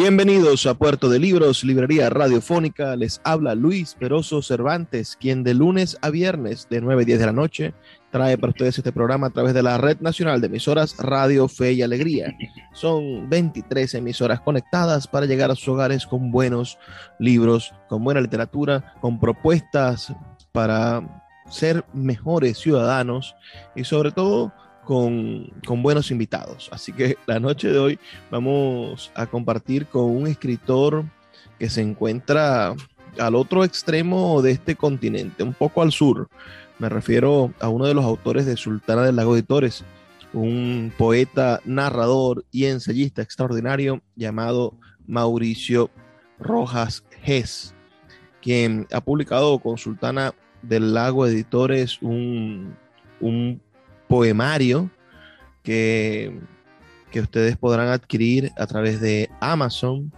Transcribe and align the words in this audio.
Bienvenidos 0.00 0.64
a 0.66 0.74
Puerto 0.74 1.08
de 1.08 1.18
Libros, 1.18 1.64
Librería 1.64 2.08
Radiofónica. 2.08 2.94
Les 2.94 3.20
habla 3.24 3.56
Luis 3.56 3.96
Peroso 3.98 4.42
Cervantes, 4.42 5.16
quien 5.18 5.42
de 5.42 5.54
lunes 5.54 5.98
a 6.02 6.10
viernes 6.10 6.68
de 6.70 6.80
9 6.80 7.02
a 7.02 7.04
10 7.04 7.18
de 7.18 7.26
la 7.26 7.32
noche 7.32 7.74
trae 8.12 8.38
para 8.38 8.52
ustedes 8.52 8.78
este 8.78 8.92
programa 8.92 9.26
a 9.26 9.30
través 9.30 9.54
de 9.54 9.62
la 9.64 9.76
Red 9.76 9.98
Nacional 9.98 10.40
de 10.40 10.46
Emisoras 10.46 10.96
Radio 10.98 11.48
Fe 11.48 11.72
y 11.72 11.82
Alegría. 11.82 12.32
Son 12.74 13.28
23 13.28 13.92
emisoras 13.94 14.40
conectadas 14.40 15.08
para 15.08 15.26
llegar 15.26 15.50
a 15.50 15.56
sus 15.56 15.66
hogares 15.66 16.06
con 16.06 16.30
buenos 16.30 16.78
libros, 17.18 17.74
con 17.88 18.04
buena 18.04 18.20
literatura, 18.20 18.94
con 19.00 19.18
propuestas 19.18 20.14
para 20.52 21.02
ser 21.50 21.84
mejores 21.92 22.58
ciudadanos 22.58 23.34
y 23.74 23.82
sobre 23.82 24.12
todo 24.12 24.52
con, 24.88 25.52
buenos 25.82 26.10
invitados. 26.10 26.70
Así 26.72 26.94
que 26.94 27.18
la 27.26 27.38
noche 27.38 27.68
de 27.70 27.78
hoy 27.78 27.98
vamos 28.30 29.12
a 29.14 29.26
compartir 29.26 29.84
con 29.84 30.04
un 30.04 30.26
escritor 30.26 31.04
que 31.58 31.68
se 31.68 31.82
encuentra 31.82 32.74
al 33.18 33.34
otro 33.34 33.64
extremo 33.64 34.40
de 34.40 34.52
este 34.52 34.76
continente, 34.76 35.42
un 35.42 35.52
poco 35.52 35.82
al 35.82 35.92
sur. 35.92 36.30
Me 36.78 36.88
refiero 36.88 37.52
a 37.60 37.68
uno 37.68 37.84
de 37.84 37.92
los 37.92 38.06
autores 38.06 38.46
de 38.46 38.56
Sultana 38.56 39.02
del 39.02 39.16
Lago 39.16 39.34
Editores, 39.36 39.84
un 40.32 40.90
poeta, 40.96 41.60
narrador 41.66 42.46
y 42.50 42.64
ensayista 42.64 43.20
extraordinario 43.20 44.00
llamado 44.16 44.72
Mauricio 45.06 45.90
Rojas 46.38 47.04
Gess, 47.22 47.74
quien 48.40 48.86
ha 48.90 49.02
publicado 49.02 49.58
con 49.58 49.76
Sultana 49.76 50.32
del 50.62 50.94
Lago 50.94 51.26
Editores 51.26 52.00
un 52.00 52.74
poemario 54.08 54.90
que, 55.62 56.40
que 57.10 57.20
ustedes 57.20 57.56
podrán 57.56 57.88
adquirir 57.88 58.52
a 58.56 58.66
través 58.66 59.00
de 59.00 59.30
Amazon 59.40 60.12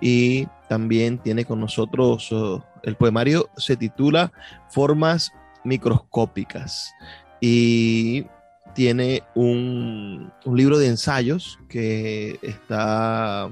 y 0.00 0.46
también 0.68 1.18
tiene 1.18 1.44
con 1.44 1.60
nosotros 1.60 2.30
oh, 2.32 2.64
el 2.82 2.96
poemario 2.96 3.48
se 3.56 3.76
titula 3.76 4.32
Formas 4.68 5.32
microscópicas 5.64 6.92
y 7.40 8.26
tiene 8.74 9.22
un, 9.34 10.32
un, 10.44 10.56
libro 10.56 10.78
de 10.78 10.88
ensayos 10.88 11.58
que 11.68 12.38
está 12.42 13.50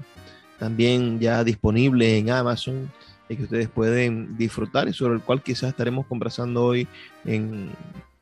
también 0.59 1.19
ya 1.19 1.43
disponible 1.45 2.19
en 2.19 2.31
Amazon 2.31 2.93
y 3.29 3.37
que 3.37 3.45
ustedes 3.45 3.69
pueden 3.69 4.37
disfrutar 4.37 4.89
y 4.89 4.93
sobre 4.93 5.15
el 5.15 5.21
cual 5.21 5.43
quizás 5.43 5.71
estaremos 5.71 6.07
conversando 6.07 6.65
hoy 6.65 6.87
en, 7.25 7.71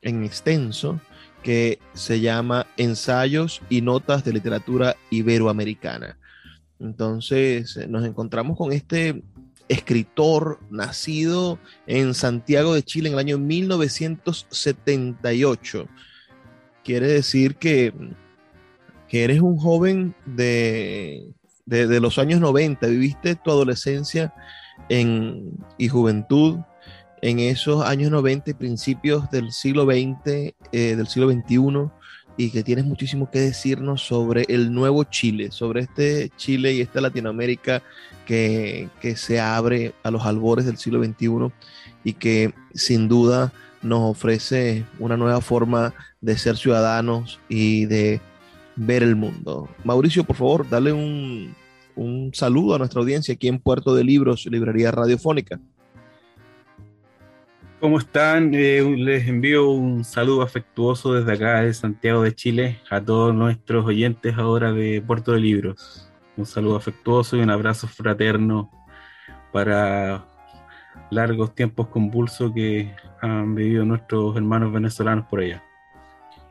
en 0.00 0.24
extenso 0.24 1.00
que 1.42 1.78
se 1.94 2.20
llama 2.20 2.66
Ensayos 2.76 3.62
y 3.68 3.80
Notas 3.82 4.24
de 4.24 4.32
Literatura 4.32 4.96
Iberoamericana. 5.10 6.16
Entonces 6.80 7.76
eh, 7.76 7.86
nos 7.88 8.04
encontramos 8.04 8.56
con 8.56 8.72
este 8.72 9.22
escritor 9.68 10.58
nacido 10.70 11.58
en 11.86 12.14
Santiago 12.14 12.74
de 12.74 12.82
Chile 12.82 13.08
en 13.08 13.14
el 13.14 13.20
año 13.20 13.38
1978. 13.38 15.86
Quiere 16.84 17.06
decir 17.06 17.54
que, 17.56 17.94
que 19.08 19.24
eres 19.24 19.40
un 19.40 19.56
joven 19.56 20.14
de, 20.26 21.32
de, 21.66 22.00
los 22.00 22.18
años 22.18 22.40
90, 22.40 22.86
viviste 22.88 23.36
tu 23.36 23.50
adolescencia 23.50 24.34
en, 24.88 25.52
y 25.78 25.86
juventud 25.88 26.58
en 27.22 27.38
esos 27.38 27.84
años 27.84 28.10
90 28.10 28.50
y 28.50 28.54
principios 28.54 29.30
del 29.30 29.52
siglo 29.52 29.84
XX, 29.84 30.54
eh, 30.72 30.96
del 30.96 31.06
siglo 31.06 31.30
XXI, 31.30 31.90
y 32.36 32.50
que 32.50 32.64
tienes 32.64 32.84
muchísimo 32.84 33.30
que 33.30 33.40
decirnos 33.40 34.02
sobre 34.02 34.44
el 34.48 34.72
nuevo 34.72 35.04
Chile, 35.04 35.50
sobre 35.50 35.82
este 35.82 36.30
Chile 36.36 36.72
y 36.72 36.80
esta 36.80 37.00
Latinoamérica 37.00 37.82
que, 38.26 38.88
que 39.00 39.16
se 39.16 39.38
abre 39.38 39.94
a 40.02 40.10
los 40.10 40.24
albores 40.24 40.66
del 40.66 40.78
siglo 40.78 41.02
XXI 41.02 41.52
y 42.04 42.14
que 42.14 42.52
sin 42.74 43.06
duda 43.08 43.52
nos 43.82 44.00
ofrece 44.00 44.84
una 44.98 45.16
nueva 45.16 45.40
forma 45.40 45.94
de 46.20 46.36
ser 46.38 46.56
ciudadanos 46.56 47.38
y 47.48 47.84
de 47.86 48.20
ver 48.74 49.02
el 49.02 49.14
mundo. 49.14 49.68
Mauricio, 49.84 50.24
por 50.24 50.36
favor, 50.36 50.68
dale 50.68 50.92
un, 50.92 51.54
un 51.94 52.30
saludo 52.32 52.74
a 52.74 52.78
nuestra 52.78 53.00
audiencia 53.00 53.34
aquí 53.34 53.48
en 53.48 53.58
Puerto 53.58 53.94
de 53.94 54.04
Libros, 54.04 54.46
Librería 54.46 54.90
Radiofónica. 54.90 55.60
¿Cómo 57.82 57.98
están? 57.98 58.54
Eh, 58.54 58.80
les 58.96 59.26
envío 59.26 59.68
un 59.68 60.04
saludo 60.04 60.42
afectuoso 60.42 61.14
desde 61.14 61.32
acá 61.32 61.62
de 61.62 61.74
Santiago 61.74 62.22
de 62.22 62.32
Chile 62.32 62.78
a 62.88 63.00
todos 63.00 63.34
nuestros 63.34 63.84
oyentes 63.84 64.38
ahora 64.38 64.72
de 64.72 65.02
Puerto 65.04 65.32
de 65.32 65.40
Libros. 65.40 66.08
Un 66.36 66.46
saludo 66.46 66.76
afectuoso 66.76 67.36
y 67.36 67.40
un 67.40 67.50
abrazo 67.50 67.88
fraterno 67.88 68.70
para 69.52 70.24
largos 71.10 71.56
tiempos 71.56 71.88
convulsos 71.88 72.52
que 72.54 72.94
han 73.20 73.52
vivido 73.56 73.84
nuestros 73.84 74.36
hermanos 74.36 74.72
venezolanos 74.72 75.26
por 75.26 75.40
allá. 75.40 75.60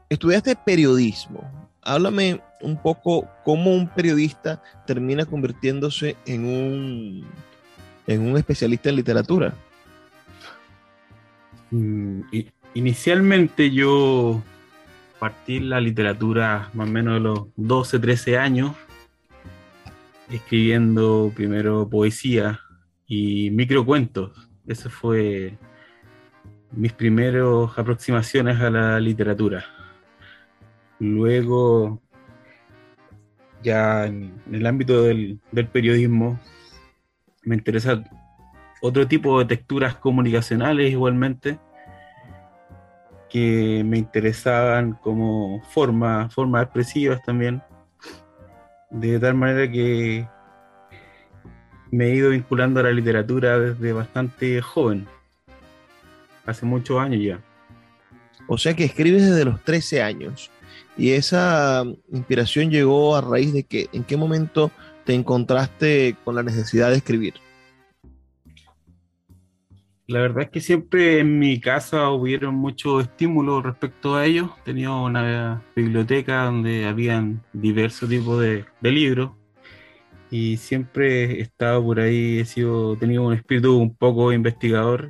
Estudiaste 0.10 0.58
periodismo. 0.58 1.50
Háblame 1.82 2.42
un 2.60 2.76
poco 2.76 3.26
cómo 3.46 3.74
un 3.74 3.88
periodista 3.88 4.62
termina 4.86 5.24
convirtiéndose 5.24 6.18
en 6.26 6.44
un, 6.44 7.26
en 8.06 8.22
un 8.22 8.36
especialista 8.36 8.90
en 8.90 8.98
literatura. 8.98 9.54
Mm, 11.72 12.22
inicialmente 12.74 13.72
yo 13.72 14.44
partí 15.20 15.60
la 15.60 15.80
literatura 15.80 16.70
más 16.74 16.90
o 16.90 16.92
menos 16.92 17.14
de 17.16 17.20
los 17.22 17.48
12, 17.56 18.00
13 18.00 18.38
años, 18.38 18.76
escribiendo 20.30 21.32
primero 21.36 21.88
poesía 21.90 22.60
y 23.08 23.52
microcuentos. 23.52 24.50
Eso 24.68 24.90
fue 24.90 25.58
mis 26.72 26.94
primeras 26.94 27.78
aproximaciones 27.78 28.60
a 28.60 28.70
la 28.70 29.00
literatura. 29.00 29.66
Luego, 31.00 32.02
ya 33.64 34.06
en, 34.08 34.34
el 34.52 34.66
ámbito 34.66 35.04
del, 35.04 35.40
del 35.52 35.68
periodismo, 35.68 36.40
me 37.44 37.56
interesa 37.56 38.04
otro 38.82 39.08
tipo 39.08 39.40
de 39.40 39.46
texturas 39.46 39.96
comunicacionales 39.96 40.92
igualmente 40.92 41.60
que 43.32 43.84
me 43.86 43.98
interesaban 43.98 44.94
como 45.02 45.62
forma, 45.70 46.30
formas 46.30 46.64
expresivas 46.64 47.24
también, 47.24 47.62
de 48.90 49.20
tal 49.20 49.36
manera 49.36 49.72
que 49.72 50.28
me 51.92 52.08
he 52.08 52.16
ido 52.16 52.32
vinculando 52.32 52.80
a 52.80 52.84
la 52.84 52.92
literatura 52.92 53.58
desde 53.58 53.94
bastante 53.94 54.62
joven, 54.62 55.08
hace 56.46 56.66
muchos 56.66 57.00
años 57.00 57.24
ya. 57.24 57.40
O 58.48 58.58
sea 58.58 58.76
que 58.76 58.84
escribes 58.84 59.30
desde 59.30 59.46
los 59.46 59.64
13 59.64 60.02
años. 60.02 60.52
¿Y 60.98 61.12
esa 61.12 61.84
inspiración 62.12 62.70
llegó 62.70 63.16
a 63.16 63.22
raíz 63.22 63.54
de 63.54 63.64
que 63.64 63.88
en 63.94 64.04
qué 64.04 64.18
momento 64.18 64.72
te 65.06 65.14
encontraste 65.14 66.18
con 66.26 66.36
la 66.36 66.44
necesidad 66.44 66.90
de 66.90 66.98
escribir? 66.98 67.36
La 70.12 70.20
verdad 70.20 70.44
es 70.44 70.50
que 70.50 70.60
siempre 70.60 71.20
en 71.20 71.40
mi 71.40 71.62
casa 71.62 72.10
hubieron 72.10 72.56
muchos 72.56 73.04
estímulos 73.04 73.64
respecto 73.64 74.16
a 74.16 74.26
ello. 74.26 74.54
Tenía 74.66 74.92
una 74.92 75.64
biblioteca 75.74 76.44
donde 76.44 76.86
habían 76.86 77.42
diversos 77.54 78.10
tipos 78.10 78.42
de, 78.42 78.66
libros 78.82 79.32
y 80.30 80.58
siempre 80.58 81.40
he 81.40 81.42
estado 81.42 81.82
por 81.82 82.02
ahí, 82.02 82.40
he 82.40 82.46
sido, 82.46 82.98
tenido 82.98 83.24
un 83.24 83.36
espíritu 83.36 83.78
un 83.78 83.96
poco 83.96 84.34
investigador 84.34 85.10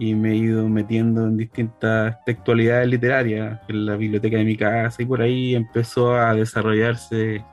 y 0.00 0.16
me 0.16 0.32
he 0.32 0.36
ido 0.36 0.68
metiendo 0.68 1.24
en 1.24 1.36
distintas 1.36 2.16
textualidades 2.24 2.88
literarias 2.88 3.60
en 3.68 3.86
la 3.86 3.94
biblioteca 3.94 4.36
de 4.36 4.44
mi 4.44 4.56
casa 4.56 5.00
y 5.00 5.06
por 5.06 5.22
ahí 5.22 5.54
empezó 5.54 6.16
a 6.16 6.34
desarrollarse 6.34 7.44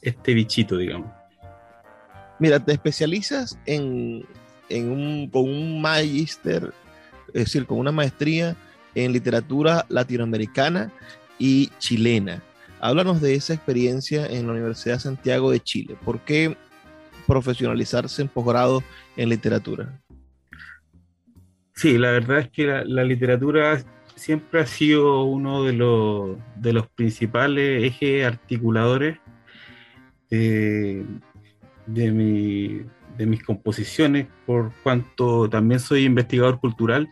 este 0.00 0.32
bichito, 0.32 0.78
digamos. 0.78 1.10
Mira, 2.38 2.58
te 2.58 2.72
especializas 2.72 3.58
en, 3.66 4.24
en 4.70 4.90
un, 4.90 5.28
con 5.28 5.44
un 5.44 5.80
magíster, 5.80 6.72
es 7.28 7.44
decir, 7.44 7.66
con 7.66 7.78
una 7.78 7.92
maestría 7.92 8.56
en 8.94 9.12
literatura 9.12 9.84
latinoamericana 9.88 10.90
y 11.38 11.68
chilena. 11.78 12.42
Háblanos 12.80 13.20
de 13.20 13.34
esa 13.34 13.52
experiencia 13.52 14.26
en 14.26 14.46
la 14.46 14.52
Universidad 14.52 14.94
de 14.94 15.00
Santiago 15.00 15.50
de 15.50 15.60
Chile. 15.60 15.96
¿Por 16.04 16.20
qué 16.20 16.56
profesionalizarse 17.26 18.22
en 18.22 18.28
posgrado 18.28 18.82
en 19.16 19.28
literatura? 19.28 20.00
Sí, 21.74 21.96
la 21.96 22.10
verdad 22.10 22.40
es 22.40 22.50
que 22.50 22.66
la, 22.66 23.04
literatura 23.04 23.82
siempre 24.14 24.60
ha 24.60 24.66
sido 24.66 25.24
uno 25.24 25.64
de 25.64 25.72
los, 25.72 26.36
de 26.56 26.72
los 26.72 26.88
principales 26.88 27.84
ejes 27.84 28.26
articuladores 28.26 29.18
de, 30.28 31.06
de, 31.86 32.84
de 33.16 33.26
mis 33.26 33.42
composiciones, 33.42 34.26
por 34.46 34.72
cuanto 34.82 35.48
también 35.48 35.80
soy 35.80 36.04
investigador 36.04 36.60
cultural 36.60 37.08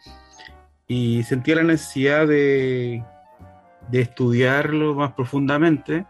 y 0.86 1.22
sentía 1.24 1.56
la 1.56 1.64
necesidad 1.64 2.26
de 2.26 3.02
de 3.90 4.00
estudiarlo 4.00 4.94
más 4.94 5.12
profundamente. 5.12 6.06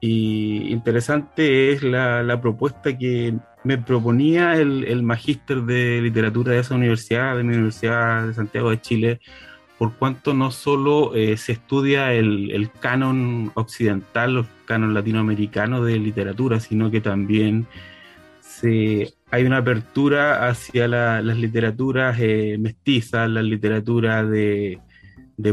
Y 0.00 0.72
interesante 0.72 1.72
es 1.72 1.82
la, 1.82 2.38
propuesta 2.40 2.96
que 2.96 3.34
me 3.64 3.78
proponía 3.78 4.54
el, 4.54 4.84
el 4.84 5.02
magíster 5.02 5.62
de 5.62 6.00
literatura 6.02 6.52
de 6.52 6.60
esa 6.60 6.74
universidad, 6.74 7.36
de 7.36 7.42
mi 7.42 7.54
Universidad 7.54 8.26
de 8.26 8.34
Santiago 8.34 8.70
de 8.70 8.80
Chile, 8.80 9.20
por 9.78 9.94
cuanto 9.94 10.32
no 10.32 10.50
solo 10.50 11.14
eh, 11.14 11.36
se 11.36 11.52
estudia 11.52 12.12
el, 12.12 12.70
canon 12.80 13.50
occidental, 13.54 14.38
el 14.38 14.46
canon 14.64 14.94
latinoamericano 14.94 15.82
de 15.82 15.98
literatura, 15.98 16.60
sino 16.60 16.90
que 16.90 17.00
también 17.00 17.66
se, 18.60 19.14
hay 19.30 19.44
una 19.44 19.58
apertura 19.58 20.48
hacia 20.48 20.88
las 20.88 21.36
literaturas 21.36 22.16
eh, 22.20 22.56
mestizas, 22.58 23.28
la 23.28 23.42
literatura 23.42 24.24
de, 24.24 24.80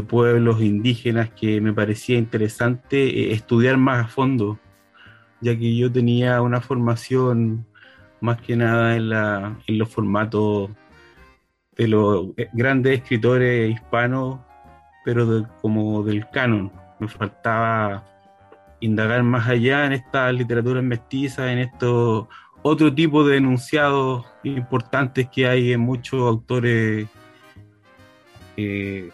pueblos 0.08 0.62
indígenas 0.62 1.30
que 1.30 1.60
me 1.60 1.72
parecía 1.72 2.16
interesante 2.16 2.96
eh, 3.04 3.32
estudiar 3.32 3.76
más 3.76 4.06
a 4.06 4.08
fondo, 4.08 4.58
ya 5.40 5.56
que 5.56 5.76
yo 5.76 5.92
tenía 5.92 6.40
una 6.40 6.60
formación 6.60 7.66
más 8.20 8.40
que 8.40 8.56
nada 8.56 8.96
en, 8.96 9.78
los 9.78 9.88
formatos 9.90 10.70
de 11.76 11.88
los 11.88 12.28
eh, 12.38 12.48
grandes 12.54 13.00
escritores 13.00 13.70
hispanos, 13.70 14.40
pero 15.04 15.46
como 15.60 16.02
del 16.02 16.26
canon. 16.30 16.72
Me 16.98 17.08
faltaba 17.08 18.04
indagar 18.80 19.22
más 19.22 19.46
allá 19.46 19.84
en 19.84 19.92
esta 19.92 20.32
literatura 20.32 20.80
mestiza, 20.80 21.52
en 21.52 21.58
estos 21.58 22.28
otro 22.66 22.94
tipo 22.94 23.26
de 23.28 23.36
enunciados 23.36 24.24
importantes 24.42 25.28
que 25.30 25.46
hay 25.46 25.72
en 25.74 25.80
muchos 25.80 26.22
autores 26.22 27.06
eh, 28.56 29.10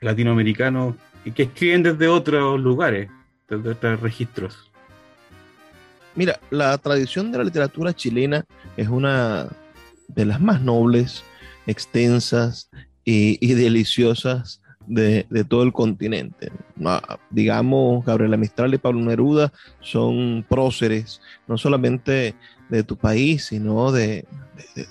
latinoamericanos 0.00 0.94
que 1.34 1.42
escriben 1.42 1.82
desde 1.82 2.08
otros 2.08 2.58
lugares, 2.58 3.10
desde 3.46 3.68
otros 3.68 4.00
registros. 4.00 4.70
Mira, 6.14 6.40
la 6.48 6.78
tradición 6.78 7.30
de 7.30 7.36
la 7.36 7.44
literatura 7.44 7.92
chilena 7.92 8.46
es 8.78 8.88
una 8.88 9.48
de 10.08 10.24
las 10.24 10.40
más 10.40 10.62
nobles, 10.62 11.22
extensas 11.66 12.70
y, 13.04 13.52
deliciosas 13.52 14.62
de, 14.88 15.26
todo 15.48 15.62
el 15.62 15.72
continente. 15.72 16.50
digamos, 17.30 18.04
Gabriela 18.04 18.36
Mistral 18.36 18.74
y 18.74 18.78
Pablo 18.78 19.00
Neruda 19.00 19.52
son 19.80 20.44
próceres, 20.48 21.20
no 21.46 21.58
solamente 21.58 22.34
de 22.68 22.82
tu 22.82 22.96
país, 22.96 23.46
sino 23.46 23.92
de, 23.92 24.26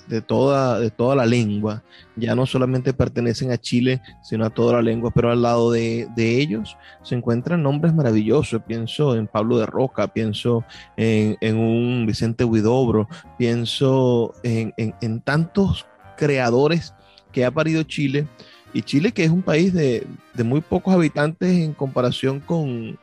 de, 0.06 0.20
toda, 0.20 0.80
de 0.80 0.90
toda 0.90 1.14
la 1.14 1.26
lengua. 1.26 1.82
Ya 2.16 2.34
no 2.34 2.46
solamente 2.46 2.92
pertenecen 2.92 3.52
a 3.52 3.58
Chile, 3.58 4.00
sino 4.22 4.44
a 4.44 4.50
toda 4.50 4.74
la 4.74 4.82
lengua, 4.82 5.10
pero 5.14 5.30
al 5.30 5.42
lado 5.42 5.70
de, 5.70 6.08
ellos 6.16 6.76
se 7.02 7.14
encuentran 7.14 7.62
nombres 7.62 7.94
maravillosos. 7.94 8.62
Pienso 8.66 9.16
en 9.16 9.26
Pablo 9.26 9.58
de 9.58 9.66
Roca, 9.66 10.08
pienso 10.08 10.64
en, 10.96 11.56
un 11.56 12.06
Vicente 12.06 12.44
Huidobro, 12.44 13.08
pienso 13.36 14.34
en, 14.42 14.74
en, 14.76 15.20
tantos 15.20 15.86
creadores 16.16 16.94
que 17.32 17.44
ha 17.44 17.50
parido 17.50 17.82
Chile. 17.82 18.26
Y 18.72 18.82
Chile, 18.82 19.12
que 19.12 19.24
es 19.24 19.30
un 19.30 19.42
país 19.42 19.72
de, 19.72 20.06
muy 20.44 20.60
pocos 20.60 20.94
habitantes 20.94 21.50
en 21.50 21.72
comparación 21.72 22.40
con, 22.40 22.98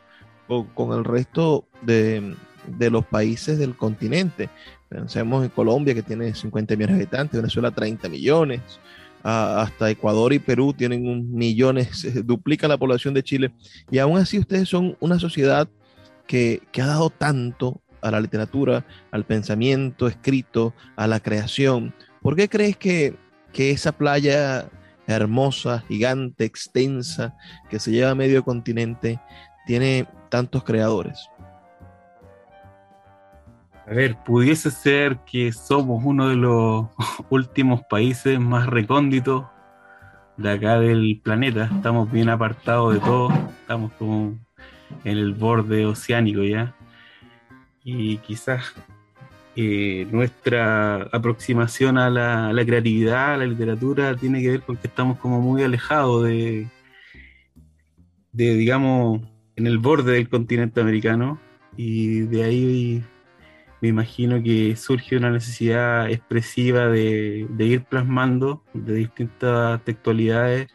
con 0.47 0.97
el 0.97 1.03
resto 1.03 1.65
de, 1.81 2.35
de 2.67 2.89
los 2.89 3.05
países 3.05 3.57
del 3.57 3.75
continente. 3.75 4.49
Pensemos 4.89 5.43
en 5.43 5.49
Colombia, 5.49 5.93
que 5.93 6.03
tiene 6.03 6.33
50 6.33 6.75
millones 6.75 6.97
de 6.97 7.03
habitantes, 7.03 7.41
Venezuela 7.41 7.71
30 7.71 8.09
millones, 8.09 8.61
hasta 9.23 9.89
Ecuador 9.89 10.33
y 10.33 10.39
Perú 10.39 10.73
tienen 10.73 11.07
un 11.07 11.33
millones, 11.33 12.07
duplica 12.25 12.67
la 12.67 12.77
población 12.77 13.13
de 13.13 13.23
Chile. 13.23 13.51
Y 13.89 13.97
aún 13.97 14.17
así 14.17 14.37
ustedes 14.37 14.69
son 14.69 14.95
una 14.99 15.19
sociedad 15.19 15.67
que, 16.27 16.61
ha 16.79 16.85
dado 16.85 17.09
tanto 17.09 17.81
a 18.01 18.11
la 18.11 18.19
literatura, 18.19 18.85
al 19.11 19.25
pensamiento 19.25 20.07
escrito, 20.07 20.73
a 20.95 21.07
la 21.07 21.19
creación. 21.19 21.93
¿Por 22.21 22.35
qué 22.35 22.47
crees 22.47 22.77
que, 22.77 23.15
que 23.51 23.71
esa 23.71 23.91
playa 23.91 24.69
hermosa, 25.07 25.83
gigante, 25.87 26.45
extensa, 26.45 27.35
que 27.69 27.79
se 27.79 27.91
lleva 27.91 28.11
a 28.11 28.15
medio 28.15 28.43
continente, 28.43 29.19
tiene 29.65 30.07
tantos 30.29 30.63
creadores? 30.63 31.29
A 33.87 33.93
ver, 33.93 34.17
pudiese 34.23 34.71
ser 34.71 35.19
que 35.25 35.51
somos 35.51 36.03
uno 36.03 36.29
de 36.29 36.35
los 36.35 36.87
últimos 37.29 37.81
países 37.83 38.39
más 38.39 38.65
recónditos 38.67 39.45
de 40.37 40.51
acá 40.51 40.79
del 40.79 41.21
planeta. 41.23 41.69
Estamos 41.71 42.11
bien 42.11 42.29
apartados 42.29 42.95
de 42.95 42.99
todo. 42.99 43.29
Estamos 43.61 43.91
como 43.93 44.39
en 45.03 45.17
el 45.17 45.33
borde 45.33 45.85
oceánico 45.85 46.43
ya. 46.43 46.75
Y 47.83 48.17
quizás 48.17 48.73
eh, 49.55 50.07
nuestra 50.11 51.03
aproximación 51.11 51.97
a 51.97 52.09
la, 52.09 52.65
creatividad, 52.65 53.35
a 53.35 53.37
la 53.37 53.45
literatura, 53.45 54.15
tiene 54.15 54.41
que 54.41 54.49
ver 54.49 54.61
con 54.61 54.77
que 54.77 54.87
estamos 54.87 55.17
como 55.19 55.41
muy 55.41 55.63
alejados 55.63 56.25
de, 56.25 56.67
de 58.31 58.55
digamos, 58.55 59.21
en 59.55 59.67
el 59.67 59.77
borde 59.77 60.13
del 60.13 60.29
continente 60.29 60.81
americano. 60.81 61.39
Y 61.77 62.21
de 62.21 62.43
ahí 62.43 63.03
me 63.81 63.89
imagino 63.89 64.41
que 64.41 64.75
surge 64.75 65.17
una 65.17 65.29
necesidad 65.29 66.09
expresiva 66.09 66.87
de, 66.87 67.47
ir 67.59 67.83
plasmando 67.83 68.63
de 68.73 68.95
distintas 68.95 69.83
textualidades 69.83 70.67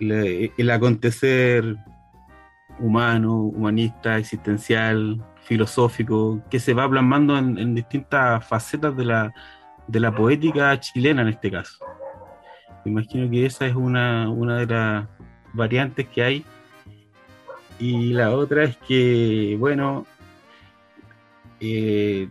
el 0.00 0.70
acontecer 0.70 1.76
humano, 2.80 3.36
humanista, 3.42 4.18
existencial, 4.18 5.22
filosófico, 5.44 6.42
que 6.50 6.60
se 6.60 6.74
va 6.74 6.88
plasmando 6.88 7.36
en, 7.36 7.74
distintas 7.74 8.46
facetas 8.46 8.96
de 8.96 9.04
la, 9.04 9.32
de 9.86 10.00
la, 10.00 10.14
poética 10.14 10.78
chilena 10.78 11.22
en 11.22 11.28
este 11.28 11.50
caso. 11.50 11.84
Imagino 12.84 13.30
que 13.30 13.46
esa 13.46 13.66
es 13.66 13.74
una, 13.74 14.28
una 14.28 14.58
de 14.58 14.66
las 14.66 15.08
variantes 15.52 16.08
que 16.08 16.22
hay. 16.22 16.44
Y 17.78 18.12
la 18.12 18.34
otra 18.34 18.64
es 18.64 18.76
que, 18.76 19.56
bueno, 19.58 20.06
eh, 21.60 22.28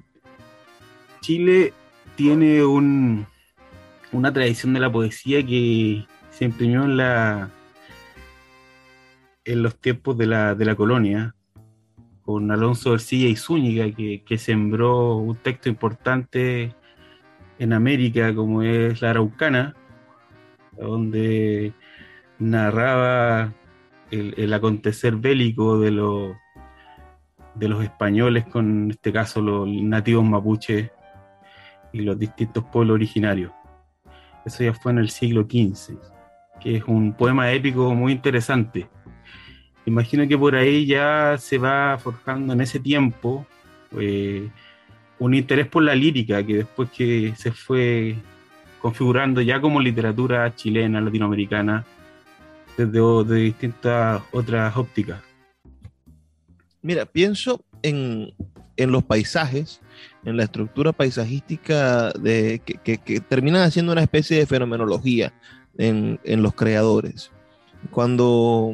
Chile 1.22 1.74
tiene 2.16 2.64
una 2.66 4.34
tradición 4.34 4.74
de 4.74 4.80
la 4.80 4.92
poesía 4.92 5.46
que 5.46 6.06
se 6.32 6.46
imprimió 6.46 6.84
en, 6.84 6.98
la, 6.98 7.50
en 9.46 9.64
los 9.64 9.80
tiempos 9.80 10.18
de 10.18 10.28
la, 10.28 10.76
colonia, 10.76 11.36
con 12.24 12.52
Alonso 12.52 12.94
Ercilla 12.94 13.28
y 13.28 13.36
Zúñiga, 13.36 13.86
que, 13.92 14.38
sembró 14.38 15.18
un 15.18 15.36
texto 15.36 15.70
importante 15.70 16.76
en 17.60 17.74
América, 17.74 18.34
como 18.34 18.62
es 18.64 19.02
la 19.02 19.12
Araucana, 19.12 19.76
donde 20.78 21.74
narraba 22.40 23.54
el 24.12 24.54
acontecer 24.54 25.16
bélico 25.16 25.80
de 25.80 25.92
los 25.92 26.36
de 27.56 27.68
los 27.68 27.84
españoles 27.84 28.46
con, 28.46 28.84
en 28.84 28.92
este 28.92 29.12
caso, 29.12 29.42
los 29.42 29.68
nativos 29.68 30.24
mapuches 30.24 30.90
y 31.92 32.02
los 32.02 32.18
distintos 32.18 32.64
pueblos 32.66 32.96
originarios. 32.96 33.52
Eso 34.46 34.64
ya 34.64 34.74
fue 34.74 34.92
en 34.92 35.00
el 35.00 35.10
siglo 35.10 35.44
XV, 35.44 35.98
que 36.60 36.78
es 36.78 36.84
un 36.86 37.14
poema 37.14 37.52
épico 37.52 37.94
muy 37.94 38.14
interesante. 38.14 38.90
Imagino 39.86 40.28
que 40.28 40.38
por 40.38 40.56
ahí 40.56 40.86
ya 40.86 41.38
se 41.40 41.58
va 41.58 41.98
forjando 41.98 42.54
en 42.54 42.62
ese 42.62 42.80
tiempo 42.80 43.46
eh, 43.98 44.50
un 45.20 45.34
interés 45.34 45.68
por 45.68 45.84
la 45.84 45.96
lírica 45.96 46.46
que 46.46 46.58
después 46.58 46.90
que 46.92 47.34
se 47.36 47.52
fue 47.52 48.16
configurando 48.80 49.42
ya 49.42 49.62
como 49.62 49.80
literatura 49.80 50.56
chilena, 50.56 51.02
latinoamericana, 51.02 51.86
desde 52.78 53.36
distintas 53.36 54.22
otras 54.32 54.76
ópticas. 54.76 55.22
Mira, 56.82 57.06
pienso 57.06 57.64
en, 57.84 58.34
los 58.78 59.04
paisajes, 59.04 59.82
en 60.26 60.38
la 60.38 60.44
estructura 60.44 60.92
paisajística 60.92 62.12
de, 62.14 62.62
que, 62.66 62.98
que, 62.98 63.20
terminan 63.20 63.62
haciendo 63.62 63.92
una 63.92 64.02
especie 64.02 64.38
de 64.38 64.48
fenomenología 64.48 65.32
en, 65.78 66.20
en 66.24 66.42
los 66.42 66.56
creadores. 66.56 67.32
Cuando, 67.92 68.74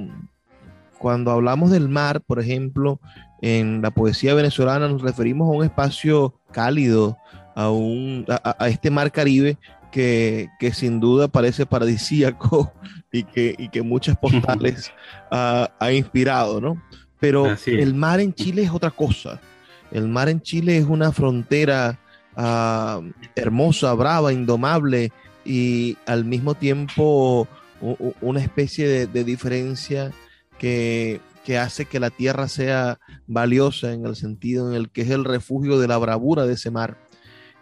cuando 0.98 1.32
hablamos 1.32 1.72
del 1.72 1.90
mar, 1.90 2.22
por 2.22 2.40
ejemplo, 2.40 3.00
en 3.42 3.82
la 3.82 3.92
poesía 3.92 4.34
venezolana 4.34 4.88
nos 4.88 5.02
referimos 5.02 5.48
a 5.48 5.58
un 5.58 5.64
espacio 5.64 6.40
cálido, 6.52 7.18
a, 7.56 7.70
un, 7.70 8.26
a, 8.28 8.68
este 8.68 8.90
mar 8.90 9.12
Caribe 9.12 9.58
que, 9.92 10.50
que, 10.60 10.74
sin 10.74 11.00
duda 11.00 11.28
parece 11.28 11.66
paradisíaco 11.66 12.74
y 13.12 13.24
que, 13.24 13.56
y 13.58 13.70
que 13.70 13.82
muchas 13.82 14.18
postales 14.22 14.92
ha, 15.32 15.70
ha, 15.80 15.92
inspirado, 15.92 16.60
¿no? 16.60 16.82
Pero 17.20 17.48
el 17.66 17.96
mar 17.96 18.20
en 18.20 18.34
Chile 18.34 18.64
es 18.64 18.70
otra 18.70 18.92
cosa. 18.92 19.40
El 19.92 20.08
mar 20.08 20.30
en 20.30 20.42
Chile 20.42 20.78
es 20.78 20.86
una 20.86 21.12
frontera 21.12 21.98
uh, 22.36 23.02
hermosa, 23.36 23.94
brava, 23.94 24.32
indomable 24.32 25.12
y 25.44 25.98
al 26.06 26.26
mismo 26.26 26.54
tiempo 26.54 27.48
una 28.22 28.40
especie 28.40 28.88
de, 28.88 29.08
de 29.08 29.24
diferencia 29.24 30.12
que, 30.58 31.22
hace 31.60 31.86
que 31.86 32.00
la 32.00 32.10
tierra 32.10 32.48
sea 32.48 33.00
valiosa 33.26 33.94
en 33.94 34.06
el 34.06 34.16
sentido 34.16 34.70
en 34.70 34.76
el 34.76 34.90
que 34.90 35.02
es 35.02 35.10
el 35.10 35.24
refugio 35.24 35.80
de 35.80 35.88
la 35.88 35.98
bravura 35.98 36.46
de 36.46 36.54
ese 36.54 36.72
mar. 36.72 36.98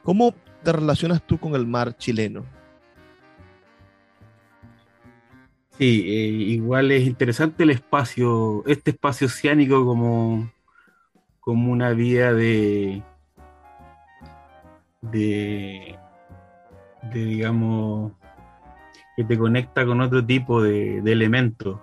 ¿Cómo 0.03 0.33
te 0.63 0.71
relacionas 0.71 1.25
tú 1.25 1.39
con 1.39 1.55
el 1.55 1.67
mar 1.67 1.95
chileno? 1.97 2.45
Sí, 5.77 6.03
eh, 6.07 6.29
igual 6.53 6.91
es 6.91 7.05
interesante 7.05 7.63
el 7.63 7.69
espacio, 7.71 8.63
este 8.65 8.91
espacio 8.91 9.27
oceánico 9.27 9.85
como, 9.85 10.49
como 11.41 11.71
una 11.71 11.91
vía 11.91 12.33
de, 12.33 13.03
de, 15.01 15.99
de, 17.11 17.25
digamos, 17.25 18.13
que 19.17 19.25
te 19.25 19.37
conecta 19.37 19.85
con 19.85 19.99
otro 20.01 20.25
tipo 20.25 20.63
de 20.63 20.99
elementos 20.99 21.79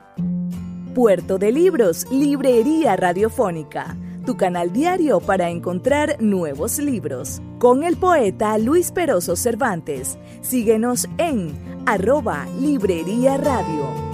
Puerto 0.94 1.38
de 1.38 1.50
Libros, 1.50 2.06
Librería 2.12 2.94
Radiofónica, 2.96 3.96
tu 4.24 4.36
canal 4.36 4.72
diario 4.72 5.20
para 5.20 5.50
encontrar 5.50 6.16
nuevos 6.20 6.78
libros. 6.78 7.42
Con 7.58 7.82
el 7.82 7.96
poeta 7.96 8.56
Luis 8.58 8.92
Peroso 8.92 9.34
Cervantes. 9.36 10.18
Síguenos 10.40 11.08
en 11.18 11.52
arroba 11.86 12.46
Librería 12.60 13.36
Radio. 13.38 14.13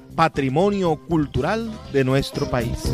patrimonio 0.21 0.97
cultural 0.97 1.71
de 1.91 2.03
nuestro 2.03 2.47
país. 2.47 2.93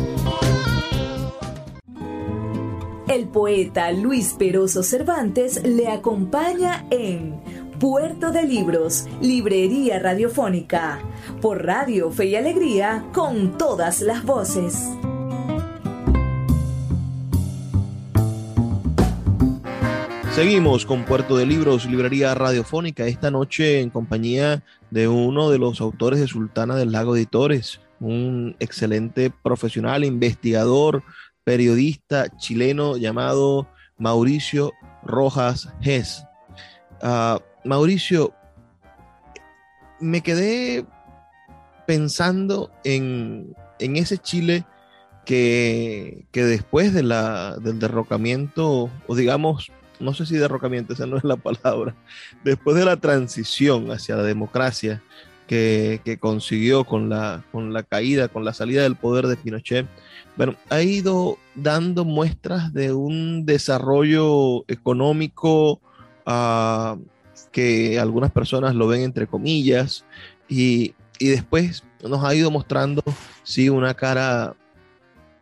El 3.06 3.28
poeta 3.28 3.92
Luis 3.92 4.32
Peroso 4.38 4.82
Cervantes 4.82 5.62
le 5.62 5.88
acompaña 5.88 6.86
en 6.90 7.38
Puerto 7.78 8.30
de 8.30 8.44
Libros, 8.44 9.04
Librería 9.20 9.98
Radiofónica, 9.98 11.00
por 11.42 11.66
Radio 11.66 12.10
Fe 12.10 12.28
y 12.28 12.36
Alegría, 12.36 13.04
con 13.12 13.58
todas 13.58 14.00
las 14.00 14.24
voces. 14.24 14.88
Seguimos 20.38 20.86
con 20.86 21.04
Puerto 21.04 21.36
de 21.36 21.44
Libros, 21.44 21.84
Librería 21.84 22.32
Radiofónica, 22.32 23.06
esta 23.06 23.30
noche 23.30 23.80
en 23.80 23.90
compañía 23.90 24.62
de 24.90 25.08
uno 25.08 25.50
de 25.50 25.58
los 25.58 25.80
autores 25.80 26.20
de 26.20 26.26
Sultana 26.26 26.76
del 26.76 26.92
Lago 26.92 27.16
Editores, 27.16 27.80
un 28.00 28.56
excelente 28.58 29.30
profesional, 29.30 30.04
investigador, 30.04 31.02
periodista 31.44 32.28
chileno 32.36 32.96
llamado 32.96 33.68
Mauricio 33.96 34.72
Rojas 35.04 35.68
Gess. 35.80 36.24
Ah, 37.02 37.40
Mauricio, 37.64 38.32
me 40.00 40.20
quedé 40.22 40.86
pensando 41.86 42.70
en, 42.84 43.54
ese 43.78 44.18
Chile 44.18 44.64
que, 45.24 46.26
después 46.32 46.92
de 46.92 47.02
la, 47.02 47.56
del 47.56 47.78
derrocamiento, 47.78 48.90
o 49.06 49.16
digamos, 49.16 49.70
no 50.00 50.14
sé 50.14 50.26
si 50.26 50.36
derrocamiento, 50.36 50.92
esa 50.92 51.06
no 51.06 51.16
es 51.16 51.24
la 51.24 51.36
palabra, 51.36 51.94
después 52.44 52.76
de 52.76 52.84
la 52.84 52.96
transición 52.96 53.90
hacia 53.90 54.16
la 54.16 54.22
democracia 54.22 55.02
que, 55.46 56.18
consiguió 56.20 56.84
con 56.84 57.08
la, 57.08 57.42
con 57.50 57.72
la 57.72 57.82
caída, 57.82 58.28
con 58.28 58.44
la 58.44 58.52
salida 58.52 58.82
del 58.82 58.96
poder 58.96 59.26
de 59.26 59.36
Pinochet, 59.36 59.86
bueno, 60.36 60.54
ha 60.68 60.82
ido 60.82 61.38
dando 61.54 62.04
muestras 62.04 62.72
de 62.72 62.92
un 62.92 63.46
desarrollo 63.46 64.64
económico 64.68 65.80
ah, 66.26 66.96
que 67.50 67.98
algunas 67.98 68.30
personas 68.30 68.74
lo 68.74 68.86
ven 68.86 69.02
entre 69.02 69.26
comillas 69.26 70.04
y, 70.48 70.94
y 71.18 71.28
después 71.28 71.82
nos 72.02 72.24
ha 72.24 72.34
ido 72.34 72.50
mostrando, 72.50 73.02
sí, 73.42 73.68
una 73.68 73.94
cara, 73.94 74.54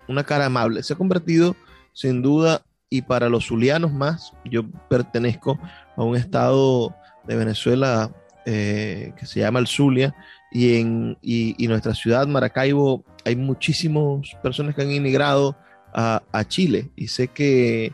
una 0.09 0.25
cara 0.25 0.47
amable. 0.47 0.83
Se 0.83 0.95
ha 0.95 0.97
convertido, 0.97 1.57
sin 1.93 2.23
duda, 2.23 2.63
y 2.89 3.03
para 3.03 3.29
los 3.29 3.47
zulianos 3.47 3.93
más, 3.93 4.33
yo 4.45 4.65
pertenezco 4.89 5.59
a 5.97 6.03
un 6.03 6.17
estado 6.17 6.95
de 7.27 7.37
Venezuela 7.37 8.11
eh, 8.45 9.13
que 9.19 9.27
se 9.27 9.41
llama 9.41 9.59
el 9.59 9.67
Zulia, 9.67 10.15
y 10.53 10.77
en 10.79 11.19
y, 11.21 11.67
nuestra 11.67 11.95
ciudad, 11.95 12.27
Maracaibo, 12.27 13.05
hay 13.25 13.35
muchísimas 13.35 14.35
personas 14.43 14.75
que 14.75 14.83
han 14.83 14.93
inmigrado 14.93 15.57
a, 15.93 16.45
Chile, 16.47 16.91
y 16.95 17.09
sé 17.09 17.29
que 17.29 17.93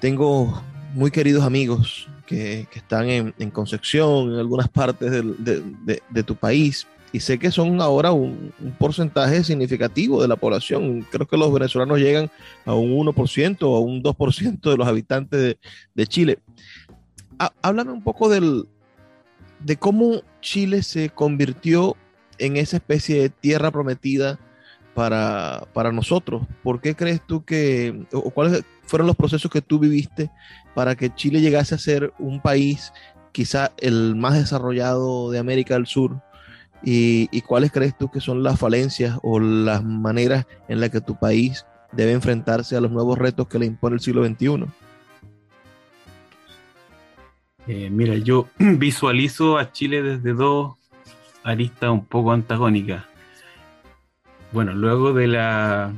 tengo 0.00 0.62
muy 0.94 1.10
queridos 1.10 1.44
amigos 1.44 2.08
que, 2.26 2.66
están 2.74 3.08
en, 3.08 3.50
Concepción, 3.50 4.32
en 4.32 4.38
algunas 4.38 4.68
partes 4.68 5.10
de, 5.10 6.22
tu 6.22 6.36
país, 6.36 6.86
y 7.14 7.20
sé 7.20 7.38
que 7.38 7.52
son 7.52 7.80
ahora 7.80 8.10
un, 8.10 8.52
porcentaje 8.76 9.44
significativo 9.44 10.20
de 10.20 10.26
la 10.26 10.34
población. 10.34 11.06
Creo 11.12 11.28
que 11.28 11.36
los 11.36 11.52
venezolanos 11.52 12.00
llegan 12.00 12.28
a 12.64 12.74
un 12.74 12.90
1% 12.90 13.58
o 13.60 13.76
a 13.76 13.80
un 13.80 14.02
2% 14.02 14.60
de 14.68 14.76
los 14.76 14.88
habitantes 14.88 15.56
de, 15.94 16.06
Chile. 16.08 16.40
háblame 17.62 17.92
un 17.92 18.02
poco 18.02 18.28
del, 18.28 18.66
de 19.60 19.76
cómo 19.76 20.22
Chile 20.40 20.82
se 20.82 21.08
convirtió 21.08 21.96
en 22.38 22.56
esa 22.56 22.78
especie 22.78 23.22
de 23.22 23.28
tierra 23.28 23.70
prometida 23.70 24.40
para, 24.92 25.68
para 25.72 25.92
nosotros. 25.92 26.42
¿Por 26.64 26.80
qué 26.80 26.96
crees 26.96 27.24
tú 27.24 27.44
que, 27.44 28.06
o 28.12 28.28
cuáles 28.32 28.64
fueron 28.86 29.06
los 29.06 29.14
procesos 29.14 29.52
que 29.52 29.62
tú 29.62 29.78
viviste 29.78 30.32
para 30.74 30.96
que 30.96 31.14
Chile 31.14 31.40
llegase 31.40 31.76
a 31.76 31.78
ser 31.78 32.12
un 32.18 32.42
país 32.42 32.92
quizá 33.30 33.70
el 33.78 34.16
más 34.16 34.34
desarrollado 34.34 35.30
de 35.30 35.38
América 35.38 35.74
del 35.74 35.86
Sur? 35.86 36.20
¿Y, 36.86 37.40
cuáles 37.42 37.72
crees 37.72 37.96
tú 37.96 38.10
que 38.10 38.20
son 38.20 38.42
las 38.42 38.58
falencias 38.58 39.18
o 39.22 39.40
las 39.40 39.82
maneras 39.82 40.46
en 40.68 40.80
las 40.80 40.90
que 40.90 41.00
tu 41.00 41.18
país 41.18 41.64
debe 41.92 42.12
enfrentarse 42.12 42.76
a 42.76 42.80
los 42.80 42.90
nuevos 42.90 43.16
retos 43.16 43.48
que 43.48 43.58
le 43.58 43.66
impone 43.66 43.94
el 43.94 44.00
siglo 44.00 44.24
XXI? 44.24 44.66
Eh, 47.66 47.88
mira, 47.90 48.16
yo 48.16 48.48
visualizo 48.58 49.56
a 49.56 49.72
Chile 49.72 50.02
desde 50.02 50.34
dos 50.34 50.74
aristas 51.42 51.90
un 51.90 52.04
poco 52.04 52.32
antagónicas. 52.32 53.04
Bueno, 54.52 54.74
luego 54.74 55.14
de 55.14 55.26
la 55.26 55.92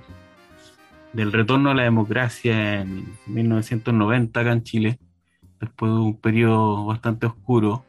del 1.13 1.33
retorno 1.33 1.71
a 1.71 1.75
la 1.75 1.85
democracia 1.85 2.83
en 2.83 3.07
1990 3.27 4.39
acá 4.39 4.53
en 4.53 4.63
Chile, 4.63 4.99
después 5.59 5.91
de 5.91 5.99
un 5.99 6.21
periodo 6.21 6.85
bastante 6.85 7.25
oscuro, 7.25 7.86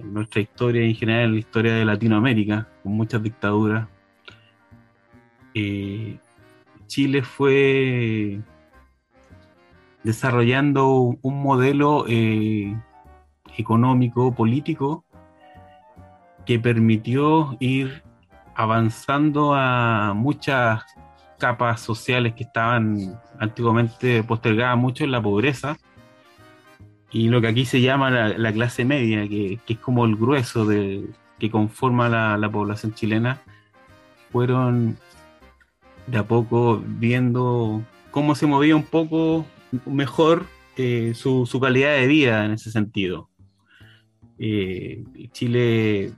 en 0.00 0.14
nuestra 0.14 0.40
historia 0.40 0.84
y 0.84 0.90
en 0.90 0.96
general 0.96 1.24
en 1.24 1.32
la 1.32 1.38
historia 1.38 1.74
de 1.74 1.84
Latinoamérica, 1.84 2.68
con 2.82 2.92
muchas 2.92 3.22
dictaduras. 3.22 3.88
Eh, 5.54 6.18
Chile 6.86 7.22
fue 7.22 8.40
desarrollando 10.02 11.16
un 11.22 11.42
modelo 11.42 12.04
eh, 12.08 12.76
económico, 13.56 14.34
político, 14.34 15.04
que 16.44 16.58
permitió 16.58 17.56
ir 17.58 18.02
avanzando 18.54 19.54
a 19.54 20.12
muchas 20.14 20.84
capas 21.38 21.80
sociales 21.80 22.34
que 22.34 22.44
estaban 22.44 23.18
antiguamente 23.38 24.22
postergadas 24.22 24.76
mucho 24.76 25.04
en 25.04 25.10
la 25.10 25.22
pobreza 25.22 25.76
y 27.14 27.28
lo 27.28 27.40
que 27.40 27.46
aquí 27.46 27.64
se 27.64 27.80
llama 27.80 28.10
la, 28.10 28.52
clase 28.52 28.84
media, 28.84 29.28
que, 29.28 29.60
es 29.68 29.78
como 29.78 30.04
el 30.04 30.16
grueso 30.16 30.66
de, 30.66 31.08
que 31.38 31.48
conforma 31.48 32.08
la, 32.08 32.50
población 32.50 32.92
chilena, 32.92 33.40
fueron 34.32 34.98
de 36.08 36.18
a 36.18 36.24
poco 36.26 36.82
viendo 36.84 37.84
cómo 38.10 38.34
se 38.34 38.46
movía 38.46 38.74
un 38.74 38.82
poco 38.82 39.46
mejor 39.86 40.46
eh, 40.76 41.12
su, 41.14 41.48
calidad 41.62 41.92
de 41.92 42.08
vida 42.08 42.44
en 42.46 42.50
ese 42.50 42.72
sentido. 42.72 43.30
Eh, 44.40 45.04
Chile 45.30 46.12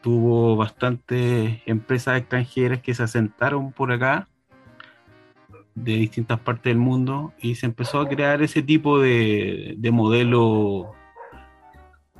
tuvo 0.00 0.54
bastantes 0.54 1.60
empresas 1.66 2.20
extranjeras 2.20 2.82
que 2.82 2.94
se 2.94 3.02
asentaron 3.02 3.72
por 3.72 3.90
acá 3.90 4.28
de 5.76 5.92
distintas 5.92 6.40
partes 6.40 6.64
del 6.64 6.78
mundo 6.78 7.32
y 7.38 7.54
se 7.54 7.66
empezó 7.66 8.00
a 8.00 8.08
crear 8.08 8.42
ese 8.42 8.62
tipo 8.62 8.98
de, 8.98 9.76
modelo 9.92 10.92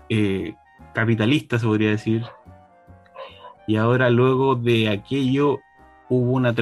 eh, 0.09 0.55
capitalista, 0.95 1.59
se 1.59 1.67
podría 1.67 1.91
decir. 1.91 2.23
Y 3.67 3.77
ahora 3.77 4.11
luego 4.11 4.55
de 4.55 4.91
aquello 4.91 5.59
hubo 6.09 6.33
una, 6.33 6.55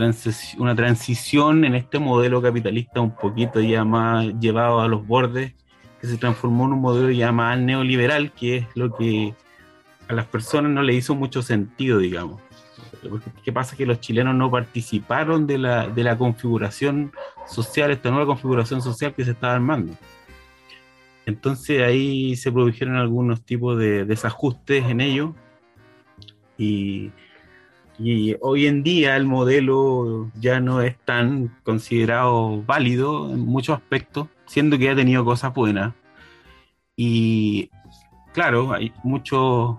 una 0.59 0.75
transición 0.75 1.65
en 1.65 1.75
este 1.75 1.99
modelo 1.99 2.41
capitalista 2.41 3.01
un 3.01 3.15
poquito 3.15 3.61
ya 3.61 3.85
más 3.85 4.27
llevado 4.41 4.81
a 4.81 4.89
los 4.89 5.07
bordes, 5.07 5.53
que 6.01 6.07
se 6.07 6.17
transformó 6.17 6.67
en 6.67 6.75
un 6.75 6.81
modelo 6.81 7.11
ya 7.11 7.33
más 7.33 7.59
neoliberal, 7.59 8.33
que 8.33 8.59
es 8.59 8.67
lo 8.77 8.95
que 8.95 9.35
a 10.09 10.15
las 10.15 10.27
personas 10.27 10.71
no 10.71 10.83
le 10.83 10.95
hizo 10.95 11.15
mucho 11.15 11.43
sentido, 11.43 11.99
digamos. 11.99 12.41
¿Qué 13.43 13.53
pasa? 13.53 13.77
Que 13.77 13.87
los 13.87 14.01
chilenos 14.01 14.35
no 14.35 14.51
participaron 14.51 15.47
de 15.47 15.59
la, 15.59 15.89
de 15.89 16.05
la 16.05 16.17
configuración 16.17 17.13
social, 17.47 17.91
esta 17.91 18.11
nueva 18.11 18.27
configuración 18.27 18.83
social 18.83 19.15
que 19.15 19.25
se 19.25 19.33
estaba 19.33 19.55
armando. 19.55 19.95
Entonces 21.27 21.83
ahí 21.83 22.37
se 22.37 22.53
produjeron 22.53 22.97
algunos 22.97 23.43
tipos 23.45 23.79
de 23.79 24.05
desajustes 24.05 24.85
en 24.85 25.01
ello 25.01 25.35
y, 26.59 27.11
y, 27.99 28.37
hoy 28.41 28.67
en 28.67 28.83
día 28.83 29.17
el 29.17 29.25
modelo 29.25 30.31
ya 30.39 30.61
no 30.61 30.83
es 30.83 30.99
tan 30.99 31.49
considerado 31.63 32.63
válido 32.63 33.33
en 33.33 33.41
muchos 33.41 33.77
aspectos, 33.77 34.29
siendo 34.47 34.79
que 34.79 34.91
ha 34.91 34.97
tenido 34.97 35.25
cosas 35.25 35.55
buenas. 35.55 35.95
Y 36.97 37.71
claro, 38.33 38.73
hay 38.73 38.93
muchos 39.03 39.77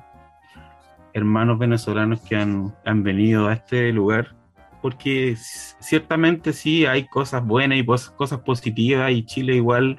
hermanos 1.16 1.58
venezolanos 1.58 2.20
que 2.20 2.36
han, 2.36 2.74
venido 3.04 3.48
a 3.48 3.54
este 3.54 3.94
lugar, 3.94 4.36
porque 4.82 5.36
ciertamente 5.38 6.52
sí 6.52 6.86
hay 6.86 7.08
cosas 7.08 7.44
buenas 7.44 7.80
y 7.80 7.86
cosas 7.86 8.40
positivas 8.42 9.12
y 9.14 9.26
Chile 9.26 9.56
igual 9.56 9.98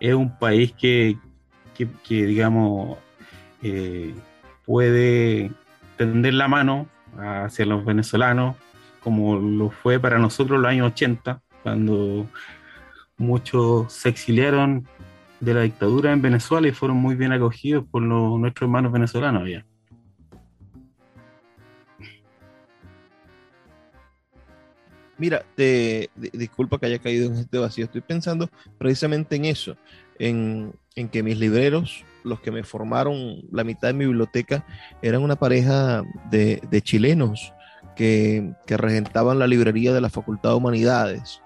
es 0.00 0.14
un 0.14 0.36
país 0.36 0.72
que, 0.72 1.16
digamos, 2.08 2.98
eh, 3.62 4.12
puede 4.66 5.52
tender 5.96 6.34
la 6.34 6.48
mano 6.48 6.88
hacia 7.16 7.64
los 7.64 7.84
venezolanos, 7.84 8.56
como 9.00 9.36
lo 9.36 9.70
fue 9.70 10.00
para 10.00 10.18
nosotros 10.18 10.60
los 10.60 10.68
años 10.68 10.88
80, 10.88 11.40
cuando 11.62 12.26
muchos 13.16 13.92
se 13.92 14.08
exiliaron 14.08 14.88
de 15.38 15.54
la 15.54 15.60
dictadura 15.60 16.12
en 16.12 16.20
Venezuela 16.20 16.66
y 16.66 16.72
fueron 16.72 16.96
muy 16.96 17.14
bien 17.14 17.30
acogidos 17.30 17.84
por 17.88 18.02
nuestros 18.02 18.66
hermanos 18.66 18.90
venezolanos 18.90 19.44
allá. 19.44 19.64
Mira, 25.18 25.44
te, 25.56 26.10
disculpa 26.16 26.78
que 26.78 26.86
haya 26.86 27.00
caído 27.00 27.26
en 27.26 27.34
este 27.34 27.58
vacío. 27.58 27.84
Estoy 27.84 28.00
pensando 28.00 28.48
precisamente 28.78 29.34
en 29.34 29.44
eso, 29.46 29.76
en, 30.18 30.72
que 31.10 31.22
mis 31.22 31.38
libreros, 31.38 32.04
los 32.24 32.40
que 32.40 32.52
me 32.52 32.62
formaron 32.62 33.42
la 33.52 33.64
mitad 33.64 33.88
de 33.88 33.94
mi 33.94 34.06
biblioteca, 34.06 34.64
eran 35.02 35.22
una 35.22 35.36
pareja 35.36 36.04
de, 36.30 36.82
chilenos 36.82 37.52
que, 37.96 38.54
regentaban 38.68 39.40
la 39.40 39.48
librería 39.48 39.92
de 39.92 40.00
la 40.00 40.08
Facultad 40.10 40.50
de 40.50 40.56
Humanidades. 40.56 41.42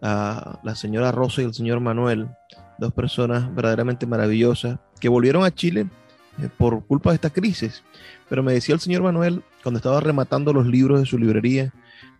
la 0.00 0.74
señora 0.76 1.10
Rosa 1.10 1.42
y 1.42 1.46
el 1.46 1.54
señor 1.54 1.80
Manuel, 1.80 2.28
dos 2.78 2.92
personas 2.92 3.52
verdaderamente 3.54 4.06
maravillosas, 4.06 4.78
que 5.00 5.08
volvieron 5.08 5.44
a 5.44 5.54
Chile 5.54 5.88
eh, 6.42 6.48
por 6.56 6.84
culpa 6.86 7.10
de 7.10 7.16
esta 7.16 7.30
crisis. 7.30 7.82
Pero 8.28 8.42
me 8.42 8.52
decía 8.52 8.74
el 8.74 8.80
señor 8.80 9.02
Manuel, 9.02 9.42
cuando 9.62 9.78
estaba 9.78 10.00
rematando 10.00 10.52
los 10.52 10.66
libros 10.66 11.00
de 11.00 11.06
su 11.06 11.18
librería, 11.18 11.72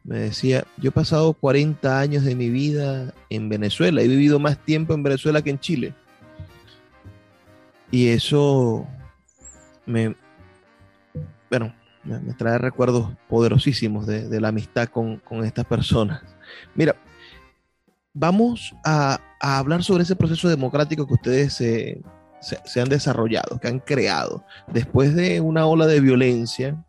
me 0.07 0.21
decía, 0.21 0.65
yo 0.77 0.91
he 0.91 0.93
pasado 0.93 1.33
40 1.33 1.99
años 1.99 2.25
de 2.25 2.37
mi 2.37 2.49
vida 2.49 3.13
en 3.29 3.49
Venezuela, 3.49 4.01
he 4.01 4.09
vivido 4.09 4.39
más 4.39 4.57
tiempo 4.59 4.95
en 4.95 5.03
Venezuela 5.03 5.43
que 5.43 5.51
en 5.51 5.59
Chile. 5.59 5.95
Y 7.91 8.09
eso 8.09 8.87
me, 9.85 10.15
bueno, 11.51 11.75
me, 12.05 12.35
trae 12.35 12.59
recuerdos 12.59 13.13
poderosísimos 13.29 14.07
de, 14.07 14.41
la 14.41 14.49
amistad 14.49 14.89
con, 14.89 15.21
estas 15.45 15.65
personas. 15.65 16.23
Mira, 16.75 16.95
vamos 18.15 18.75
a, 18.85 19.19
hablar 19.41 19.83
sobre 19.83 20.05
ese 20.05 20.17
proceso 20.17 20.49
democrático 20.49 21.07
que 21.07 21.15
ustedes 21.15 21.53
se, 21.55 22.01
han 22.81 22.89
desarrollado, 22.89 23.59
que 23.59 23.69
han 23.69 23.81
creado, 23.81 24.45
después 24.69 25.17
de 25.17 25.41
una 25.41 25.67
ola 25.67 25.87
de 25.87 26.01
violencia 26.01 26.85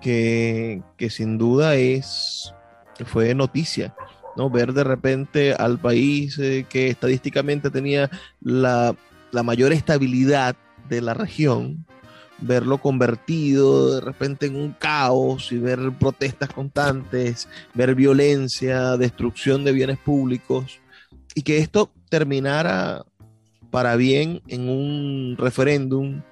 que, 0.00 0.82
sin 1.10 1.38
duda 1.38 1.76
es, 1.76 2.54
fue 3.06 3.34
noticia. 3.34 3.94
¿no? 4.36 4.50
Ver 4.50 4.72
de 4.72 4.84
repente 4.84 5.54
al 5.54 5.78
país 5.78 6.38
eh, 6.38 6.66
que 6.68 6.88
estadísticamente 6.88 7.70
tenía 7.70 8.10
la, 8.40 8.94
la 9.30 9.42
mayor 9.42 9.72
estabilidad 9.72 10.56
de 10.88 11.00
la 11.00 11.14
región, 11.14 11.86
verlo 12.38 12.78
convertido 12.78 13.94
de 13.94 14.00
repente 14.00 14.46
en 14.46 14.56
un 14.56 14.72
caos 14.72 15.52
y 15.52 15.58
ver 15.58 15.92
protestas 15.98 16.50
constantes, 16.50 17.48
ver 17.74 17.94
violencia, 17.94 18.96
destrucción 18.96 19.64
de 19.64 19.72
bienes 19.72 19.98
públicos 19.98 20.80
y 21.34 21.42
que 21.42 21.58
esto 21.58 21.92
terminara 22.08 23.04
para 23.70 23.96
bien 23.96 24.40
en 24.46 24.68
un 24.68 25.36
referéndum 25.38 26.22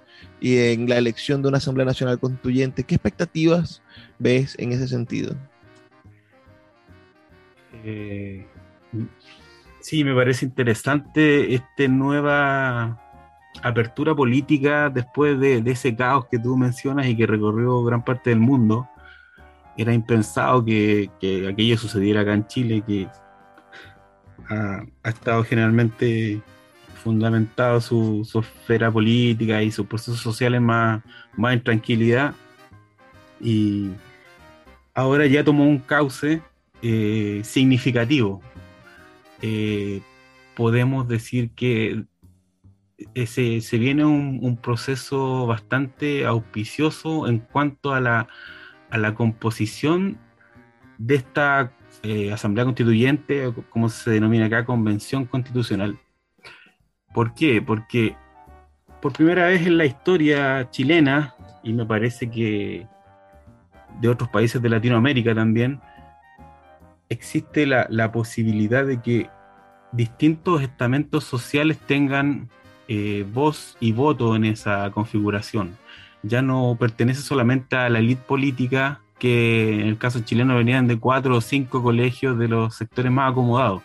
y 0.41 0.59
en 0.59 0.89
la 0.89 0.99
elección 0.99 1.43
de 1.43 1.49
una 1.49 1.59
Asamblea 1.59 1.87
Nacional 1.87 2.19
Constituyente. 2.19 2.85
¿Qué 2.85 2.97
expectativas 2.97 3.83
ves 4.19 4.57
en 4.59 4.73
ese 4.73 4.89
sentido? 4.89 5.37
Eh, 7.85 8.47
sí, 9.81 10.05
me 10.05 10.15
parece 10.15 10.45
interesante 10.45 11.55
esta 11.55 11.89
nueva 11.89 12.99
apertura 13.63 14.15
política 14.15 14.91
después 14.91 15.39
de, 15.39 15.63
ese 15.67 15.95
caos 15.95 16.27
que 16.31 16.39
tú 16.39 16.57
mencionas 16.57 17.07
y 17.07 17.17
que 17.17 17.27
recorrió 17.27 17.83
gran 17.85 18.05
parte 18.05 18.31
del 18.31 18.41
mundo. 18.41 18.89
Era 19.77 19.93
impensado 19.93 20.65
que, 20.65 21.11
aquello 21.51 21.79
sucediera 21.79 22.23
acá 22.23 22.35
en 22.35 22.47
Chile, 22.47 22.83
que 22.87 23.09
ha, 24.49 24.83
estado 25.05 25.45
generalmente 25.45 26.43
fundamentado 27.03 27.81
su, 27.81 28.29
esfera 28.41 28.91
política 28.91 29.63
y 29.63 29.71
sus 29.71 29.87
procesos 29.87 30.21
sociales 30.21 30.61
más, 30.61 31.03
más 31.37 31.55
en 31.55 31.63
tranquilidad. 31.63 32.35
Y 33.41 33.91
ahora 34.95 35.27
ya 35.27 35.45
tomó 35.45 35.65
un 35.65 35.79
cauce 35.79 36.41
eh, 36.83 37.41
significativo. 37.45 38.41
Eh, 39.41 40.01
podemos 40.55 41.09
decir 41.09 41.51
que 41.51 42.05
se, 43.27 43.61
se 43.61 43.79
viene 43.79 44.05
un, 44.05 44.57
proceso 44.57 45.47
bastante 45.47 46.25
auspicioso 46.25 47.27
en 47.27 47.41
cuanto 47.41 47.93
a 47.93 48.01
la, 48.01 48.29
a 48.91 48.99
la 48.99 49.15
composición 49.15 50.19
de 50.99 51.17
esta 51.17 51.73
eh, 52.03 52.33
Asamblea 52.33 52.65
Constituyente, 52.65 53.53
como 53.71 53.89
se 53.89 54.11
denomina 54.11 54.47
acá, 54.47 54.65
Convención 54.65 55.25
Constitucional. 55.25 55.99
¿Por 57.13 57.35
qué? 57.35 57.61
Porque 57.61 58.17
por 59.01 59.13
primera 59.13 59.47
vez 59.47 59.67
en 59.67 59.79
la 59.79 59.85
historia 59.85 60.71
chilena, 60.71 61.35
y 61.63 61.73
me 61.73 61.85
parece 61.85 62.31
que 62.31 62.87
de 64.01 64.09
otros 64.09 64.29
países 64.31 64.63
de 64.63 64.69
Latinoamérica 64.69 65.35
también, 65.35 65.81
existe 67.09 67.67
la, 67.67 68.13
posibilidad 68.13 68.87
de 68.87 69.01
que 69.01 69.29
distintos 69.93 70.63
estamentos 70.63 71.25
sociales 71.25 71.79
tengan 71.79 72.49
eh, 72.89 73.27
voz 73.33 73.77
y 73.81 73.93
voto 73.93 74.35
en 74.35 74.45
esa 74.45 74.91
configuración. 74.91 75.77
Ya 76.23 76.41
no 76.41 76.77
pertenece 76.79 77.21
solamente 77.21 77.77
a 77.77 77.89
la 77.91 77.99
élite 77.99 78.23
política, 78.27 79.01
que 79.19 79.75
en 79.75 79.89
el 79.89 79.99
caso 79.99 80.21
chileno 80.21 80.57
venían 80.57 80.87
de 80.87 80.99
cuatro 80.99 81.37
o 81.37 81.41
cinco 81.41 81.83
colegios 81.83 82.39
de 82.39 82.49
los 82.49 82.75
sectores 82.75 83.13
más 83.13 83.31
acomodados, 83.31 83.83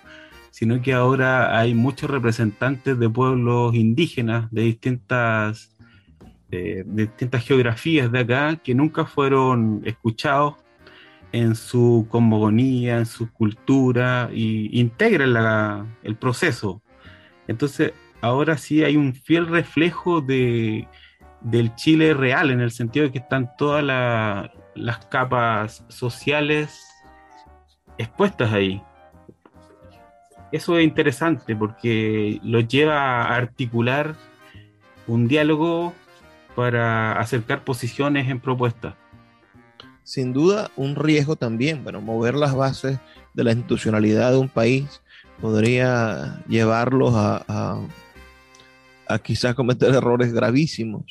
sino 0.58 0.82
que 0.82 0.92
ahora 0.92 1.60
hay 1.60 1.76
muchos 1.76 2.10
representantes 2.10 2.98
de 2.98 3.08
pueblos 3.08 3.76
indígenas 3.76 4.50
de 4.50 4.64
distintas, 4.64 5.70
de 6.50 6.84
distintas 6.84 7.46
geografías 7.46 8.12
de 8.12 8.22
acá 8.22 8.56
que 8.56 8.74
nunca 8.74 9.06
fueron 9.06 9.84
escuchados 9.86 10.56
en 11.32 11.54
su 11.54 12.08
cosmogonía, 12.10 12.98
en 12.98 13.06
su 13.06 13.32
cultura, 13.32 14.32
y 14.34 14.80
integran 14.80 15.96
el 16.02 16.16
proceso. 16.16 16.82
Entonces, 17.48 17.94
ahora 18.22 18.58
sí 18.58 18.84
hay 18.84 18.98
un 18.98 19.14
fiel 19.14 19.46
reflejo 19.46 20.22
de, 20.22 20.88
del 21.42 21.76
Chile 21.76 22.16
real, 22.16 22.50
en 22.50 22.62
el 22.62 22.72
sentido 22.72 23.06
de 23.06 23.12
que 23.12 23.20
están 23.20 23.52
todas 23.60 23.84
las 24.74 25.06
capas 25.06 25.86
sociales 25.88 26.84
expuestas 28.00 28.52
ahí. 28.52 28.82
Eso 30.52 30.78
es 30.78 30.84
interesante 30.84 31.56
porque 31.56 32.40
lo 32.44 32.62
lleva 32.62 33.24
a 33.24 33.36
articular 33.36 34.16
un 35.08 35.28
diálogo 35.28 35.94
para 36.56 37.20
acercar 37.20 37.64
posiciones 37.64 38.30
en 38.30 38.40
propuestas. 38.40 38.96
Sin 40.04 40.34
duda, 40.34 40.72
un 40.76 40.96
riesgo 40.96 41.36
también, 41.36 41.84
bueno, 41.84 42.02
mover 42.02 42.36
las 42.36 42.56
bases 42.56 43.00
de 43.34 43.44
la 43.44 43.52
institucionalidad 43.52 44.32
de 44.32 44.38
un 44.38 44.50
país 44.50 45.02
podría 45.42 46.42
llevarlos 46.48 47.14
a 47.16 47.78
a 49.08 49.20
quizás 49.20 49.56
cometer 49.56 49.94
errores 49.94 50.34
gravísimos. 50.34 51.04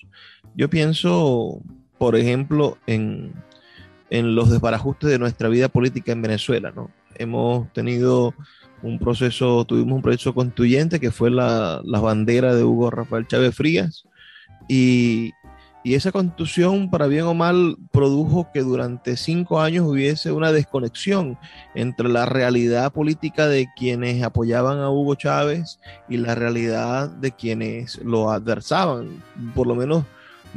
Yo 0.55 0.69
pienso, 0.69 1.61
por 1.99 2.17
ejemplo, 2.17 2.79
en, 2.87 3.35
los 4.11 4.51
desbarajustes 4.51 5.11
de 5.11 5.19
nuestra 5.19 5.49
vida 5.49 5.69
política 5.69 6.13
en 6.13 6.23
Venezuela, 6.23 6.73
¿no? 6.75 6.91
Hemos 7.17 7.73
tenido 7.73 8.35
un 8.87 8.99
proceso, 8.99 9.65
tuvimos 9.65 9.97
un 9.97 10.03
proceso 10.03 10.35
constituyente 10.35 11.01
que 11.01 11.11
fue 11.11 11.31
la, 11.31 11.81
bandera 11.85 12.55
de 12.55 12.65
Hugo 12.65 12.91
Rafael 12.91 13.27
Chávez 13.27 13.55
Frías 13.55 14.05
y 14.69 15.33
y 15.87 15.95
esa 15.95 16.11
constitución, 16.11 16.91
para 16.91 17.07
bien 17.07 17.27
o 17.27 17.35
mal, 17.35 17.77
produjo 17.93 18.51
que 18.53 18.63
durante 18.63 19.17
cinco 19.17 19.61
años 19.61 19.87
hubiese 19.87 20.33
una 20.33 20.51
desconexión 20.51 21.39
entre 21.77 22.09
la 22.09 22.27
realidad 22.27 22.93
política 22.93 23.47
de 23.47 23.69
quienes 23.77 24.21
apoyaban 24.25 24.81
a 24.81 24.91
Hugo 24.91 25.15
Chávez 25.15 25.79
y 26.09 26.17
la 26.17 26.35
realidad 26.35 27.09
de 27.09 27.31
quienes 27.31 27.99
lo 27.99 28.33
adversaban. 28.33 29.23
Por 29.55 29.69
lo 29.69 29.77
menos 29.77 30.05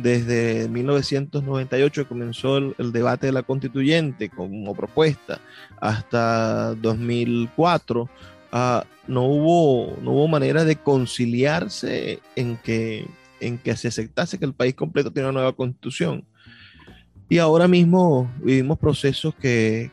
desde 0.02 0.68
1998 0.70 2.08
comenzó 2.08 2.58
el, 2.58 2.92
debate 2.92 3.28
de 3.28 3.34
la 3.34 3.44
constituyente 3.44 4.30
como 4.30 4.74
propuesta 4.76 5.40
hasta 5.80 6.76
2004. 6.76 8.10
Ah, 8.52 8.86
no, 9.08 9.26
hubo, 9.26 9.98
no 10.02 10.12
hubo 10.12 10.28
manera 10.28 10.64
de 10.64 10.76
conciliarse 10.76 12.20
en 12.36 12.58
que 12.58 13.06
en 13.40 13.58
que 13.58 13.76
se 13.76 13.88
aceptase 13.88 14.38
que 14.38 14.46
el 14.46 14.54
país 14.54 14.76
completo 14.76 15.12
tiene 15.12 15.30
una 15.30 15.40
nueva 15.40 15.56
constitución. 15.56 16.26
Y 17.30 17.38
ahora 17.38 17.68
mismo 17.68 18.32
vivimos 18.42 18.80
procesos 18.80 19.36
que, 19.36 19.92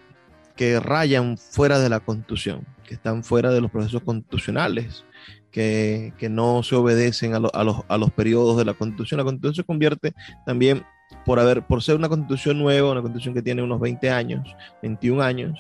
que 0.57 0.81
rayan 0.81 1.37
fuera 1.37 1.79
de 1.79 1.89
la 1.89 2.01
constitución, 2.01 2.67
que 2.87 2.95
están 2.95 3.23
fuera 3.23 3.51
de 3.51 3.61
los 3.61 3.71
procesos 3.71 4.03
constitucionales, 4.03 5.05
que, 5.51 6.13
que 6.19 6.29
no 6.29 6.63
se 6.63 6.75
obedecen 6.75 7.35
a, 7.35 7.37
a, 7.37 7.65
los, 7.65 7.83
a 7.89 7.99
los 7.99 8.11
periodos 8.11 8.57
de 8.57 8.65
la 8.65 8.75
constitución. 8.75 9.19
La 9.19 9.25
constitución 9.25 9.55
se 9.55 9.65
convierte 9.65 10.15
también 10.45 10.85
por, 11.25 11.39
haber, 11.39 11.63
por 11.67 11.83
ser 11.83 11.97
una 11.97 12.09
constitución 12.09 12.59
nueva, 12.59 12.93
una 12.93 13.03
constitución 13.03 13.35
que 13.35 13.43
tiene 13.43 13.63
unos 13.63 13.81
20 13.81 14.11
años, 14.11 14.57
21 14.83 15.23
años, 15.23 15.59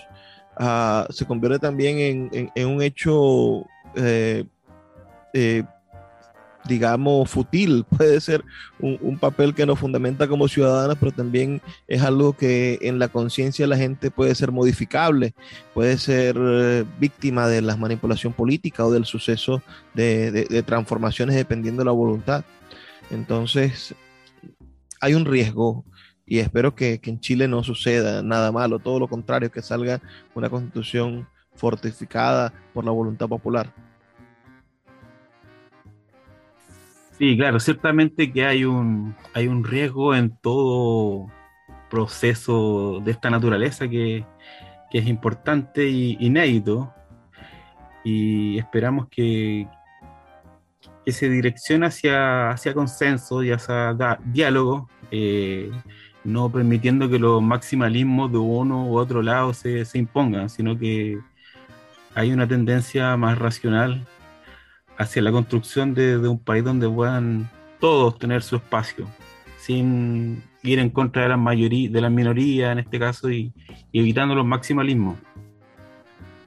uh, 0.58 1.10
se 1.12 1.26
convierte 1.26 1.58
también 1.58 1.98
en, 1.98 2.30
en, 2.32 2.50
en 2.54 2.68
un 2.68 2.82
hecho 2.82 3.64
eh, 3.94 4.44
eh, 5.32 5.64
digamos, 6.66 7.30
futil, 7.30 7.84
puede 7.96 8.20
ser 8.20 8.44
un, 8.78 9.18
papel 9.18 9.54
que 9.54 9.66
nos 9.66 9.78
fundamenta 9.78 10.28
como 10.28 10.48
ciudadanos, 10.48 10.96
pero 10.98 11.12
también 11.12 11.62
es 11.88 12.02
algo 12.02 12.34
que 12.34 12.78
en 12.82 12.98
la 12.98 13.08
conciencia 13.08 13.64
de 13.64 13.68
la 13.68 13.76
gente 13.76 14.10
puede 14.10 14.34
ser 14.34 14.52
modificable, 14.52 15.34
puede 15.74 15.96
ser 15.98 16.36
eh, 16.38 16.84
víctima 17.00 17.48
de 17.48 17.62
la 17.62 17.76
manipulación 17.76 18.32
política 18.32 18.84
o 18.84 18.92
del 18.92 19.06
suceso 19.06 19.62
de, 19.94 20.62
transformaciones 20.66 21.36
dependiendo 21.36 21.80
de 21.80 21.86
la 21.86 21.92
voluntad. 21.92 22.44
Entonces, 23.10 23.94
hay 25.00 25.14
un 25.14 25.24
riesgo 25.24 25.84
y 26.26 26.40
espero 26.40 26.74
que, 26.74 26.98
que 26.98 27.10
en 27.10 27.20
Chile 27.20 27.48
no 27.48 27.62
suceda 27.62 28.22
nada 28.22 28.52
malo, 28.52 28.78
todo 28.78 28.98
lo 28.98 29.08
contrario, 29.08 29.50
que 29.50 29.62
salga 29.62 30.00
una 30.34 30.50
constitución 30.50 31.26
fortificada 31.54 32.52
por 32.74 32.84
la 32.84 32.90
voluntad 32.90 33.28
popular. 33.28 33.72
Sí, 37.18 37.34
claro, 37.36 37.58
ciertamente 37.60 38.30
que 38.30 38.44
hay 38.44 38.64
un, 38.64 39.14
hay 39.32 39.48
un 39.48 39.64
riesgo 39.64 40.14
en 40.14 40.36
todo 40.36 41.26
proceso 41.88 43.00
de 43.02 43.10
esta 43.12 43.30
naturaleza 43.30 43.88
que, 43.88 44.24
es 44.92 45.06
importante 45.08 45.86
y 45.86 46.16
inédito. 46.20 46.90
Y 48.02 48.58
esperamos 48.58 49.08
que, 49.10 49.68
que 51.04 51.12
se 51.12 51.28
direccione 51.28 51.86
hacia, 51.86 52.50
hacia 52.50 52.72
consenso 52.72 53.42
y 53.44 53.50
hacia 53.50 53.94
diálogo, 54.24 54.88
eh, 55.10 55.70
no 56.24 56.50
permitiendo 56.50 57.10
que 57.10 57.18
los 57.18 57.42
maximalismos 57.42 58.32
de 58.32 58.38
uno 58.38 58.86
u 58.86 58.96
otro 58.98 59.20
lado 59.22 59.52
se, 59.52 59.84
se 59.84 59.98
impongan, 59.98 60.48
sino 60.48 60.78
que 60.78 61.18
hay 62.14 62.32
una 62.32 62.48
tendencia 62.48 63.16
más 63.18 63.38
racional 63.38 64.06
hacia 64.98 65.22
la 65.22 65.32
construcción 65.32 65.94
de, 65.94 66.16
un 66.18 66.38
país 66.38 66.64
donde 66.64 66.88
puedan 66.88 67.50
todos 67.80 68.18
tener 68.18 68.42
su 68.42 68.56
espacio, 68.56 69.06
sin 69.58 70.42
ir 70.62 70.78
en 70.78 70.90
contra 70.90 71.22
de 71.22 71.28
la 71.28 71.36
mayoría, 71.36 71.90
de 71.90 72.00
la 72.00 72.10
minoría 72.10 72.72
en 72.72 72.78
este 72.78 72.98
caso 72.98 73.30
y, 73.30 73.52
evitando 73.92 74.34
los 74.34 74.46
maximalismos. 74.46 75.16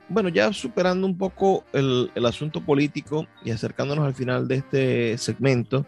Bueno, 0.08 0.30
ya 0.30 0.52
superando 0.52 1.06
un 1.06 1.18
poco 1.18 1.64
el, 1.72 2.12
el, 2.16 2.26
asunto 2.26 2.62
político 2.62 3.28
y 3.44 3.52
acercándonos 3.52 4.06
al 4.06 4.16
final 4.16 4.48
de 4.48 4.56
este 4.56 5.18
segmento, 5.20 5.86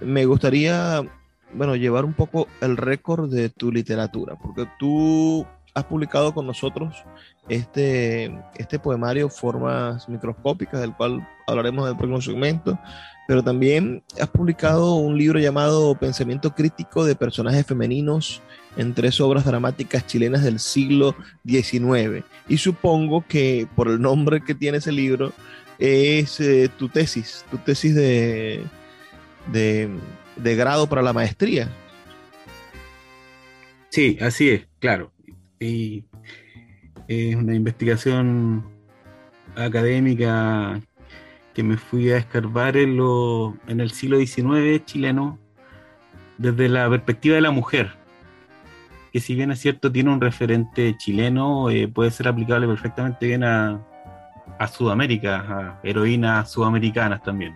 me 0.00 0.24
gustaría, 0.24 1.02
bueno, 1.52 1.74
llevar 1.74 2.04
un 2.04 2.12
poco 2.12 2.46
el 2.60 2.76
récord 2.76 3.28
de 3.28 3.48
tu 3.48 3.72
literatura, 3.72 4.36
porque 4.36 4.68
tú 4.78 5.44
has 5.76 5.84
publicado 5.84 6.32
con 6.32 6.46
nosotros 6.46 7.04
este, 7.50 8.34
este 8.56 8.78
poemario 8.78 9.28
Formas 9.28 10.08
Microscópicas, 10.08 10.80
del 10.80 10.94
cual 10.94 11.28
hablaremos 11.46 11.84
en 11.84 11.90
el 11.90 11.96
próximo 11.98 12.22
segmento, 12.22 12.78
pero 13.28 13.44
también 13.44 14.02
has 14.18 14.28
publicado 14.28 14.94
un 14.94 15.18
libro 15.18 15.38
llamado 15.38 15.94
Pensamiento 15.94 16.54
Crítico 16.54 17.04
de 17.04 17.14
Personajes 17.14 17.66
Femeninos 17.66 18.40
en 18.78 18.94
tres 18.94 19.20
obras 19.20 19.44
dramáticas 19.44 20.06
chilenas 20.06 20.42
del 20.42 20.60
siglo 20.60 21.14
XIX. 21.46 22.24
Y 22.48 22.56
supongo 22.56 23.22
que 23.28 23.68
por 23.76 23.88
el 23.88 24.00
nombre 24.00 24.42
que 24.42 24.54
tiene 24.54 24.78
ese 24.78 24.92
libro 24.92 25.34
es 25.78 26.40
eh, 26.40 26.70
tu 26.78 26.88
tesis, 26.88 27.44
tu 27.50 27.58
tesis 27.58 27.94
de, 27.94 28.62
de, 29.52 29.90
de 30.36 30.56
grado 30.56 30.86
para 30.86 31.02
la 31.02 31.12
maestría. 31.12 31.68
Sí, 33.90 34.16
así 34.22 34.48
es, 34.48 34.66
claro 34.78 35.12
y 35.60 36.04
es 37.08 37.36
una 37.36 37.54
investigación 37.54 38.64
académica 39.54 40.80
que 41.54 41.62
me 41.62 41.76
fui 41.76 42.10
a 42.10 42.18
escarbar 42.18 42.76
en, 42.76 42.96
lo, 42.96 43.56
en 43.66 43.80
el 43.80 43.90
siglo 43.90 44.18
XIX 44.18 44.84
chileno 44.84 45.38
desde 46.38 46.68
la 46.68 46.88
perspectiva 46.90 47.36
de 47.36 47.40
la 47.40 47.50
mujer, 47.50 47.92
que 49.12 49.20
si 49.20 49.34
bien 49.34 49.50
es 49.50 49.60
cierto 49.60 49.90
tiene 49.90 50.12
un 50.12 50.20
referente 50.20 50.96
chileno, 50.98 51.70
eh, 51.70 51.88
puede 51.88 52.10
ser 52.10 52.28
aplicable 52.28 52.66
perfectamente 52.66 53.26
bien 53.26 53.42
a, 53.44 53.80
a 54.58 54.68
Sudamérica, 54.68 55.36
a 55.38 55.80
heroínas 55.82 56.50
sudamericanas 56.50 57.22
también. 57.22 57.54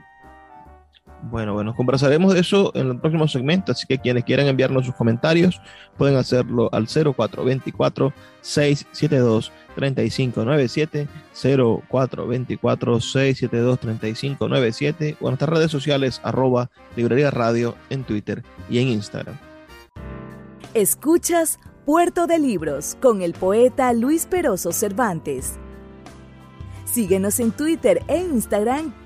Bueno, 1.23 1.53
bueno, 1.53 1.75
conversaremos 1.75 2.33
de 2.33 2.41
eso 2.41 2.73
en 2.75 2.89
el 2.89 2.99
próximo 2.99 3.29
segmento, 3.29 3.73
así 3.73 3.87
que 3.87 3.99
quienes 3.99 4.25
quieran 4.25 4.47
enviarnos 4.47 4.87
sus 4.87 4.95
comentarios 4.95 5.61
pueden 5.99 6.17
hacerlo 6.17 6.71
al 6.73 6.87
0424 6.87 8.13
672 8.41 9.53
3597 9.75 11.09
0424 11.35 13.01
672 13.01 13.81
3597 13.81 15.17
o 15.21 15.27
en 15.27 15.31
nuestras 15.31 15.51
redes 15.51 15.71
sociales 15.71 16.21
arroba 16.25 16.71
librería 16.97 17.31
radio 17.31 17.75
en 17.91 18.05
Twitter 18.05 18.43
y 18.71 18.79
en 18.79 18.89
Instagram. 18.89 19.37
Escuchas 20.73 21.59
Puerto 21.85 22.27
de 22.27 22.39
Libros 22.39 22.97
con 23.01 23.21
el 23.21 23.35
poeta 23.35 23.93
Luis 23.93 24.25
Peroso 24.25 24.73
Cervantes. 24.73 25.59
Síguenos 26.87 27.41
en 27.41 27.53
Twitter 27.53 28.03
e 28.09 28.19
Instagram 28.19 28.93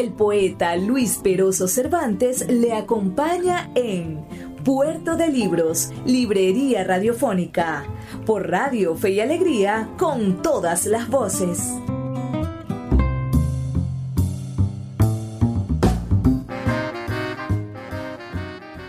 El 0.00 0.12
poeta 0.14 0.76
Luis 0.76 1.20
Peroso 1.22 1.68
Cervantes 1.68 2.48
le 2.48 2.72
acompaña 2.72 3.70
en 3.74 4.24
Puerto 4.64 5.14
de 5.14 5.28
Libros, 5.28 5.92
Librería 6.06 6.84
Radiofónica, 6.84 7.84
por 8.24 8.48
Radio 8.48 8.96
Fe 8.96 9.10
y 9.10 9.20
Alegría, 9.20 9.90
con 9.98 10.40
todas 10.40 10.86
las 10.86 11.06
voces. 11.10 11.74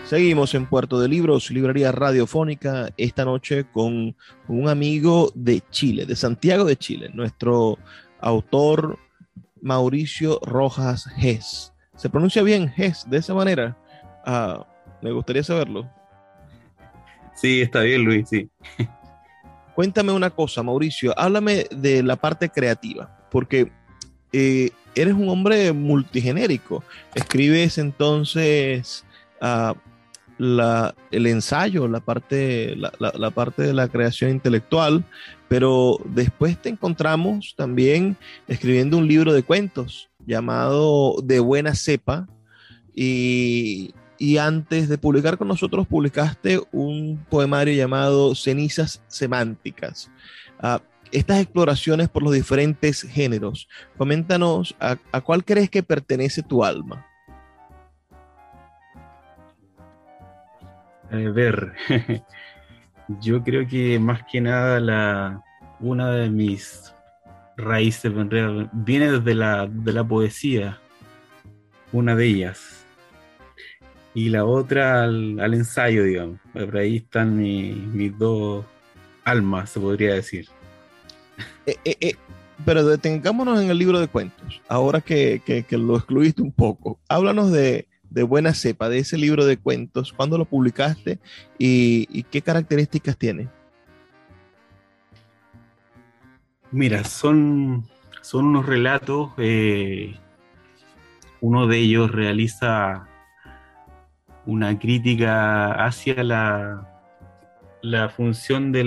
Seguimos 0.06 0.56
en 0.56 0.65
Puerto 0.65 0.97
de 0.97 1.10
Libros, 1.10 1.52
Librería 1.52 1.91
Radiofónica, 1.91 2.93
esta 2.95 3.26
noche 3.26 3.65
con 3.74 4.15
un 4.47 4.69
amigo 4.69 5.30
de 5.36 5.62
Chile, 5.71 6.06
de 6.06 6.15
Santiago 6.15 6.63
de 6.63 6.78
Chile, 6.78 7.12
nuestro 7.13 7.78
autor, 8.21 8.97
Mauricio 9.62 10.39
Rojas 10.43 11.06
Ges. 11.17 11.74
¿Se 11.95 12.10
pronuncia 12.10 12.41
bien 12.43 12.69
Ges 12.69 13.06
de 13.10 13.17
esa 13.17 13.34
manera? 13.34 13.78
Ah, 14.26 14.65
me 15.02 15.12
gustaría 15.12 15.43
saberlo. 15.43 15.89
Sí, 17.36 17.62
está 17.62 17.82
bien, 17.82 18.04
Luis, 18.04 18.30
sí. 18.30 18.50
Cuéntame 19.76 20.12
una 20.12 20.30
cosa, 20.30 20.62
Mauricio, 20.63 21.17
háblame 21.17 21.65
de 21.71 22.04
la 22.04 22.15
parte 22.15 22.50
creativa, 22.50 23.28
porque 23.32 23.71
eh, 24.34 24.69
eres 24.95 25.13
un 25.13 25.30
hombre 25.30 25.71
multigenérico. 25.74 26.84
Escribes 27.15 27.78
entonces 27.78 29.06
uh, 29.41 29.74
el 31.12 31.27
ensayo, 31.27 31.88
la 31.88 31.99
parte, 31.99 32.75
la, 32.75 33.32
parte 33.32 33.63
de 33.63 33.73
la 33.73 33.88
creación 33.88 34.32
intelectual, 34.32 35.06
pero 35.47 35.99
después 36.06 36.60
te 36.60 36.69
encontramos 36.69 37.54
también 37.56 38.17
escribiendo 38.47 38.97
un 38.97 39.08
libro 39.08 39.34
de 39.34 39.43
cuentos 39.43 40.10
llamado 40.25 41.15
De 41.23 41.39
Buena 41.39 41.75
Cepa 41.75 42.27
y, 42.95 43.93
antes 44.39 44.88
de 44.89 44.97
publicar 44.97 45.38
con 45.38 45.47
nosotros 45.47 45.88
publicaste 45.88 46.62
un 46.71 47.23
poemario 47.30 47.73
llamado 47.75 48.36
Cenizas 48.36 49.01
Semánticas. 49.08 50.10
Ah, 50.60 50.82
estas 51.12 51.41
exploraciones 51.41 52.08
por 52.08 52.23
los 52.23 52.34
diferentes 52.34 53.01
géneros, 53.01 53.67
coméntanos 53.97 54.75
a 54.80 55.21
cuál 55.21 55.43
crees 55.43 55.69
que 55.69 55.84
pertenece 55.84 56.41
tu 56.41 56.63
alma. 56.63 57.06
Ver, 61.12 61.74
yo 63.19 63.43
creo 63.43 63.67
que 63.67 64.00
más 64.00 64.24
que 64.32 64.39
nada 64.39 64.80
la, 64.80 65.43
una 65.82 66.12
de 66.12 66.30
mis 66.30 66.93
raíces 67.58 68.13
viene 68.71 69.12
desde 69.12 69.36
la, 69.36 69.67
de 69.67 69.91
la 69.91 70.04
poesía, 70.06 70.80
una 71.91 72.15
de 72.15 72.26
ellas. 72.26 72.86
Y 74.13 74.30
la 74.30 74.45
otra 74.45 75.04
al, 75.04 75.54
ensayo, 75.54 76.04
digamos. 76.04 76.39
Por 76.54 76.78
ahí 76.78 76.97
están 76.97 77.38
mis 77.38 78.17
dos 78.17 78.65
almas, 79.24 79.69
se 79.69 79.80
podría 79.80 80.15
decir. 80.15 80.47
Eh, 81.65 81.76
eh, 81.86 81.97
eh, 82.00 82.15
pero 82.65 82.86
detengámonos 82.86 83.62
en 83.62 83.69
el 83.69 83.78
libro 83.78 84.00
de 84.00 84.08
cuentos, 84.08 84.62
ahora 84.67 85.02
que, 85.02 85.41
que 85.45 85.78
lo 85.78 85.97
excluiste 85.97 86.41
un 86.41 86.52
poco. 86.52 87.00
Háblanos 87.08 87.52
de, 87.52 87.88
de 88.12 88.24
buena 88.24 88.54
cepa 88.54 88.89
de 88.89 89.00
ese 89.00 89.17
libro 89.17 89.45
de 89.45 89.58
cuentos? 89.58 90.13
¿Cuándo 90.13 90.38
lo 90.38 90.45
publicaste 90.45 91.19
y, 91.58 92.24
qué 92.24 92.41
características 92.41 93.17
tiene? 93.17 93.47
Mira, 96.71 97.04
son, 97.04 97.88
son 98.21 98.45
unos 98.45 98.65
relatos. 98.65 99.32
Eh, 99.38 100.15
uno 101.39 101.67
de 101.67 101.78
ellos 101.78 102.12
realiza 102.12 103.08
una 104.45 104.78
crítica 104.78 105.74
hacia 105.86 106.24
la, 106.24 106.91
la 107.82 108.10
función 108.10 108.71
de 108.71 108.84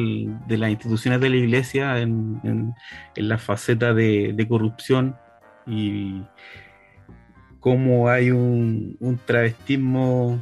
las 0.48 0.70
instituciones 0.70 1.20
de 1.20 1.30
la 1.30 1.36
iglesia 1.36 1.98
en, 1.98 2.74
la 3.16 3.38
faceta 3.38 3.94
de, 3.94 4.32
de 4.34 4.48
corrupción 4.48 5.16
y 5.66 6.22
cómo 7.64 8.10
hay 8.10 8.30
un, 8.30 9.18
travestismo 9.24 10.38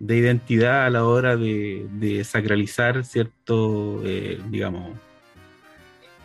de 0.00 0.16
identidad 0.16 0.86
a 0.86 0.90
la 0.90 1.04
hora 1.04 1.36
de, 1.36 2.20
sacralizar 2.24 3.04
cierto, 3.04 4.02
eh, 4.04 4.40
digamos, 4.50 4.90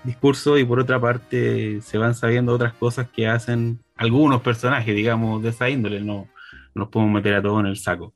discurso 0.04 0.58
y 0.58 0.66
por 0.66 0.80
otra 0.80 1.00
parte 1.00 1.82
se 1.82 2.00
van 2.00 2.16
sabiendo 2.16 2.52
otras 2.52 2.74
cosas 2.74 3.08
que 3.12 3.28
hacen 3.28 3.78
algunos 3.96 4.42
personajes, 4.42 4.96
digamos, 4.96 5.44
de 5.44 5.50
esa 5.50 5.70
índole, 5.70 6.02
no, 6.02 6.28
no 6.74 6.80
nos 6.82 6.90
podemos 6.90 7.14
meter 7.14 7.36
a 7.36 7.44
todos 7.44 7.60
en 7.60 7.68
el 7.68 7.78
saco. 7.78 8.16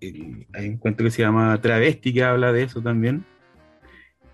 hay 0.00 0.68
un 0.68 0.76
cuento 0.78 1.02
que 1.02 1.10
se 1.10 1.22
llama 1.22 1.60
Travesti 1.60 2.14
que 2.14 2.22
habla 2.22 2.52
de 2.52 2.62
eso 2.62 2.80
también. 2.80 3.24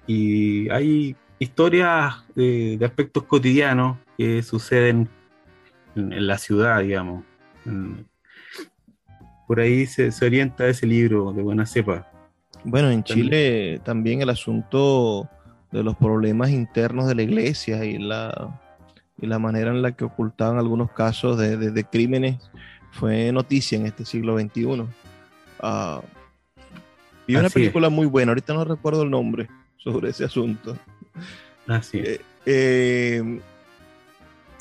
Y 0.07 0.69
hay 0.69 1.17
historias 1.39 2.17
de, 2.35 2.79
aspectos 2.85 3.23
cotidianos 3.23 3.97
que 4.19 4.43
suceden 4.43 5.09
en, 5.95 6.27
la 6.27 6.39
ciudad, 6.39 6.81
digamos. 6.81 7.25
por 9.47 9.61
ahí 9.61 9.87
se, 9.87 10.11
se, 10.13 10.27
orienta 10.27 10.67
ese 10.67 10.87
libro 10.87 11.33
de 11.33 11.43
buena 11.43 11.67
cepa. 11.67 12.09
Bueno, 12.65 12.91
en 12.91 13.03
Chile 13.03 13.81
también 13.85 14.23
el 14.23 14.31
asunto 14.31 15.29
de 15.73 15.83
los 15.83 15.97
problemas 15.97 16.51
internos 16.51 17.09
de 17.09 17.15
la 17.15 17.23
iglesia 17.23 17.85
y 17.85 17.99
la, 17.99 18.61
y 19.21 19.27
la 19.27 19.39
manera 19.39 19.71
en 19.71 19.83
la 19.83 19.93
que 19.93 20.05
ocultaban 20.05 20.59
algunos 20.59 20.93
casos 20.93 21.39
de, 21.39 21.57
de, 21.57 21.85
crímenes 21.85 22.37
fue 22.93 23.33
noticia 23.33 23.79
en 23.79 23.87
este 23.87 24.05
siglo 24.05 24.39
XXI. 24.39 24.65
Uh, 24.65 26.03
vi 27.27 27.37
una 27.37 27.49
película 27.49 27.89
muy 27.89 28.07
buena, 28.07 28.33
ahorita 28.33 28.53
no 28.53 28.65
recuerdo 28.65 29.03
el 29.03 29.11
nombre 29.11 29.49
sobre 29.79 30.11
ese 30.11 30.25
asunto. 30.25 30.77
Así 31.67 31.99
es. 31.99 32.09
Eh, 32.09 32.21
eh, 32.47 33.41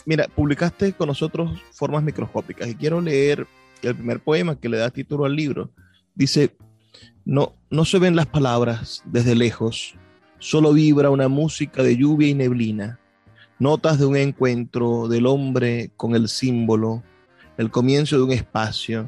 mira, 0.06 0.28
publicaste 0.28 0.94
con 0.94 1.08
nosotros 1.08 1.62
Formas 1.74 2.04
Microscópicas 2.04 2.68
y 2.68 2.76
quiero 2.76 3.02
leer 3.02 3.48
el 3.82 3.96
primer 3.96 4.20
poema 4.20 4.60
que 4.60 4.70
le 4.70 4.78
da 4.78 4.90
título 4.90 5.26
al 5.26 5.36
libro. 5.36 5.72
Dice, 6.16 6.56
no, 7.26 7.56
no 7.70 7.86
se 7.86 8.00
ven 8.00 8.16
las 8.16 8.28
palabras 8.28 9.04
desde 9.06 9.36
lejos, 9.36 9.96
solo 10.40 10.74
vibra 10.74 11.10
una 11.10 11.28
música 11.28 11.84
de 11.84 11.98
lluvia 11.98 12.30
y 12.30 12.34
neblina, 12.34 13.00
notas 13.60 14.00
de 14.00 14.06
un 14.06 14.18
encuentro 14.18 15.08
del 15.08 15.28
hombre 15.28 15.92
con 15.96 16.16
el 16.16 16.28
símbolo, 16.28 17.04
el 17.58 17.70
comienzo 17.70 18.18
de 18.18 18.24
un 18.24 18.32
espacio, 18.32 19.06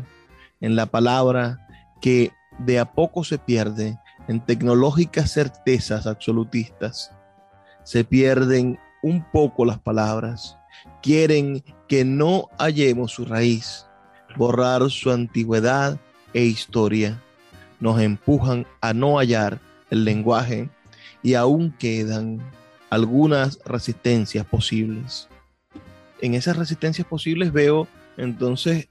en 0.62 0.76
la 0.76 0.86
palabra 0.86 1.68
que 2.02 2.32
de 2.60 2.80
a 2.80 2.94
poco 2.94 3.24
se 3.24 3.38
pierde 3.38 3.98
en 4.28 4.40
tecnológicas 4.46 5.32
certezas 5.32 6.08
absolutistas. 6.08 7.12
Se 7.84 8.04
pierden 8.04 8.80
un 9.02 9.26
poco 9.32 9.66
las 9.66 9.80
palabras, 9.80 10.58
quieren 11.02 11.64
que 11.88 12.06
no 12.06 12.50
hallemos 12.58 13.12
su 13.12 13.26
raíz, 13.26 13.86
borrar 14.36 14.90
su 14.90 15.12
antigüedad 15.12 16.00
e 16.34 16.44
historia. 16.44 17.22
Nos 17.80 18.00
empujan 18.02 18.66
a 18.82 18.94
no 18.94 19.18
hallar 19.18 19.60
el 19.90 20.06
lenguaje 20.06 20.70
y 21.22 21.36
aún 21.36 21.72
quedan 21.78 22.40
algunas 22.90 23.60
resistencias 23.66 24.46
posibles. 24.46 25.28
En 26.22 26.36
esas 26.36 26.56
resistencias 26.56 27.08
posibles 27.08 27.52
veo 27.52 27.88
entonces 28.18 28.88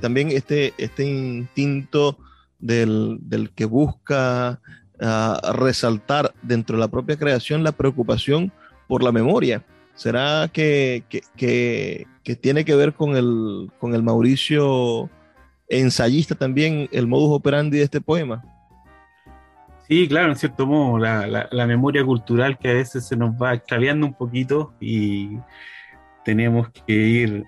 también 0.00 0.30
este, 0.30 0.72
este 0.78 1.04
instinto 1.04 2.18
del, 2.58 3.50
que 3.54 3.64
busca 3.64 4.60
ah, 5.00 5.52
resaltar 5.54 6.32
dentro 6.42 6.76
de 6.76 6.80
la 6.80 6.88
propia 6.88 7.16
creación 7.16 7.64
la 7.64 7.72
preocupación 7.72 8.52
por 8.86 9.02
la 9.02 9.12
memoria. 9.12 9.64
¿Será 10.00 10.48
que, 10.50 11.04
que, 11.36 12.06
tiene 12.36 12.64
que 12.64 12.74
ver 12.74 12.94
con 12.94 13.18
el, 13.18 13.70
con 13.78 13.94
el 13.94 14.02
Mauricio 14.02 15.10
ensayista 15.68 16.34
también 16.34 16.88
el 16.90 17.06
modus 17.06 17.36
operandi 17.36 17.76
de 17.76 17.84
este 17.84 18.00
poema? 18.00 18.42
Sí, 19.86 20.08
claro, 20.08 20.30
en 20.30 20.36
cierto 20.36 20.66
modo, 20.66 20.96
la, 20.96 21.48
la, 21.50 21.66
memoria 21.66 22.02
cultural 22.02 22.56
que 22.56 22.70
a 22.70 22.72
veces 22.72 23.06
se 23.06 23.14
nos 23.14 23.34
va 23.34 23.52
extraviando 23.52 24.06
un 24.06 24.14
poquito 24.14 24.72
y 24.80 25.36
tenemos 26.24 26.70
que 26.70 26.92
ir 26.94 27.44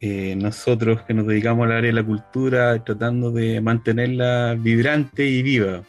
eh, 0.00 0.34
nosotros 0.34 1.02
que 1.02 1.14
nos 1.14 1.28
dedicamos 1.28 1.66
al 1.66 1.72
área 1.72 1.92
de 1.92 2.02
la 2.02 2.02
cultura 2.02 2.82
tratando 2.82 3.30
de 3.30 3.60
mantenerla 3.60 4.56
vibrante 4.58 5.24
y 5.24 5.40
viva. 5.44 5.82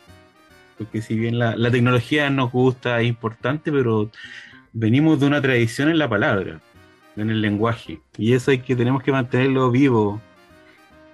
Porque 0.78 1.02
si 1.02 1.16
bien 1.16 1.40
la, 1.40 1.56
la 1.56 1.72
tecnología 1.72 2.30
nos 2.30 2.52
gusta, 2.52 3.02
es 3.02 3.08
importante, 3.08 3.72
pero 3.72 4.12
venimos 4.74 5.20
de 5.20 5.28
una 5.28 5.42
tradición 5.42 5.90
en 5.90 5.98
la 5.98 6.10
palabra, 6.10 6.62
en 7.16 7.30
el 7.30 7.42
lenguaje. 7.42 8.00
Y 8.18 8.34
eso 8.34 8.52
hay 8.52 8.60
que 8.60 8.76
tenemos 8.76 9.04
que 9.04 9.12
mantenerlo 9.12 9.72
vivo, 9.72 10.22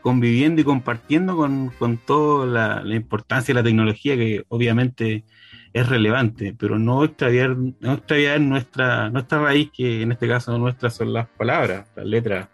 conviviendo 0.01 0.61
y 0.61 0.63
compartiendo 0.63 1.35
con, 1.35 1.69
con 1.77 1.97
toda 1.97 2.81
la, 2.83 2.95
importancia 2.95 3.53
de 3.53 3.61
la 3.61 3.63
tecnología, 3.63 4.15
que 4.15 4.45
obviamente 4.49 5.25
es 5.73 5.89
relevante, 5.89 6.55
pero 6.57 6.79
no 6.79 7.03
extraviar, 7.03 7.55
no 7.57 7.93
extraviar 7.93 8.39
nuestra, 8.41 9.09
nuestra 9.09 9.39
raíz, 9.39 9.69
que 9.71 10.01
en 10.01 10.11
este 10.11 10.27
caso 10.27 10.57
nuestras 10.57 10.95
son 10.95 11.13
las 11.13 11.27
palabras, 11.27 11.87
las 11.95 12.05
letras. 12.05 12.47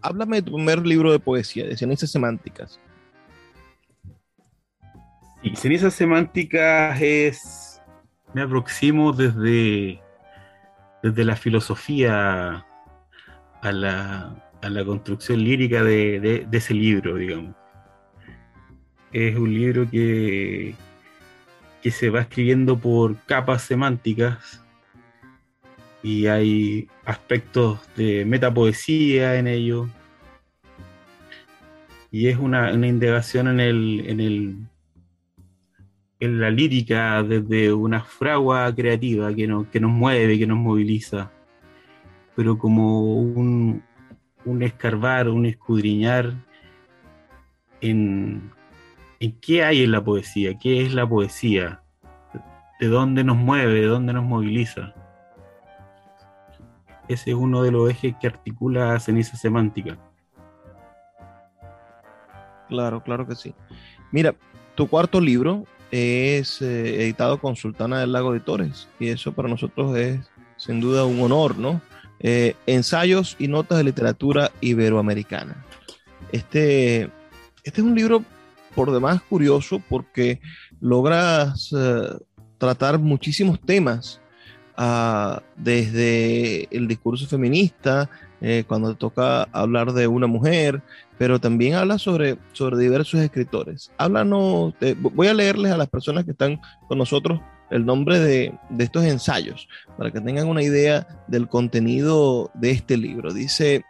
Háblame 0.00 0.36
de 0.36 0.42
tu 0.42 0.54
primer 0.54 0.86
libro 0.86 1.12
de 1.12 1.18
poesía, 1.18 1.66
de 1.66 1.76
cenizas 1.76 2.10
semánticas. 2.10 2.80
Sí, 5.42 5.56
cenizas 5.56 5.92
semánticas 5.92 7.00
es. 7.02 7.63
Me 8.34 8.42
aproximo 8.42 9.12
desde, 9.12 10.00
desde 11.02 11.24
la 11.24 11.36
filosofía 11.36 12.66
a 13.62 13.72
la, 13.72 14.34
a 14.60 14.68
la 14.68 14.84
construcción 14.84 15.42
lírica 15.42 15.82
de, 15.82 16.46
ese 16.50 16.74
libro, 16.74 17.16
digamos. 17.16 17.54
Es 19.12 19.36
un 19.36 19.54
libro 19.54 19.88
que, 19.88 20.74
que 21.82 21.90
se 21.90 22.10
va 22.10 22.22
escribiendo 22.22 22.78
por 22.78 23.16
capas 23.26 23.62
semánticas 23.62 24.64
y 26.02 26.26
hay 26.26 26.88
aspectos 27.04 27.80
de 27.96 28.24
metapoesía 28.24 29.36
en 29.36 29.46
ello. 29.46 29.88
Y 32.10 32.28
es 32.28 32.36
una, 32.36 32.72
indagación 32.72 33.48
en 33.48 33.60
el, 33.60 34.04
en 34.06 34.20
el 34.20 34.56
en 36.24 36.40
la 36.40 36.50
lírica 36.50 37.22
desde 37.22 37.72
una 37.72 38.02
fragua 38.02 38.74
creativa 38.74 39.34
que, 39.34 39.64
que 39.70 39.80
nos 39.80 39.90
mueve, 39.90 40.38
que 40.38 40.46
nos 40.46 40.58
moviliza, 40.58 41.30
pero 42.34 42.58
como 42.58 43.14
un, 43.14 43.82
un 44.44 44.62
escarbar, 44.62 45.28
un 45.28 45.46
escudriñar 45.46 46.34
en, 47.80 48.50
qué 49.40 49.64
hay 49.64 49.82
en 49.84 49.92
la 49.92 50.02
poesía, 50.02 50.58
qué 50.58 50.82
es 50.82 50.94
la 50.94 51.08
poesía, 51.08 51.82
de 52.80 52.88
dónde 52.88 53.24
nos 53.24 53.36
mueve, 53.36 53.80
de 53.80 53.86
dónde 53.86 54.12
nos 54.12 54.24
moviliza. 54.24 54.94
Ese 57.08 57.30
es 57.30 57.36
uno 57.36 57.62
de 57.62 57.70
los 57.70 57.90
ejes 57.90 58.14
que 58.20 58.26
articula 58.26 58.98
ceniza 58.98 59.36
semántica. 59.36 59.98
Claro, 62.68 63.02
claro 63.02 63.26
que 63.26 63.34
sí. 63.34 63.54
Mira, 64.10 64.34
tu 64.74 64.88
cuarto 64.88 65.20
libro 65.20 65.64
es 65.94 66.60
eh, 66.60 67.04
editado 67.04 67.38
con 67.38 67.54
Sultana 67.54 68.00
del 68.00 68.10
Lago 68.10 68.32
de 68.32 68.40
Torres 68.40 68.88
y 68.98 69.10
eso 69.10 69.32
para 69.32 69.48
nosotros 69.48 69.96
es 69.96 70.18
sin 70.56 70.80
duda 70.80 71.04
un 71.04 71.20
honor, 71.20 71.56
¿no? 71.56 71.80
Eh, 72.18 72.56
ensayos 72.66 73.36
y 73.38 73.46
notas 73.46 73.78
de 73.78 73.84
literatura 73.84 74.50
iberoamericana. 74.60 75.64
Este, 76.32 77.02
este 77.62 77.80
es 77.80 77.86
un 77.86 77.94
libro 77.94 78.24
por 78.74 78.90
demás 78.90 79.22
curioso 79.22 79.80
porque 79.88 80.40
logras 80.80 81.70
eh, 81.76 82.08
tratar 82.58 82.98
muchísimos 82.98 83.60
temas, 83.60 84.20
ah, 84.76 85.42
desde 85.56 86.66
el 86.76 86.88
discurso 86.88 87.28
feminista, 87.28 88.10
eh, 88.40 88.64
cuando 88.66 88.94
toca 88.94 89.44
hablar 89.52 89.92
de 89.92 90.06
una 90.06 90.26
mujer, 90.26 90.82
pero 91.18 91.40
también 91.40 91.74
habla 91.74 91.98
sobre, 91.98 92.38
sobre 92.52 92.78
diversos 92.78 93.20
escritores. 93.20 93.90
Háblanos, 93.98 94.74
voy 95.00 95.28
a 95.28 95.34
leerles 95.34 95.72
a 95.72 95.76
las 95.76 95.88
personas 95.88 96.24
que 96.24 96.32
están 96.32 96.60
con 96.88 96.98
nosotros 96.98 97.40
el 97.70 97.86
nombre 97.86 98.20
de, 98.20 98.54
estos 98.78 99.04
ensayos, 99.04 99.68
para 99.96 100.10
que 100.10 100.20
tengan 100.20 100.48
una 100.48 100.62
idea 100.62 101.24
del 101.26 101.48
contenido 101.48 102.50
de 102.54 102.70
este 102.70 102.96
libro. 102.96 103.32
Dice, 103.32 103.84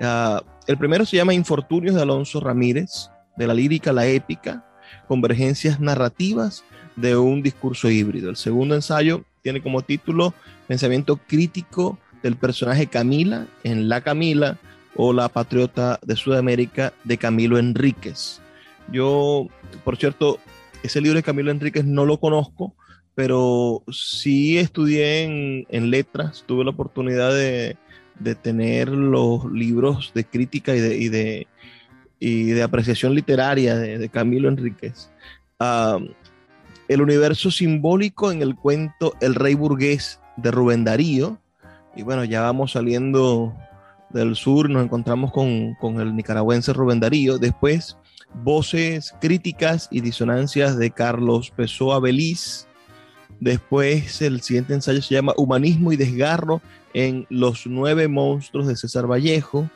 ah, 0.00 0.42
el 0.66 0.76
primero 0.76 1.06
se 1.06 1.16
llama 1.16 1.34
Infortunios 1.34 1.94
de 1.94 2.02
Alonso 2.02 2.40
Ramírez, 2.40 3.10
de 3.36 3.46
la 3.46 3.54
lírica 3.54 3.90
a 3.90 3.94
la 3.94 4.06
épica, 4.06 4.66
convergencias 5.08 5.80
narrativas 5.80 6.64
de 6.96 7.16
un 7.16 7.42
discurso 7.42 7.88
híbrido. 7.88 8.28
El 8.28 8.36
segundo 8.36 8.74
ensayo 8.74 9.24
tiene 9.42 9.62
como 9.62 9.82
título 9.82 10.34
Pensamiento 10.68 11.16
crítico 11.16 11.98
del 12.22 12.36
personaje 12.36 12.86
Camila 12.86 13.46
en 13.64 13.88
La 13.88 14.00
Camila 14.00 14.58
o 14.96 15.12
La 15.12 15.28
Patriota 15.28 15.98
de 16.02 16.16
Sudamérica 16.16 16.92
de 17.04 17.18
Camilo 17.18 17.58
Enríquez. 17.58 18.40
Yo, 18.90 19.48
por 19.84 19.96
cierto, 19.96 20.38
ese 20.82 21.00
libro 21.00 21.16
de 21.16 21.22
Camilo 21.22 21.50
Enríquez 21.50 21.84
no 21.84 22.04
lo 22.04 22.18
conozco, 22.18 22.74
pero 23.14 23.82
sí 23.90 24.58
estudié 24.58 25.22
en, 25.68 25.90
letras, 25.90 26.44
tuve 26.46 26.64
la 26.64 26.70
oportunidad 26.70 27.34
de, 27.34 27.76
tener 28.42 28.88
los 28.88 29.50
libros 29.50 30.12
de 30.14 30.24
crítica 30.24 30.74
y 30.76 31.08
de, 31.08 31.46
y 32.20 32.44
de 32.44 32.62
apreciación 32.62 33.14
literaria 33.14 33.76
de, 33.76 34.08
Camilo 34.08 34.48
Enríquez. 34.48 35.10
el 36.88 37.02
universo 37.02 37.50
simbólico 37.50 38.30
en 38.32 38.42
el 38.42 38.54
cuento 38.54 39.14
El 39.20 39.34
Rey 39.34 39.54
Burgués 39.54 40.20
de 40.36 40.50
Rubén 40.50 40.84
Darío. 40.84 41.38
Y 41.94 42.02
bueno, 42.02 42.24
ya 42.24 42.42
vamos 42.42 42.72
saliendo 42.72 43.54
del 44.10 44.36
sur, 44.36 44.68
nos 44.68 44.84
encontramos 44.84 45.32
con, 45.32 45.74
con 45.74 46.00
el 46.00 46.14
nicaragüense 46.14 46.72
Rubén 46.72 47.00
Darío. 47.00 47.38
Después, 47.38 47.96
voces 48.34 49.14
críticas 49.20 49.88
y 49.90 50.00
disonancias 50.00 50.78
de 50.78 50.90
Carlos 50.90 51.50
Pessoa 51.50 52.00
Beliz. 52.00 52.66
Después, 53.40 54.22
el 54.22 54.40
siguiente 54.40 54.74
ensayo 54.74 55.02
se 55.02 55.14
llama 55.14 55.34
Humanismo 55.36 55.92
y 55.92 55.96
Desgarro 55.96 56.62
en 56.94 57.26
Los 57.28 57.66
Nueve 57.66 58.08
Monstruos 58.08 58.66
de 58.66 58.76
César 58.76 59.10
Vallejo. 59.10 59.68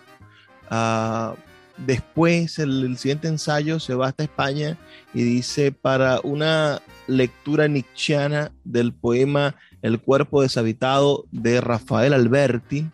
Ah, 0.71 1.35
después, 1.77 2.59
el, 2.59 2.97
siguiente 2.97 3.29
ensayo 3.29 3.81
se 3.81 3.95
va 3.95 4.09
hasta 4.09 4.25
España 4.25 4.77
y 5.15 5.23
dice 5.23 5.73
para 5.73 6.21
una 6.23 6.81
lectura 7.07 7.69
nietzscheana 7.69 8.53
del 8.65 8.93
poema 8.93 9.57
El 9.83 10.01
cuerpo 10.01 10.43
deshabitado 10.43 11.25
de 11.31 11.61
Rafael 11.61 12.13
Alberti. 12.13 12.91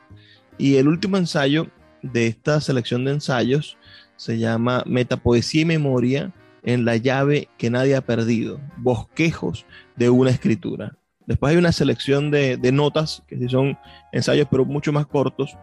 Y 0.59 0.76
el 0.76 0.89
último 0.89 1.16
ensayo 1.16 1.68
de 2.03 2.26
esta 2.26 2.61
selección 2.61 3.05
de 3.05 3.12
ensayos 3.12 3.76
se 4.16 4.39
llama 4.39 4.83
Metapoesía 4.87 5.62
y 5.62 5.64
Memoria 5.64 6.33
en 6.62 6.85
la 6.85 6.97
llave 6.97 7.49
que 7.59 7.70
nadie 7.70 7.97
ha 7.97 8.03
perdido, 8.03 8.61
bosquejos 8.76 9.66
de 9.97 10.11
una 10.11 10.30
escritura. 10.30 10.97
Después 11.26 11.53
hay 11.53 11.57
una 11.57 11.72
selección 11.72 12.30
de, 12.30 12.59
notas, 12.72 13.22
que 13.26 13.49
son 13.49 13.78
ensayos, 14.12 14.47
pero 14.51 14.64
mucho 14.64 14.93
más 14.93 15.07
cortos, 15.07 15.57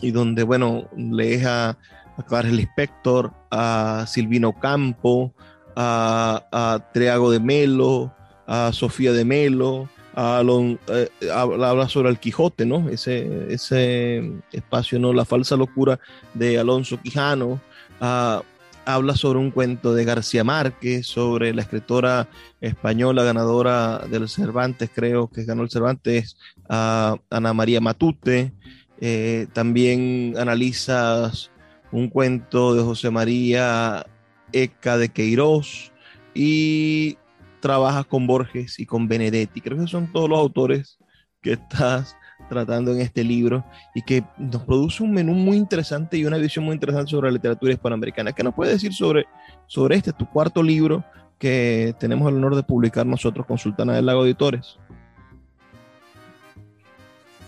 y 0.00 0.10
donde, 0.10 0.42
bueno, 0.42 0.88
lees 0.96 1.44
a, 1.46 1.70
a 2.16 2.22
Carl 2.28 2.58
Spector, 2.58 3.32
a 3.50 4.04
Silvino 4.06 4.58
Campo, 4.58 5.34
a, 5.76 6.46
a 6.52 6.90
Triago 6.92 7.30
de 7.30 7.40
Melo, 7.40 8.14
a 8.46 8.70
Sofía 8.72 9.12
de 9.12 9.24
Melo, 9.24 9.88
eh, 10.16 11.08
habla 11.32 11.88
sobre 11.88 12.10
el 12.10 12.18
Quijote, 12.18 12.64
¿no? 12.66 12.88
Ese, 12.88 13.52
ese 13.52 14.32
espacio, 14.52 14.98
¿no? 14.98 15.12
La 15.12 15.24
falsa 15.24 15.56
locura 15.56 15.98
de 16.34 16.58
Alonso 16.58 17.00
Quijano. 17.00 17.60
a 18.00 18.42
habla 18.84 19.16
sobre 19.16 19.38
un 19.38 19.50
cuento 19.50 19.94
de 19.94 20.04
García 20.04 20.44
Márquez, 20.44 21.06
sobre 21.06 21.54
la 21.54 21.62
escritora 21.62 22.28
española 22.60 23.24
ganadora 23.24 23.98
del 24.10 24.28
Cervantes, 24.28 24.90
creo 24.94 25.28
que 25.28 25.44
ganó 25.44 25.62
el 25.62 25.70
Cervantes, 25.70 26.36
Ana 26.68 27.52
María 27.54 27.80
Matute. 27.80 28.52
Eh, 29.00 29.46
también 29.52 30.34
analizas 30.38 31.50
un 31.92 32.08
cuento 32.08 32.74
de 32.74 32.82
José 32.82 33.10
María 33.10 34.06
Eca 34.52 34.96
de 34.98 35.08
Queiroz 35.08 35.92
y 36.34 37.18
trabajas 37.64 38.04
con 38.04 38.26
Borges 38.26 38.78
y 38.78 38.84
con 38.84 39.08
Benedetti. 39.08 39.62
Creo 39.62 39.78
que 39.78 39.86
son 39.86 40.12
todos 40.12 40.28
los 40.28 40.38
autores 40.38 40.98
que 41.40 41.54
estás 41.54 42.14
tratando 42.50 42.92
en 42.92 43.00
este 43.00 43.24
libro 43.24 43.64
y 43.94 44.02
que 44.02 44.22
nos 44.36 44.62
produce 44.64 45.02
un 45.02 45.12
menú 45.12 45.32
muy 45.32 45.56
interesante 45.56 46.18
y 46.18 46.26
una 46.26 46.36
visión 46.36 46.66
muy 46.66 46.74
interesante 46.74 47.12
sobre 47.12 47.30
la 47.30 47.36
literatura 47.36 47.72
hispanoamericana. 47.72 48.32
¿Qué 48.32 48.42
nos 48.42 48.54
puede 48.54 48.72
decir 48.72 48.92
sobre, 48.92 49.24
sobre 49.66 49.96
este, 49.96 50.12
tu 50.12 50.28
cuarto 50.28 50.62
libro 50.62 51.02
que 51.38 51.94
tenemos 51.98 52.28
el 52.28 52.36
honor 52.36 52.54
de 52.54 52.64
publicar 52.64 53.06
nosotros 53.06 53.46
con 53.46 53.56
Sultana 53.56 53.94
del 53.94 54.04
Lago 54.04 54.26
Editores? 54.26 54.78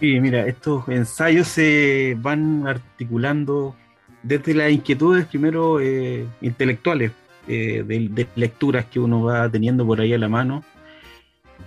Sí, 0.01 0.19
mira, 0.19 0.47
estos 0.47 0.89
ensayos 0.89 1.47
se 1.47 2.17
van 2.19 2.67
articulando 2.67 3.77
desde 4.23 4.55
las 4.55 4.73
inquietudes 4.73 5.27
primero 5.27 5.79
eh, 5.79 6.27
intelectuales, 6.41 7.13
eh, 7.49 7.85
de, 7.87 8.09
de, 8.09 8.27
lecturas 8.37 8.87
que 8.87 9.01
uno 9.01 9.23
va 9.25 9.51
teniendo 9.51 9.87
por 9.87 10.01
ahí 10.01 10.13
a 10.13 10.19
la 10.19 10.29
mano, 10.29 10.65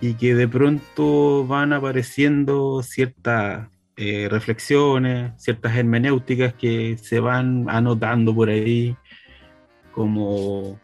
y 0.01 0.13
que 0.13 0.35
de 0.35 0.47
pronto 0.47 1.45
van 1.45 1.73
apareciendo 1.73 2.81
ciertas 2.83 3.67
eh, 3.97 4.29
reflexiones, 4.29 5.33
ciertas 5.37 5.75
hermenéuticas 5.75 6.53
que 6.53 6.97
se 6.97 7.19
van 7.19 7.65
anotando 7.69 8.33
por 8.33 8.49
ahí 8.49 8.95
como, 9.91 10.79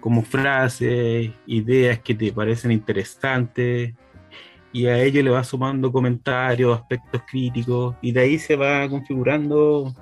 como 0.00 0.22
frases, 0.22 1.30
ideas 1.46 1.98
que 2.00 2.14
te 2.14 2.30
parecen 2.30 2.72
interesantes 2.72 3.94
y 4.70 4.86
a 4.86 4.98
ello 5.02 5.22
le 5.22 5.30
va 5.30 5.42
sumando 5.44 5.90
comentarios, 5.90 6.78
aspectos 6.78 7.22
críticos 7.26 7.96
y 8.02 8.12
de 8.12 8.20
ahí 8.20 8.38
se 8.38 8.56
va 8.56 8.86
configurando 8.86 9.94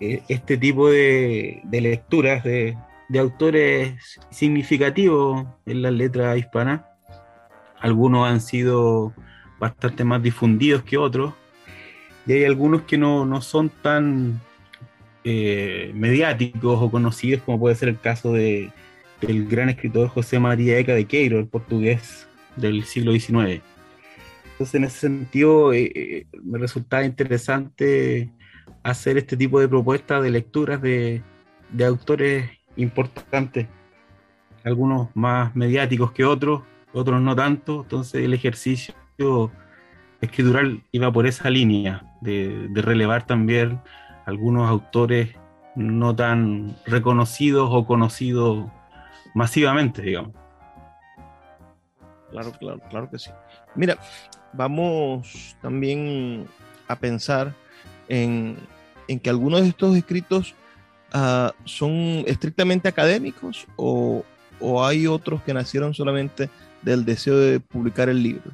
eh, 0.00 0.22
este 0.28 0.58
tipo 0.58 0.90
de, 0.90 1.62
lecturas 1.70 2.44
de, 2.44 2.76
de 3.08 3.18
autores 3.18 4.20
significativos 4.30 5.46
en 5.66 5.82
la 5.82 5.90
letra 5.90 6.36
hispana 6.36 6.86
algunos 7.84 8.26
han 8.26 8.40
sido 8.40 9.12
bastante 9.58 10.04
más 10.04 10.22
difundidos 10.22 10.82
que 10.84 10.96
otros, 10.96 11.34
y 12.26 12.32
hay 12.32 12.44
algunos 12.44 12.82
que 12.82 12.96
no, 12.96 13.42
son 13.42 13.68
tan 13.68 14.40
eh, 15.22 15.92
mediáticos 15.94 16.78
o 16.80 16.90
conocidos 16.90 17.42
como 17.42 17.60
puede 17.60 17.74
ser 17.74 17.90
el 17.90 18.00
caso 18.00 18.32
de, 18.32 18.72
del 19.20 19.46
gran 19.46 19.68
escritor 19.68 20.08
José 20.08 20.38
María 20.38 20.78
Eca 20.78 20.94
de 20.94 21.04
Queiro, 21.04 21.38
el 21.38 21.46
portugués 21.46 22.26
del 22.56 22.84
siglo 22.84 23.12
XIX. 23.12 23.60
Entonces, 24.52 24.74
en 24.76 24.84
ese 24.84 25.00
sentido, 25.00 25.74
eh, 25.74 25.92
eh, 25.94 26.26
me 26.42 26.58
resultaba 26.58 27.04
interesante 27.04 28.30
hacer 28.82 29.18
este 29.18 29.36
tipo 29.36 29.60
de 29.60 29.68
propuestas 29.68 30.22
de 30.22 30.30
lecturas 30.30 30.80
de, 30.80 31.22
de 31.70 31.84
autores 31.84 32.50
importantes, 32.76 33.68
algunos 34.64 35.08
más 35.14 35.54
mediáticos 35.54 36.12
que 36.12 36.24
otros, 36.24 36.62
otros 36.92 37.20
no 37.20 37.34
tanto, 37.34 37.82
entonces 37.82 38.24
el 38.24 38.34
ejercicio 38.34 38.94
escritural 40.20 40.82
iba 40.92 41.12
por 41.12 41.26
esa 41.26 41.50
línea, 41.50 42.04
de, 42.20 42.68
relevar 42.74 43.26
también 43.26 43.80
algunos 44.26 44.68
autores 44.68 45.34
no 45.76 46.14
tan 46.14 46.76
reconocidos 46.86 47.68
o 47.70 47.84
conocidos 47.84 48.66
masivamente, 49.34 50.02
digamos. 50.02 50.32
Claro, 52.30 52.52
claro, 52.58 52.80
claro 52.90 53.10
que 53.10 53.18
sí. 53.18 53.30
Mira, 53.74 53.98
vamos 54.52 55.56
también 55.60 56.46
a 56.88 56.96
pensar 56.96 57.54
en, 58.08 58.56
que 59.22 59.30
algunos 59.30 59.62
de 59.62 59.68
estos 59.68 59.96
escritos 59.96 60.54
ah, 61.14 61.54
son 61.64 62.24
estrictamente 62.26 62.88
académicos 62.88 63.66
o, 63.76 64.24
o, 64.60 64.84
hay 64.84 65.06
otros 65.06 65.42
que 65.42 65.54
nacieron 65.54 65.94
solamente 65.94 66.50
del 66.82 67.04
deseo 67.04 67.38
de 67.38 67.60
publicar 67.60 68.10
el 68.10 68.22
libro? 68.22 68.50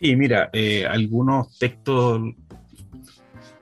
Sí, 0.00 0.16
mira, 0.16 0.50
eh, 0.52 0.86
algunos 0.86 1.58
textos 1.58 2.22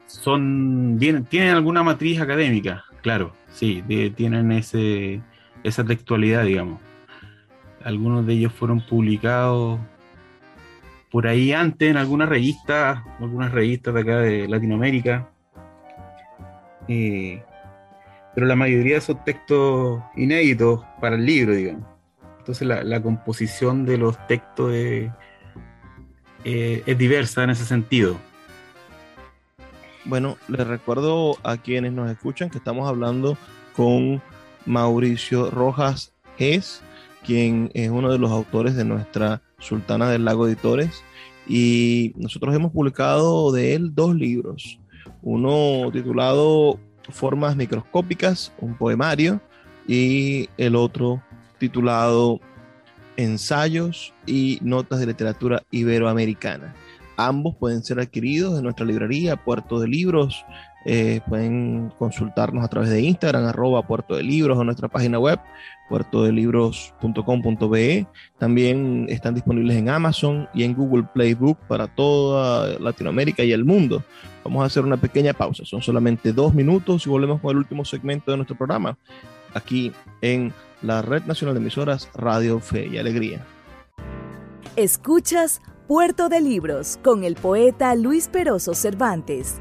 son 0.07 0.97
tienen 1.29 1.55
alguna 1.55 1.83
matriz 1.83 2.21
académica, 2.21 2.85
claro, 3.03 3.35
sí, 3.53 3.83
tienen 4.15 4.53
ese, 4.53 5.21
esa 5.65 5.85
textualidad, 5.85 6.45
digamos. 6.45 6.81
Algunos 7.85 8.27
de 8.27 8.35
ellos 8.35 8.53
fueron 8.53 8.81
publicados 8.81 9.81
por 11.11 11.27
ahí 11.27 11.53
antes 11.53 11.91
en 11.91 11.97
algunas 11.97 12.29
revistas, 12.29 13.01
algunas 13.21 13.53
revistas 13.53 13.95
de 13.95 14.01
acá 14.01 14.19
de 14.19 14.49
Latinoamérica. 14.49 15.31
Eh, 16.87 17.43
pero 18.35 18.47
la 18.47 18.57
mayoría 18.57 19.01
son 19.01 19.23
textos 19.25 20.03
inéditos 20.17 20.85
para 21.01 21.17
el 21.17 21.25
libro, 21.25 21.55
digamos. 21.55 21.87
Entonces 22.39 22.67
la, 22.67 23.03
composición 23.03 23.85
de 23.85 23.99
los 23.99 24.27
textos 24.27 24.73
es, 24.73 25.11
eh, 26.45 26.83
es 26.87 26.99
diversa 26.99 27.45
en 27.45 27.51
ese 27.51 27.65
sentido. 27.65 28.19
Bueno, 30.05 30.39
les 30.49 30.67
recuerdo 30.67 31.37
a 31.43 31.59
quienes 31.59 31.93
nos 31.93 32.11
escuchan 32.11 32.49
que 32.49 32.59
estamos 32.59 32.89
hablando 32.89 33.37
con 33.77 34.23
Mauricio 34.65 35.51
Rojas 35.51 36.15
Es, 36.39 36.83
quien 37.27 37.71
es 37.75 37.91
uno 37.91 38.11
de 38.11 38.19
los 38.19 38.31
autores 38.31 38.77
de 38.77 38.85
nuestra 38.85 39.43
Sultana 39.59 40.11
del 40.11 40.25
Lago 40.25 40.47
Editores. 40.47 41.03
Y 41.49 42.13
nosotros 42.17 42.55
hemos 42.55 42.73
publicado 42.73 43.53
de 43.53 43.75
él 43.75 43.95
dos 43.95 44.15
libros. 44.15 44.79
Uno 45.23 45.91
titulado 45.93 46.79
formas 47.11 47.57
microscópicas, 47.57 48.53
un 48.59 48.75
poemario, 48.75 49.41
y 49.87 50.49
el 50.59 50.77
otro 50.77 51.23
titulado 51.59 52.41
Ensayos 53.17 54.13
y 54.27 54.59
Notas 54.63 55.01
de 55.01 55.07
Literatura 55.07 55.63
Iberoamericana. 55.71 56.75
Ambos 57.17 57.57
pueden 57.57 57.83
ser 57.83 57.99
adquiridos 57.99 58.57
en 58.57 58.65
nuestra 58.65 58.87
librería 58.87 59.37
Puerto 59.37 59.81
de 59.81 59.89
Libros 59.89 60.45
Eh, 60.85 61.21
pueden 61.29 61.93
consultarnos 61.99 62.65
a 62.65 62.69
través 62.69 62.91
de 62.91 63.03
Instagram, 63.03 63.47
arroba 63.47 63.83
Puerto 63.83 64.15
de 64.17 64.23
Libros 64.23 64.57
o 64.57 64.63
nuestra 64.65 64.87
página 64.89 65.19
web, 65.19 65.41
puertodelibros.com.be. 65.89 68.07
También 68.39 69.07
están 69.09 69.35
disponibles 69.35 69.77
en 69.77 69.89
Amazon 69.89 70.49
y 70.55 70.63
en 70.63 70.75
Google 70.75 71.09
Playbook 71.13 71.59
para 71.67 71.89
toda 71.89 72.79
Latinoamérica 72.79 73.43
y 73.43 73.51
el 73.53 73.65
mundo. 73.65 74.05
Vamos 74.45 74.63
a 74.63 74.67
hacer 74.67 74.85
una 74.85 74.97
pequeña 74.97 75.33
pausa, 75.33 75.65
son 75.65 75.83
solamente 75.83 76.33
dos 76.33 76.55
minutos 76.55 77.05
y 77.07 77.11
volvemos 77.11 77.41
con 77.41 77.51
el 77.51 77.57
último 77.59 77.85
segmento 77.85 78.31
de 78.31 78.37
nuestro 78.39 78.57
programa, 78.57 78.97
aquí 79.55 79.93
en 80.23 80.53
la 80.81 81.03
Red 81.03 81.25
Nacional 81.25 81.55
de 81.55 81.61
Emisoras 81.61 82.09
Radio 82.15 82.61
Fe 82.61 82.87
y 82.87 82.99
Alegría. 82.99 83.45
Escuchas 84.77 85.61
Puerto 85.89 86.29
de 86.29 86.41
Libros 86.41 87.01
con 87.03 87.25
el 87.25 87.35
poeta 87.35 87.97
Luis 87.97 88.29
Peroso 88.29 88.75
Cervantes. 88.75 89.61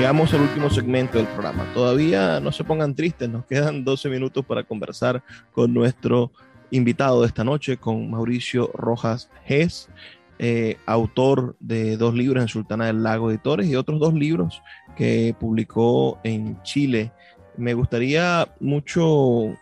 Llegamos 0.00 0.32
al 0.32 0.40
último 0.40 0.70
segmento 0.70 1.18
del 1.18 1.26
programa. 1.26 1.62
Todavía 1.74 2.40
no 2.40 2.52
se 2.52 2.64
pongan 2.64 2.94
tristes, 2.94 3.28
nos 3.28 3.44
quedan 3.44 3.84
12 3.84 4.08
minutos 4.08 4.42
para 4.46 4.64
conversar 4.64 5.22
con 5.52 5.74
nuestro 5.74 6.32
invitado 6.70 7.20
de 7.20 7.26
esta 7.26 7.44
noche, 7.44 7.76
con 7.76 8.10
Mauricio 8.10 8.70
Rojas 8.72 9.28
Gess, 9.44 9.90
eh, 10.38 10.78
autor 10.86 11.54
de 11.60 11.98
dos 11.98 12.14
libros 12.14 12.40
en 12.40 12.48
Sultana 12.48 12.86
del 12.86 13.02
Lago 13.02 13.28
Editores 13.30 13.68
y 13.68 13.76
otros 13.76 14.00
dos 14.00 14.14
libros 14.14 14.62
que 14.96 15.36
publicó 15.38 16.18
en 16.24 16.60
Chile. 16.62 17.12
Me 17.58 17.74
gustaría 17.74 18.48
mucho 18.58 19.54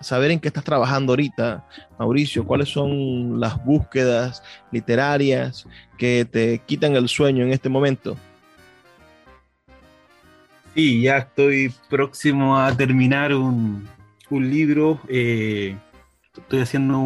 saber 0.00 0.32
en 0.32 0.40
qué 0.40 0.48
estás 0.48 0.64
trabajando 0.64 1.12
ahorita, 1.12 1.68
Mauricio, 2.00 2.44
cuáles 2.44 2.68
son 2.68 3.38
las 3.38 3.64
búsquedas 3.64 4.42
literarias 4.72 5.68
que 5.96 6.26
te 6.28 6.58
quitan 6.66 6.96
el 6.96 7.08
sueño 7.08 7.44
en 7.44 7.52
este 7.52 7.68
momento. 7.68 8.16
Sí, 10.74 11.02
ya 11.02 11.18
estoy 11.18 11.72
próximo 11.88 12.58
a 12.58 12.76
terminar 12.76 13.32
un, 13.32 13.88
libro. 14.30 15.00
Eh, 15.08 15.76
estoy 16.36 16.60
haciendo 16.60 16.98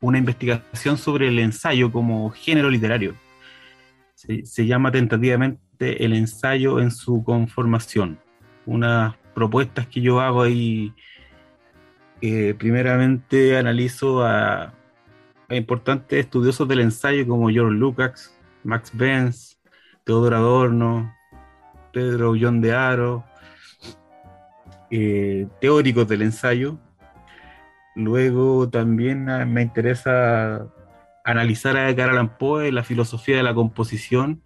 una 0.00 0.18
investigación 0.18 0.98
sobre 0.98 1.28
el 1.28 1.38
ensayo 1.38 1.92
como 1.92 2.30
género 2.30 2.68
literario. 2.70 3.14
Se, 4.16 4.66
llama 4.66 4.90
tentativamente 4.90 6.04
el 6.04 6.14
ensayo 6.14 6.80
en 6.80 6.90
su 6.90 7.22
conformación. 7.22 8.18
Unas 8.66 9.14
propuestas 9.34 9.86
que 9.86 10.00
yo 10.00 10.20
hago 10.20 10.42
ahí. 10.42 10.92
Eh, 12.20 12.54
primeramente 12.58 13.56
analizo 13.56 14.24
a, 14.24 14.74
importantes 15.48 16.18
estudiosos 16.24 16.66
del 16.66 16.80
ensayo 16.80 17.24
como 17.28 17.50
George 17.50 17.76
Lucas, 17.76 18.36
Max 18.64 18.90
Benz, 18.92 19.60
Teodoro 20.04 20.36
Adorno, 20.36 21.14
Pedro 21.94 22.34
John 22.38 22.60
de 22.60 22.74
Aro, 22.74 23.24
eh, 24.90 25.46
teóricos 25.60 26.06
del 26.08 26.22
ensayo. 26.22 26.76
Luego 27.94 28.68
también 28.68 29.30
ah, 29.30 29.46
me 29.46 29.62
interesa 29.62 30.66
analizar 31.24 31.76
a 31.76 31.88
Edgar 31.88 32.10
Allan 32.10 32.36
Poe, 32.36 32.72
la 32.72 32.82
filosofía 32.82 33.36
de 33.36 33.44
la 33.44 33.54
composición, 33.54 34.42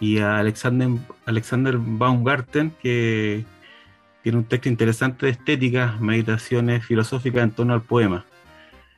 y 0.00 0.18
a 0.18 0.38
Alexander, 0.38 0.88
Alexander 1.26 1.76
Baumgarten, 1.78 2.72
que 2.82 3.44
tiene 4.22 4.38
un 4.38 4.44
texto 4.44 4.68
interesante 4.68 5.26
de 5.26 5.32
estética, 5.32 5.96
meditaciones 6.00 6.84
filosóficas 6.84 7.44
en 7.44 7.50
torno 7.50 7.74
al 7.74 7.82
poema. 7.82 8.24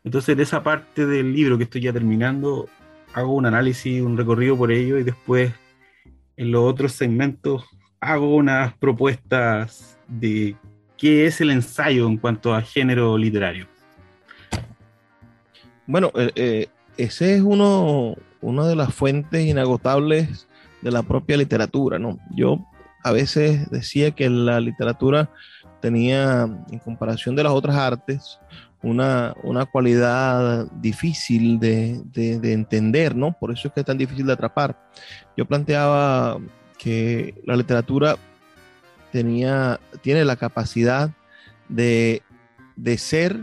Entonces, 0.04 0.36
de 0.36 0.44
esa 0.44 0.62
parte 0.62 1.04
del 1.04 1.34
libro 1.34 1.58
que 1.58 1.64
estoy 1.64 1.82
ya 1.82 1.92
terminando, 1.92 2.68
hago 3.12 3.34
un 3.34 3.46
análisis, 3.46 4.00
un 4.00 4.16
recorrido 4.16 4.56
por 4.56 4.70
ello 4.70 4.96
y 4.98 5.02
después 5.02 5.52
en 6.38 6.52
los 6.52 6.62
otros 6.62 6.92
segmentos 6.92 7.64
hago 8.00 8.36
unas 8.36 8.72
propuestas 8.74 9.98
de 10.06 10.56
qué 10.96 11.26
es 11.26 11.40
el 11.40 11.50
ensayo 11.50 12.06
en 12.06 12.16
cuanto 12.16 12.54
a 12.54 12.62
género 12.62 13.18
literario. 13.18 13.66
Bueno, 15.86 16.12
eh, 16.14 16.30
eh, 16.36 16.66
ese 16.96 17.34
es 17.34 17.42
uno, 17.42 18.14
una 18.40 18.66
de 18.68 18.76
las 18.76 18.94
fuentes 18.94 19.44
inagotables 19.44 20.48
de 20.80 20.92
la 20.92 21.02
propia 21.02 21.36
literatura, 21.36 21.98
¿no? 21.98 22.18
Yo 22.36 22.64
a 23.02 23.10
veces 23.10 23.68
decía 23.70 24.12
que 24.12 24.30
la 24.30 24.60
literatura 24.60 25.30
tenía, 25.80 26.42
en 26.70 26.78
comparación 26.78 27.34
de 27.34 27.42
las 27.42 27.52
otras 27.52 27.76
artes, 27.76 28.38
una, 28.82 29.34
cualidad 29.70 30.66
difícil 30.72 31.58
de, 31.58 32.02
entender, 32.52 33.16
¿no? 33.16 33.32
Por 33.38 33.52
eso 33.52 33.68
es 33.68 33.74
que 33.74 33.80
es 33.80 33.86
tan 33.86 33.98
difícil 33.98 34.26
de 34.26 34.32
atrapar. 34.32 34.78
Yo 35.36 35.46
planteaba 35.46 36.38
que 36.78 37.34
la 37.44 37.56
literatura 37.56 38.16
tenía, 39.10 39.80
tiene 40.02 40.24
la 40.24 40.36
capacidad 40.36 41.10
de, 41.68 42.22
de 42.76 42.98
ser 42.98 43.38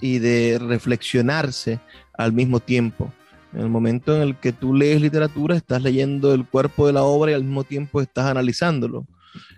y 0.00 0.18
de 0.18 0.58
reflexionarse 0.58 1.78
al 2.16 2.32
mismo 2.32 2.60
tiempo. 2.60 3.12
En 3.52 3.60
el 3.60 3.68
momento 3.68 4.14
en 4.14 4.22
el 4.22 4.36
que 4.36 4.52
tú 4.52 4.74
lees 4.74 5.00
literatura, 5.00 5.56
estás 5.56 5.82
leyendo 5.82 6.32
el 6.32 6.46
cuerpo 6.46 6.86
de 6.86 6.92
la 6.92 7.02
obra 7.02 7.32
y 7.32 7.34
al 7.34 7.44
mismo 7.44 7.64
tiempo 7.64 8.00
estás 8.00 8.26
analizándolo. 8.26 9.06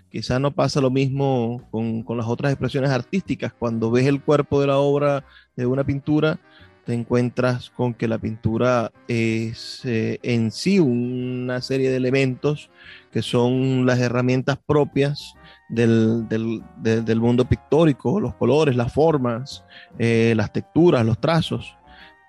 Quizás 0.09 0.39
no 0.39 0.53
pasa 0.53 0.81
lo 0.81 0.91
mismo 0.91 1.67
con, 1.71 2.05
las 2.17 2.27
otras 2.27 2.51
expresiones 2.51 2.91
artísticas. 2.91 3.53
Cuando 3.53 3.89
ves 3.91 4.05
el 4.05 4.21
cuerpo 4.21 4.61
de 4.61 4.67
la 4.67 4.77
obra 4.77 5.25
de 5.55 5.65
una 5.65 5.83
pintura, 5.83 6.39
te 6.85 6.93
encuentras 6.93 7.69
con 7.69 7.93
que 7.93 8.07
la 8.07 8.17
pintura 8.17 8.91
es 9.07 9.81
eh, 9.85 10.19
en 10.21 10.51
sí 10.51 10.79
una 10.79 11.61
serie 11.61 11.89
de 11.89 11.95
elementos 11.95 12.69
que 13.11 13.21
son 13.21 13.85
las 13.85 13.99
herramientas 13.99 14.59
propias 14.65 15.35
del, 15.69 17.19
mundo 17.19 17.45
pictórico, 17.45 18.19
los 18.19 18.35
colores, 18.35 18.75
las 18.75 18.93
formas, 18.93 19.63
eh, 19.97 20.33
las 20.35 20.51
texturas, 20.51 21.05
los 21.05 21.19
trazos, 21.19 21.77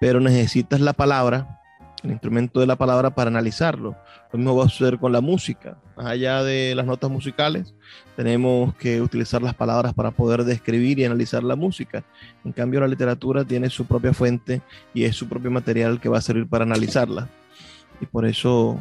pero 0.00 0.20
necesitas 0.20 0.80
la 0.80 0.92
palabra, 0.92 1.60
el 2.04 2.10
instrumento 2.10 2.60
de 2.60 2.66
la 2.66 2.76
palabra 2.76 3.14
para 3.14 3.28
analizarlo. 3.28 3.96
Lo 4.30 4.38
mismo 4.38 4.56
va 4.56 4.66
a 4.66 4.68
suceder 4.68 4.98
con 4.98 5.10
la 5.10 5.22
música. 5.22 5.78
Más 5.96 6.06
allá 6.06 6.42
de 6.42 6.74
las 6.74 6.84
notas 6.84 7.10
musicales, 7.10 7.74
tenemos 8.14 8.74
que 8.76 9.00
utilizar 9.00 9.40
las 9.42 9.54
palabras 9.54 9.94
para 9.94 10.10
poder 10.10 10.44
describir 10.44 10.98
y 10.98 11.04
analizar 11.04 11.42
la 11.42 11.56
música. 11.56 12.04
En 12.44 12.52
cambio, 12.52 12.80
la 12.80 12.88
literatura 12.88 13.44
tiene 13.44 13.70
su 13.70 13.86
propia 13.86 14.12
fuente 14.12 14.60
y 14.92 15.04
es 15.04 15.16
su 15.16 15.28
propio 15.28 15.50
material 15.50 15.98
que 15.98 16.10
va 16.10 16.18
a 16.18 16.20
servir 16.20 16.46
para 16.46 16.64
analizarla. 16.64 17.28
Y 18.00 18.06
por 18.06 18.26
eso 18.26 18.78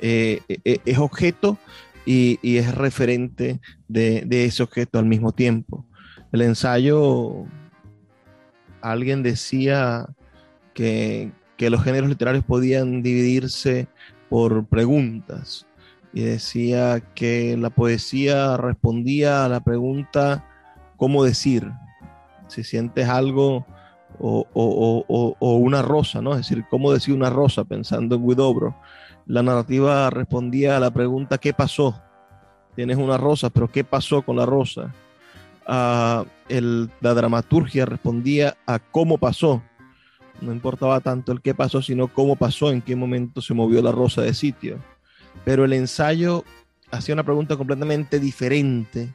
eh, 0.00 0.40
eh, 0.48 0.78
es 0.84 0.98
objeto 0.98 1.58
y, 2.04 2.38
es 2.42 2.74
referente 2.74 3.60
de, 3.86 4.44
ese 4.44 4.64
objeto 4.64 4.98
al 4.98 5.06
mismo 5.06 5.32
tiempo. 5.32 5.86
El 6.32 6.42
ensayo, 6.42 7.46
alguien 8.80 9.22
decía 9.22 10.06
que, 10.74 11.30
que 11.64 11.70
los 11.70 11.82
géneros 11.82 12.10
literarios 12.10 12.44
podían 12.44 13.02
dividirse 13.02 13.88
por 14.28 14.66
preguntas 14.66 15.66
y 16.12 16.20
decía 16.20 17.00
que 17.14 17.56
la 17.56 17.70
poesía 17.70 18.58
respondía 18.58 19.46
a 19.46 19.48
la 19.48 19.60
pregunta 19.60 20.44
¿cómo 20.98 21.24
decir? 21.24 21.72
Si 22.48 22.64
sientes 22.64 23.08
algo 23.08 23.64
o, 24.20 24.46
una 25.40 25.80
rosa, 25.80 26.20
¿no? 26.20 26.32
Es 26.32 26.46
decir, 26.46 26.66
¿cómo 26.68 26.92
decir 26.92 27.14
una 27.14 27.30
rosa? 27.30 27.64
Pensando 27.64 28.16
en 28.16 28.28
Guidobro. 28.28 28.76
La 29.24 29.42
narrativa 29.42 30.10
respondía 30.10 30.76
a 30.76 30.80
la 30.80 30.90
pregunta 30.90 31.38
¿qué 31.38 31.54
pasó? 31.54 31.98
Tienes 32.76 32.98
una 32.98 33.16
rosa, 33.16 33.48
pero 33.48 33.72
¿qué 33.72 33.84
pasó 33.84 34.20
con 34.20 34.36
la 34.36 34.44
rosa? 34.44 34.92
Ah, 35.66 36.26
la 36.50 37.14
dramaturgia 37.14 37.86
respondía 37.86 38.54
a 38.66 38.78
cómo 38.80 39.16
pasó 39.16 39.62
no 40.40 40.52
importaba 40.52 41.00
tanto 41.00 41.32
el 41.32 41.40
qué 41.40 41.54
pasó, 41.54 41.82
sino 41.82 42.08
cómo 42.08 42.36
pasó, 42.36 42.70
en 42.70 42.82
qué 42.82 42.96
momento 42.96 43.40
se 43.40 43.54
movió 43.54 43.82
la 43.82 43.92
rosa 43.92 44.22
de 44.22 44.34
sitio. 44.34 44.78
Pero 45.44 45.64
el 45.64 45.72
ensayo 45.72 46.44
hacía 46.90 47.14
una 47.14 47.24
pregunta 47.24 47.56
completamente 47.56 48.20
diferente 48.20 49.14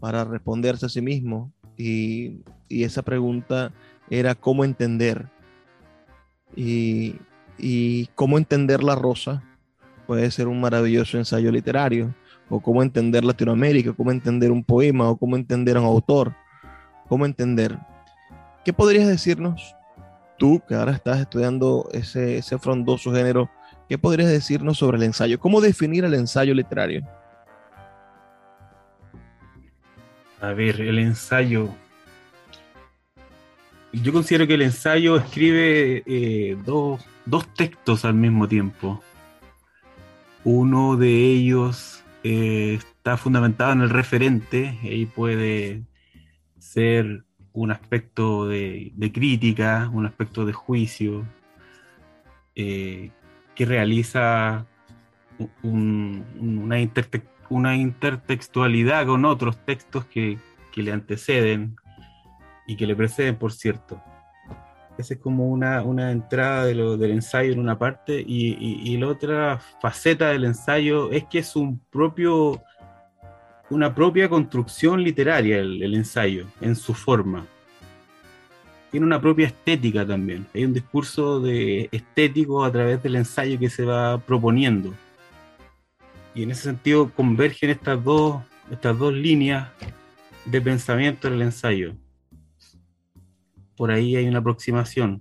para 0.00 0.24
responderse 0.24 0.86
a 0.86 0.88
sí 0.88 1.00
mismo. 1.00 1.52
Y, 1.76 2.42
esa 2.68 3.02
pregunta 3.02 3.72
era 4.10 4.34
cómo 4.34 4.64
entender. 4.64 5.28
Y, 6.54 7.16
y 7.58 8.06
cómo 8.14 8.38
entender 8.38 8.82
la 8.82 8.94
rosa 8.94 9.42
puede 10.06 10.30
ser 10.30 10.48
un 10.48 10.60
maravilloso 10.60 11.18
ensayo 11.18 11.52
literario. 11.52 12.14
O 12.48 12.60
cómo 12.60 12.82
entender 12.82 13.24
Latinoamérica, 13.24 13.92
cómo 13.92 14.12
entender 14.12 14.52
un 14.52 14.62
poema, 14.62 15.08
o 15.10 15.16
cómo 15.16 15.36
entender 15.36 15.76
a 15.76 15.80
un 15.80 15.86
autor 15.86 16.32
cómo 17.08 17.26
entender. 17.26 17.78
¿Qué 18.64 18.72
podrías 18.72 19.06
decirnos 19.06 19.74
tú, 20.36 20.62
que 20.68 20.74
ahora 20.74 20.92
estás 20.92 21.20
estudiando 21.20 21.88
ese, 21.92 22.38
ese 22.38 22.58
frondoso 22.58 23.12
género, 23.12 23.50
qué 23.88 23.98
podrías 23.98 24.30
decirnos 24.30 24.78
sobre 24.78 24.98
el 24.98 25.04
ensayo? 25.04 25.38
¿Cómo 25.38 25.60
definir 25.60 26.04
el 26.04 26.14
ensayo 26.14 26.54
literario? 26.54 27.06
A 30.40 30.52
ver, 30.52 30.80
el 30.80 30.98
ensayo. 30.98 31.68
Yo 33.92 34.12
considero 34.12 34.46
que 34.46 34.54
el 34.54 34.62
ensayo 34.62 35.16
escribe 35.16 36.02
eh, 36.06 36.56
dos, 36.64 37.02
dos, 37.24 37.52
textos 37.54 38.04
al 38.04 38.14
mismo 38.14 38.46
tiempo. 38.46 39.02
Uno 40.44 40.96
de 40.96 41.08
ellos 41.08 42.04
eh, 42.22 42.74
está 42.78 43.16
fundamentado 43.16 43.72
en 43.72 43.80
el 43.80 43.90
referente, 43.90 44.78
y 44.82 45.06
puede 45.06 45.82
ser 46.58 47.24
un 47.56 47.72
aspecto 47.72 48.46
de, 48.46 48.92
crítica, 49.12 49.90
un 49.92 50.06
aspecto 50.06 50.44
de 50.44 50.52
juicio, 50.52 51.26
eh, 52.54 53.10
que 53.54 53.64
realiza 53.64 54.66
una, 55.62 56.78
intertextualidad 56.78 59.06
con 59.06 59.24
otros 59.24 59.56
textos 59.64 60.04
que, 60.04 60.38
le 60.74 60.92
anteceden 60.92 61.74
y 62.66 62.76
que 62.76 62.86
le 62.86 62.94
preceden, 62.94 63.36
por 63.36 63.50
cierto. 63.50 64.02
Esa 64.98 65.14
es 65.14 65.20
como 65.20 65.48
una, 65.48 65.80
entrada 66.10 66.66
del 66.66 67.10
ensayo 67.10 67.54
en 67.54 67.60
una 67.60 67.78
parte 67.78 68.20
y, 68.20 68.58
y, 68.60 68.98
la 68.98 69.08
otra 69.08 69.58
faceta 69.80 70.28
del 70.28 70.44
ensayo 70.44 71.10
es 71.10 71.24
que 71.24 71.38
es 71.38 71.56
un 71.56 71.78
propio 71.78 72.62
una 73.70 73.94
propia 73.94 74.28
construcción 74.28 75.02
literaria 75.02 75.58
el, 75.58 75.94
ensayo, 75.94 76.46
en 76.60 76.76
su 76.76 76.94
forma. 76.94 77.46
Tiene 78.90 79.06
una 79.06 79.20
propia 79.20 79.48
estética 79.48 80.06
también. 80.06 80.46
Hay 80.54 80.64
un 80.64 80.72
discurso 80.72 81.40
de 81.40 81.88
estético 81.90 82.64
a 82.64 82.70
través 82.70 83.02
del 83.02 83.16
ensayo 83.16 83.58
que 83.58 83.68
se 83.68 83.84
va 83.84 84.18
proponiendo. 84.18 84.94
Y 86.34 86.44
en 86.44 86.50
ese 86.50 86.62
sentido 86.62 87.10
convergen 87.10 87.70
estas 87.70 88.02
dos, 88.02 88.42
estas 88.70 88.96
dos 88.98 89.12
líneas 89.12 89.68
de 90.44 90.60
pensamiento 90.60 91.26
en 91.26 91.34
el 91.34 91.42
ensayo. 91.42 91.94
Por 93.76 93.90
ahí 93.90 94.16
hay 94.16 94.28
una 94.28 94.38
aproximación. 94.38 95.20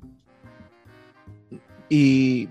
Y, 1.89 2.47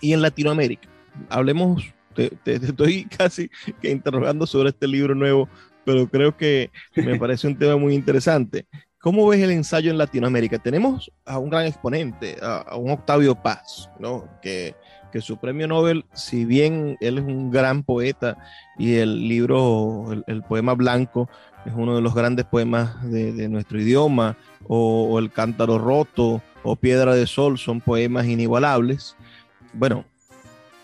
y 0.00 0.12
en 0.12 0.22
Latinoamérica, 0.22 0.88
hablemos 1.28 1.84
te, 2.12 2.30
estoy 2.44 3.04
casi 3.18 3.50
que 3.80 3.90
interrogando 3.90 4.46
sobre 4.46 4.70
este 4.70 4.86
libro 4.86 5.14
nuevo, 5.14 5.48
pero 5.84 6.08
creo 6.08 6.36
que 6.36 6.70
me 6.96 7.18
parece 7.18 7.46
un 7.46 7.56
tema 7.56 7.76
muy 7.76 7.94
interesante. 7.94 8.66
¿Cómo 9.02 9.26
ves 9.26 9.40
el 9.40 9.50
ensayo 9.50 9.90
en 9.90 9.98
Latinoamérica? 9.98 10.60
Tenemos 10.60 11.10
a 11.26 11.36
un 11.38 11.50
gran 11.50 11.66
exponente, 11.66 12.36
a, 12.40 12.76
un 12.76 12.90
Octavio 12.92 13.34
Paz, 13.34 13.90
¿no? 13.98 14.28
que, 14.40 14.76
que, 15.10 15.20
su 15.20 15.38
premio 15.38 15.66
Nobel, 15.66 16.04
si 16.12 16.44
bien 16.44 16.96
él 17.00 17.18
es 17.18 17.24
un 17.24 17.50
gran 17.50 17.82
poeta 17.82 18.38
y 18.78 18.94
el 18.94 19.28
libro, 19.28 20.06
el, 20.28 20.42
poema 20.44 20.74
blanco, 20.74 21.28
es 21.66 21.72
uno 21.74 21.96
de 21.96 22.00
los 22.00 22.14
grandes 22.14 22.44
poemas 22.44 23.02
de, 23.10 23.48
nuestro 23.48 23.80
idioma, 23.80 24.36
o, 24.68 25.08
o, 25.10 25.18
El 25.18 25.32
Cántaro 25.32 25.78
Roto, 25.78 26.40
o 26.62 26.76
Piedra 26.76 27.16
de 27.16 27.26
Sol, 27.26 27.58
son 27.58 27.80
poemas 27.80 28.26
inigualables. 28.26 29.16
Bueno, 29.72 30.04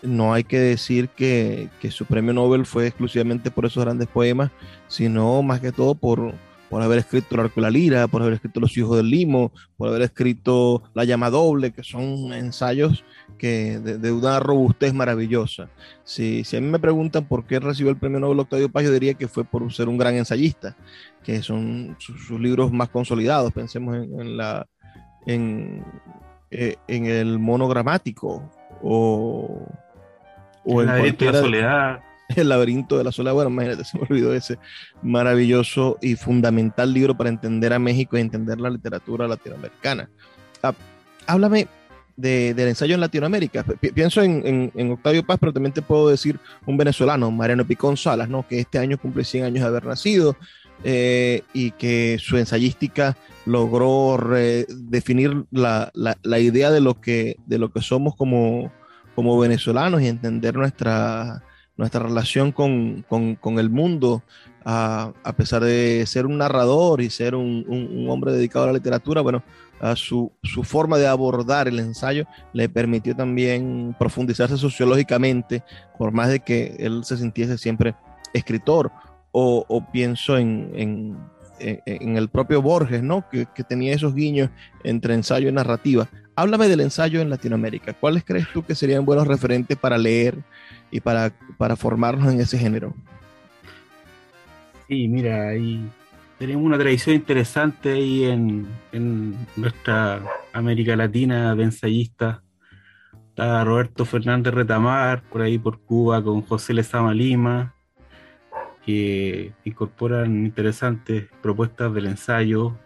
no 0.01 0.33
hay 0.33 0.43
que 0.43 0.59
decir 0.59 1.09
que, 1.09 1.69
su 1.89 2.05
premio 2.05 2.33
Nobel 2.33 2.65
fue 2.65 2.87
exclusivamente 2.87 3.51
por 3.51 3.65
esos 3.65 3.83
grandes 3.83 4.07
poemas, 4.07 4.51
sino 4.87 5.41
más 5.41 5.59
que 5.59 5.71
todo 5.71 5.95
por, 5.95 6.33
por 6.69 6.81
haber 6.81 6.99
escrito 6.99 7.35
El 7.35 7.41
arco 7.41 7.61
la 7.61 7.69
lira, 7.69 8.07
por 8.07 8.21
haber 8.21 8.35
escrito 8.35 8.59
Los 8.59 8.77
hijos 8.77 8.97
del 8.97 9.09
limo, 9.09 9.51
por 9.77 9.89
haber 9.89 10.03
escrito 10.03 10.83
La 10.93 11.03
llama 11.03 11.29
doble, 11.29 11.71
que 11.71 11.83
son 11.83 12.33
ensayos 12.33 13.03
que 13.37 13.79
de, 13.79 14.11
una 14.11 14.39
robustez 14.39 14.93
maravillosa. 14.93 15.69
Si, 16.03 16.43
si, 16.43 16.57
a 16.57 16.61
mí 16.61 16.67
me 16.67 16.79
preguntan 16.79 17.25
por 17.25 17.45
qué 17.45 17.59
recibió 17.59 17.89
el 17.89 17.97
premio 17.97 18.19
Nobel 18.19 18.39
Octavio 18.39 18.69
Paz, 18.69 18.83
yo 18.83 18.91
diría 18.91 19.13
que 19.13 19.27
fue 19.27 19.45
por 19.45 19.71
ser 19.73 19.87
un 19.87 19.97
gran 19.97 20.15
ensayista, 20.15 20.75
que 21.23 21.41
son 21.41 21.95
sus, 21.99 22.39
libros 22.39 22.71
más 22.71 22.89
consolidados. 22.89 23.53
Pensemos 23.53 23.95
en, 23.95 24.37
la... 24.37 24.67
En, 25.25 25.83
eh, 26.51 26.77
en 26.87 27.05
el 27.05 27.37
monogramático 27.37 28.49
o 28.81 29.67
el 30.69 30.85
laberinto 30.85 31.25
de 31.25 31.31
la 31.31 31.39
soledad. 31.39 31.99
El 32.35 32.49
laberinto 32.49 32.97
de 32.99 33.03
la 33.03 33.11
soledad. 33.11 33.33
Bueno, 33.33 33.49
imagínate, 33.49 33.83
se 33.85 33.97
me 33.97 34.05
olvidó 34.07 34.35
ese 34.35 34.59
maravilloso 35.01 35.97
y 35.99 36.15
fundamental 36.15 36.93
libro 36.93 37.17
para 37.17 37.29
entender 37.29 37.73
a 37.73 37.79
México 37.79 38.17
y 38.17 38.21
entender 38.21 38.59
la 38.59 38.69
literatura 38.69 39.27
latinoamericana. 39.27 40.09
Ah, 40.61 40.73
háblame 41.25 41.67
del 42.15 42.59
ensayo 42.67 42.95
en 42.95 43.01
Latinoamérica. 43.01 43.63
pienso 43.93 44.21
en, 44.21 44.91
Octavio 44.91 45.25
Paz, 45.25 45.37
pero 45.39 45.53
también 45.53 45.73
te 45.73 45.81
puedo 45.81 46.09
decir 46.09 46.37
un 46.65 46.75
venezolano, 46.75 47.31
Mariano 47.31 47.65
Picón 47.65 47.95
Salas, 47.95 48.29
¿no? 48.29 48.45
que 48.47 48.59
este 48.59 48.77
año 48.77 48.97
cumple 48.97 49.23
100 49.23 49.45
años 49.45 49.61
de 49.61 49.67
haber 49.67 49.85
nacido 49.85 50.35
eh, 50.83 51.43
y 51.53 51.71
que 51.71 52.17
su 52.19 52.37
ensayística 52.37 53.15
logró 53.45 54.17
definir 54.67 55.45
la, 55.51 55.91
la, 55.93 56.39
idea 56.39 56.71
de 56.71 56.81
lo 56.81 56.99
que, 56.99 57.37
de 57.45 57.57
lo 57.57 57.71
que 57.71 57.81
somos 57.81 58.15
como, 58.15 58.71
como 59.19 59.37
venezolanos 59.37 60.01
y 60.01 60.07
entender 60.07 60.55
nuestra, 60.55 61.43
nuestra 61.75 62.03
relación 62.03 62.53
con, 62.53 63.03
el 63.43 63.69
mundo, 63.69 64.23
a, 64.63 65.11
pesar 65.35 65.61
de 65.61 66.05
ser 66.07 66.25
un 66.25 66.37
narrador 66.37 67.01
y 67.01 67.09
ser 67.09 67.35
un, 67.35 68.07
hombre 68.09 68.31
dedicado 68.31 68.63
a 68.63 68.67
la 68.67 68.73
literatura, 68.75 69.19
bueno, 69.19 69.43
a 69.81 69.97
su, 69.97 70.31
forma 70.63 70.97
de 70.97 71.07
abordar 71.07 71.67
el 71.67 71.79
ensayo 71.79 72.27
le 72.53 72.69
permitió 72.69 73.13
también 73.13 73.93
profundizarse 73.99 74.55
sociológicamente, 74.55 75.65
por 75.97 76.13
más 76.13 76.29
de 76.29 76.39
que 76.39 76.77
él 76.79 77.03
se 77.03 77.17
sintiese 77.17 77.57
siempre 77.57 77.95
escritor, 78.33 78.89
o, 79.33 79.85
pienso 79.91 80.37
en, 80.37 81.17
el 81.59 82.29
propio 82.29 82.61
Borges, 82.61 83.03
¿no? 83.03 83.29
Que, 83.29 83.47
que, 83.53 83.65
tenía 83.65 83.93
esos 83.93 84.15
guiños 84.15 84.49
entre 84.85 85.13
ensayo 85.13 85.49
y 85.49 85.51
narrativa. 85.51 86.07
Háblame 86.39 86.69
del 86.69 86.79
ensayo 86.79 87.19
en 87.19 87.29
Latinoamérica. 87.29 87.91
¿Cuáles 87.91 88.23
crees 88.23 88.47
tú 88.53 88.63
que 88.63 88.73
serían 88.73 89.03
buenos 89.03 89.27
referentes 89.27 89.75
para 89.77 89.97
leer 89.97 90.37
y 90.89 91.01
para, 91.01 91.33
para 91.57 91.75
formarnos 91.75 92.31
en 92.31 92.39
ese 92.39 92.57
género? 92.57 92.93
Sí, 94.87 95.09
mira, 95.09 95.49
ahí 95.49 95.85
tenemos 96.37 96.63
una 96.63 96.77
tradición 96.77 97.17
interesante 97.17 97.91
ahí 97.91 98.23
en, 98.23 98.65
nuestra 99.57 100.21
América 100.53 100.95
Latina 100.95 101.53
de 101.55 101.63
ensayistas. 101.63 102.39
Está 103.31 103.65
Roberto 103.65 104.05
Fernández 104.05 104.53
Retamar, 104.53 105.23
por 105.23 105.41
ahí 105.41 105.57
por 105.57 105.81
Cuba, 105.81 106.23
con 106.23 106.41
José 106.43 106.73
Lezama 106.73 107.13
Lima, 107.13 107.75
que 108.85 109.51
incorporan 109.65 110.45
interesantes 110.45 111.27
propuestas 111.41 111.93
del 111.93 112.05
ensayo. 112.05 112.77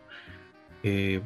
Eh, 0.81 1.21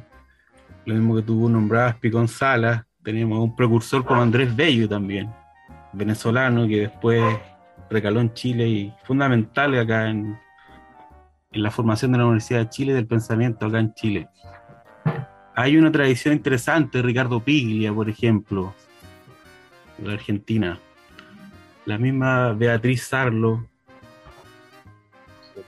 lo 0.88 0.94
mismo 0.94 1.16
que 1.16 1.22
tuvo 1.22 1.50
nombradas 1.50 1.96
Picón 1.96 2.28
Salas, 2.28 2.82
tenemos 3.02 3.38
un 3.40 3.54
precursor 3.54 4.06
como 4.06 4.22
Andrés 4.22 4.56
Bello 4.56 4.88
también, 4.88 5.30
venezolano, 5.92 6.66
que 6.66 6.80
después 6.80 7.22
recaló 7.90 8.20
en 8.20 8.32
Chile 8.32 8.66
y 8.66 8.94
fundamental 9.04 9.78
acá 9.78 10.08
en, 10.08 10.38
en 11.52 11.62
la 11.62 11.70
formación 11.70 12.12
de 12.12 12.18
la 12.18 12.24
Universidad 12.24 12.60
de 12.60 12.70
Chile 12.70 12.94
del 12.94 13.06
pensamiento 13.06 13.66
acá 13.66 13.80
en 13.80 13.92
Chile. 13.92 14.28
Hay 15.54 15.76
una 15.76 15.92
tradición 15.92 16.32
interesante, 16.32 17.02
Ricardo 17.02 17.40
Piglia, 17.40 17.92
por 17.92 18.08
ejemplo, 18.08 18.72
de 19.98 20.06
la 20.06 20.14
Argentina. 20.14 20.78
La 21.84 21.98
misma 21.98 22.54
Beatriz 22.54 23.02
Sarlo, 23.02 23.66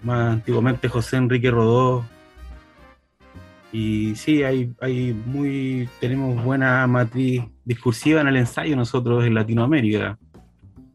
más 0.02 0.32
antiguamente 0.32 0.88
José 0.88 1.18
Enrique 1.18 1.50
Rodó, 1.50 2.06
y 3.72 4.16
sí, 4.16 4.42
hay, 4.42 4.72
hay 4.80 5.12
muy, 5.12 5.88
tenemos 6.00 6.42
buena 6.42 6.86
matriz 6.86 7.42
discursiva 7.64 8.20
en 8.20 8.28
el 8.28 8.36
ensayo 8.36 8.74
nosotros 8.74 9.24
en 9.24 9.34
Latinoamérica. 9.34 10.18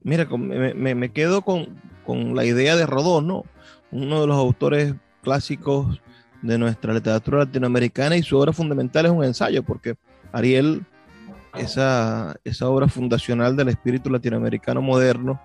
Mira, 0.04 0.26
me, 0.26 0.94
me 0.94 1.10
quedo 1.10 1.42
con, 1.42 1.80
con, 2.06 2.36
la 2.36 2.46
idea 2.46 2.76
de 2.76 2.86
Rodó, 2.86 3.22
¿no? 3.22 3.44
Uno 3.92 4.22
de 4.22 4.28
los 4.28 4.38
autores 4.38 4.94
clásicos 5.24 6.02
de 6.42 6.58
nuestra 6.58 6.94
literatura 6.94 7.40
latinoamericana 7.40 8.18
y 8.18 8.24
su 8.24 8.38
obra 8.38 8.54
fundamental 8.54 9.06
es 9.06 9.12
un 9.12 9.24
ensayo, 9.24 9.64
porque 9.64 9.96
Ariel, 10.32 10.84
esa, 11.58 12.36
esa 12.44 12.70
obra 12.70 12.88
fundacional 12.88 13.56
del 13.56 13.70
espíritu 13.70 14.10
latinoamericano 14.10 14.82
moderno, 14.82 15.42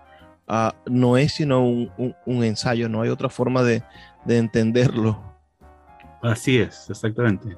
uh, 0.48 0.72
no 0.90 1.16
es 1.16 1.34
sino 1.34 1.64
un, 1.64 1.90
un, 1.96 2.14
un, 2.26 2.44
ensayo, 2.44 2.88
no 2.88 3.02
hay 3.02 3.08
otra 3.08 3.28
forma 3.28 3.62
de, 3.62 3.82
de 4.24 4.38
entenderlo. 4.38 5.29
Así 6.22 6.58
es, 6.58 6.88
exactamente. 6.90 7.56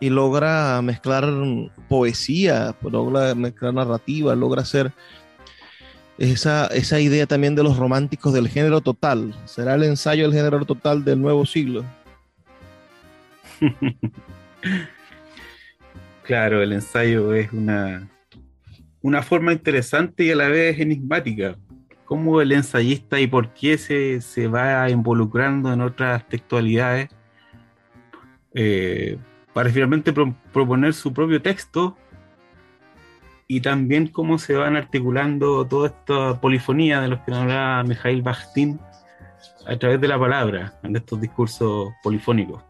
Y 0.00 0.10
logra 0.10 0.80
mezclar 0.82 1.24
poesía, 1.88 2.74
logra 2.82 3.34
mezclar 3.34 3.74
narrativa, 3.74 4.34
logra 4.34 4.62
hacer 4.62 4.92
esa, 6.18 6.66
esa 6.68 7.00
idea 7.00 7.26
también 7.26 7.54
de 7.54 7.62
los 7.62 7.76
románticos 7.76 8.32
del 8.32 8.48
género 8.48 8.80
total. 8.80 9.34
¿Será 9.44 9.74
el 9.74 9.84
ensayo 9.84 10.24
del 10.24 10.32
género 10.32 10.64
total 10.64 11.04
del 11.04 11.20
nuevo 11.20 11.44
siglo? 11.46 11.84
claro, 16.22 16.62
el 16.62 16.72
ensayo 16.72 17.34
es 17.34 17.52
una, 17.52 18.08
una 19.02 19.22
forma 19.22 19.52
interesante 19.52 20.24
y 20.24 20.30
a 20.30 20.36
la 20.36 20.48
vez 20.48 20.78
enigmática. 20.78 21.56
¿Cómo 22.04 22.40
el 22.40 22.52
ensayista 22.52 23.18
y 23.18 23.26
por 23.26 23.52
qué 23.52 23.78
se, 23.78 24.20
se 24.20 24.46
va 24.46 24.88
involucrando 24.90 25.72
en 25.72 25.80
otras 25.80 26.26
textualidades 26.28 27.08
eh, 28.58 29.18
para 29.52 29.68
finalmente 29.68 30.14
proponer 30.14 30.94
su 30.94 31.12
propio 31.12 31.42
texto 31.42 31.94
y 33.46 33.60
también 33.60 34.06
cómo 34.06 34.38
se 34.38 34.54
van 34.54 34.76
articulando 34.76 35.66
toda 35.66 35.88
esta 35.88 36.40
polifonía 36.40 37.02
de 37.02 37.08
los 37.08 37.20
que 37.20 37.34
hablaba 37.34 37.84
Mikhail 37.84 38.22
Bakhtin 38.22 38.80
a 39.66 39.76
través 39.76 40.00
de 40.00 40.08
la 40.08 40.18
palabra, 40.18 40.72
en 40.82 40.96
estos 40.96 41.20
discursos 41.20 41.92
polifónicos. 42.02 42.62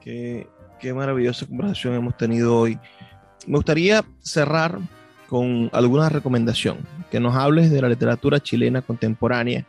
Qué, 0.00 0.48
qué 0.80 0.92
maravillosa 0.92 1.46
conversación 1.46 1.94
hemos 1.94 2.16
tenido 2.16 2.58
hoy. 2.58 2.78
Me 3.46 3.56
gustaría 3.56 4.04
cerrar 4.18 4.80
con 5.28 5.70
alguna 5.72 6.08
recomendación, 6.08 6.78
que 7.10 7.20
nos 7.20 7.36
hables 7.36 7.70
de 7.70 7.80
la 7.80 7.88
literatura 7.88 8.40
chilena 8.40 8.82
contemporánea. 8.82 9.66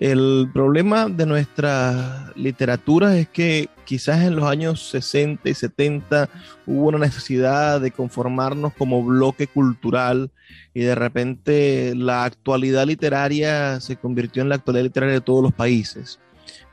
El 0.00 0.48
problema 0.54 1.10
de 1.10 1.26
nuestra 1.26 2.32
literatura 2.34 3.18
es 3.18 3.28
que 3.28 3.68
quizás 3.84 4.22
en 4.22 4.34
los 4.34 4.46
años 4.46 4.88
60 4.88 5.46
y 5.46 5.52
70 5.52 6.30
hubo 6.66 6.88
una 6.88 6.96
necesidad 6.96 7.82
de 7.82 7.90
conformarnos 7.90 8.72
como 8.72 9.04
bloque 9.04 9.46
cultural 9.46 10.30
y 10.72 10.80
de 10.80 10.94
repente 10.94 11.92
la 11.94 12.24
actualidad 12.24 12.86
literaria 12.86 13.78
se 13.80 13.96
convirtió 13.96 14.40
en 14.40 14.48
la 14.48 14.54
actualidad 14.54 14.84
literaria 14.84 15.14
de 15.16 15.20
todos 15.20 15.42
los 15.42 15.52
países. 15.52 16.18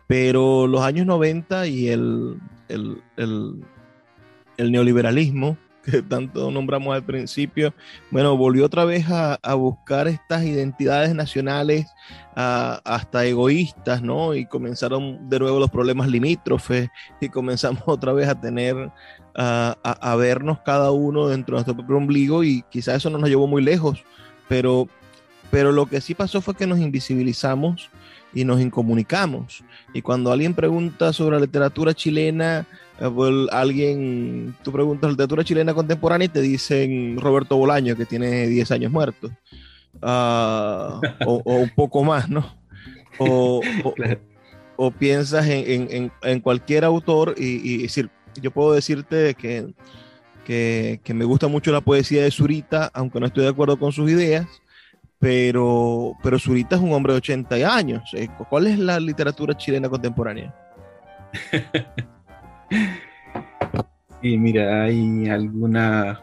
Pero 0.08 0.66
los 0.66 0.82
años 0.84 1.06
90 1.06 1.68
y 1.68 1.90
el, 1.90 2.40
el, 2.70 3.02
el 4.56 4.72
neoliberalismo 4.72 5.58
que 5.90 6.02
tanto 6.02 6.52
nombramos 6.52 6.94
al 6.94 7.04
principio, 7.04 7.74
bueno, 8.12 8.36
volvió 8.36 8.66
otra 8.66 8.84
vez 8.84 9.06
a, 9.10 9.38
buscar 9.54 10.08
estas 10.08 10.44
identidades 10.44 11.16
nacionales 11.16 11.88
hasta 12.36 13.26
egoístas, 13.26 14.02
¿no? 14.02 14.36
Y 14.36 14.46
comenzaron 14.46 15.30
de 15.30 15.40
nuevo 15.40 15.60
los 15.60 15.72
problemas 15.72 16.10
limítrofes 16.10 16.90
y 17.22 17.30
comenzamos 17.30 17.84
otra 17.86 18.12
vez 18.14 18.28
a 18.28 18.40
tener, 18.40 18.92
a, 19.34 20.16
vernos 20.18 20.60
cada 20.60 20.92
uno 20.92 21.28
dentro 21.30 21.56
de 21.56 21.58
nuestro 21.60 21.76
propio 21.76 21.98
ombligo 21.98 22.44
y 22.44 22.64
quizás 22.70 22.98
eso 22.98 23.10
no 23.10 23.18
nos 23.18 23.30
llevó 23.30 23.48
muy 23.48 23.64
lejos, 23.64 24.04
pero, 24.50 24.88
pero 25.50 25.72
lo 25.72 25.86
que 25.86 26.02
sí 26.02 26.14
pasó 26.14 26.42
fue 26.42 26.56
que 26.56 26.68
nos 26.68 26.80
invisibilizamos 26.80 27.90
y 28.34 28.44
nos 28.44 28.60
incomunicamos. 28.60 29.64
Y 29.94 30.02
cuando 30.02 30.32
alguien 30.32 30.54
pregunta 30.54 31.14
sobre 31.14 31.38
la 31.38 31.42
literatura 31.42 31.94
chilena, 31.94 32.68
alguien, 33.52 34.56
tú 34.64 34.72
preguntas 34.72 35.10
literatura 35.12 35.43
chilena 35.43 35.74
contemporánea 35.74 36.26
y 36.26 36.30
te 36.30 36.41
dicen 36.41 37.20
Roberto 37.20 37.58
Bolaño, 37.58 37.95
que 37.95 38.06
tiene 38.06 38.48
10 38.48 38.72
años 38.72 38.91
muerto. 38.91 39.30
Ah, 40.02 41.00
o, 41.26 41.41
un 41.45 41.70
poco 41.70 42.04
más, 42.04 42.30
¿no? 42.30 42.56
O, 43.20 43.62
piensas 44.98 45.45
en, 45.48 46.12
cualquier 46.41 46.86
autor 46.86 47.36
y, 47.38 47.84
decir, 47.84 48.10
yo 48.41 48.52
puedo 48.52 48.74
decirte 48.74 49.34
que, 49.36 49.74
que, 50.45 51.14
me 51.14 51.26
gusta 51.26 51.48
mucho 51.48 51.72
la 51.72 51.82
poesía 51.82 52.24
de 52.24 52.32
Zurita, 52.32 52.89
aunque 52.93 53.20
no 53.20 53.28
estoy 53.28 53.43
de 53.43 53.50
acuerdo 53.50 53.78
con 53.78 53.91
sus 53.91 54.10
ideas, 54.10 54.48
pero, 55.20 56.14
pero 56.22 56.38
Zurita 56.38 56.76
es 56.76 56.82
un 56.82 56.93
hombre 56.93 57.14
de 57.14 57.18
80 57.18 57.56
años. 57.76 58.04
Eh, 58.14 58.28
¿Cuál 58.50 58.68
es 58.68 58.78
la 58.78 59.00
literatura 59.00 59.56
chilena 59.56 59.89
contemporánea? 59.89 60.54
Sí, 64.22 64.38
mira, 64.38 64.84
hay 64.84 65.30
alguna 65.30 66.20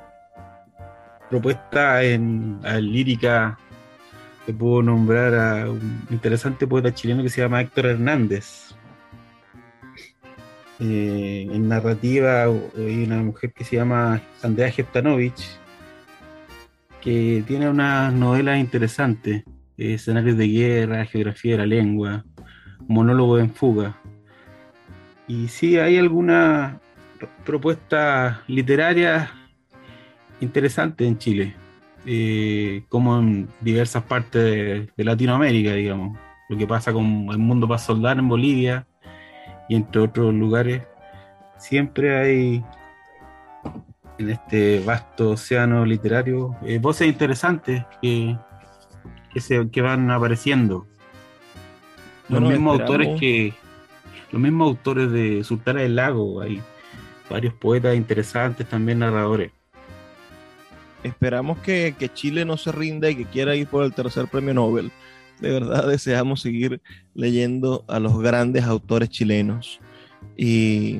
propuesta 1.30 2.02
en 2.02 2.60
lírica 2.80 3.58
que 4.44 4.52
puedo 4.52 4.82
nombrar 4.82 5.34
a 5.34 5.70
un 5.70 6.06
interesante 6.10 6.66
poeta 6.66 6.92
chileno 6.92 7.22
que 7.22 7.30
se 7.30 7.40
llama 7.40 7.60
Héctor 7.60 7.86
Hernández. 7.86 8.74
Eh, 10.80 11.48
en 11.50 11.68
narrativa 11.68 12.42
hay 12.42 13.04
una 13.04 13.22
mujer 13.22 13.52
que 13.52 13.64
se 13.64 13.76
llama 13.76 14.20
Andrea 14.42 14.70
Gestanovich, 14.70 15.58
que 17.00 17.44
tiene 17.46 17.68
unas 17.70 18.12
novelas 18.12 18.58
interesantes, 18.58 19.44
escenarios 19.78 20.36
de 20.36 20.48
guerra, 20.48 21.04
geografía 21.06 21.52
de 21.52 21.58
la 21.58 21.66
lengua, 21.66 22.24
monólogo 22.86 23.38
en 23.38 23.50
fuga. 23.50 23.96
Y 25.26 25.48
sí, 25.48 25.78
hay 25.78 25.98
alguna 25.98 26.80
propuesta 27.44 28.42
literaria 28.46 29.30
interesante 30.40 31.06
en 31.06 31.18
Chile, 31.18 31.54
eh, 32.06 32.84
como 32.88 33.18
en 33.18 33.48
diversas 33.60 34.02
partes 34.02 34.88
de, 34.94 35.04
Latinoamérica, 35.04 35.72
digamos. 35.72 36.18
Lo 36.48 36.58
que 36.58 36.66
pasa 36.66 36.92
con 36.92 37.28
el 37.30 37.38
mundo 37.38 37.66
para 37.66 37.78
soldar 37.78 38.18
en 38.18 38.28
Bolivia 38.28 38.86
y 39.68 39.76
entre 39.76 40.02
otros 40.02 40.34
lugares, 40.34 40.82
siempre 41.56 42.18
hay 42.18 42.64
en 44.18 44.30
este 44.30 44.80
vasto 44.80 45.30
océano 45.30 45.84
literario 45.86 46.54
eh, 46.64 46.78
voces 46.78 47.08
interesantes 47.08 47.84
que, 48.00 48.36
que, 49.32 49.40
se, 49.40 49.70
que 49.70 49.80
van 49.80 50.10
apareciendo. 50.10 50.86
Los 52.28 52.42
mismos 52.42 52.80
autores 52.80 53.20
que 53.20 53.54
los 54.34 54.42
mismos 54.42 54.66
autores 54.70 55.12
de 55.12 55.44
Sultana 55.44 55.82
del 55.82 55.94
Lago, 55.94 56.40
hay 56.40 56.60
varios 57.30 57.54
poetas 57.54 57.94
interesantes, 57.94 58.68
también 58.68 58.98
narradores. 58.98 59.52
Esperamos 61.04 61.58
que, 61.58 61.94
Chile 62.14 62.44
no 62.44 62.56
se 62.56 62.72
rinda 62.72 63.08
y 63.08 63.14
que 63.14 63.26
quiera 63.26 63.54
ir 63.54 63.68
por 63.68 63.84
el 63.84 63.94
tercer 63.94 64.26
premio 64.26 64.52
Nobel. 64.52 64.90
De 65.38 65.52
verdad 65.52 65.86
deseamos 65.88 66.40
seguir 66.40 66.80
leyendo 67.14 67.84
a 67.86 68.00
los 68.00 68.18
grandes 68.20 68.64
autores 68.64 69.08
chilenos. 69.08 69.78
Y, 70.36 70.98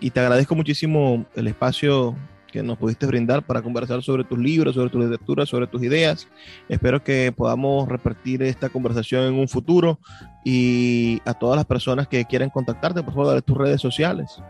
y 0.00 0.10
te 0.10 0.18
agradezco 0.18 0.56
muchísimo 0.56 1.24
el 1.36 1.46
espacio 1.46 2.16
que 2.56 2.62
nos 2.62 2.78
pudiste 2.78 3.04
brindar 3.04 3.44
para 3.44 3.60
conversar 3.60 4.02
sobre 4.02 4.24
tus 4.24 4.38
libros, 4.38 4.74
sobre 4.74 4.88
tu 4.88 4.98
literatura, 4.98 5.44
sobre 5.44 5.66
tus 5.66 5.82
ideas. 5.82 6.26
Espero 6.70 7.04
que 7.04 7.30
podamos 7.30 7.86
repetir 7.86 8.42
esta 8.42 8.70
conversación 8.70 9.24
en 9.24 9.34
un 9.34 9.46
futuro 9.46 9.98
y 10.42 11.20
a 11.26 11.34
todas 11.34 11.56
las 11.56 11.66
personas 11.66 12.08
que 12.08 12.24
quieran 12.24 12.48
contactarte, 12.48 13.02
por 13.02 13.12
favor, 13.12 13.26
dale 13.28 13.42
tus 13.42 13.58
redes 13.58 13.80
sociales. 13.80 14.42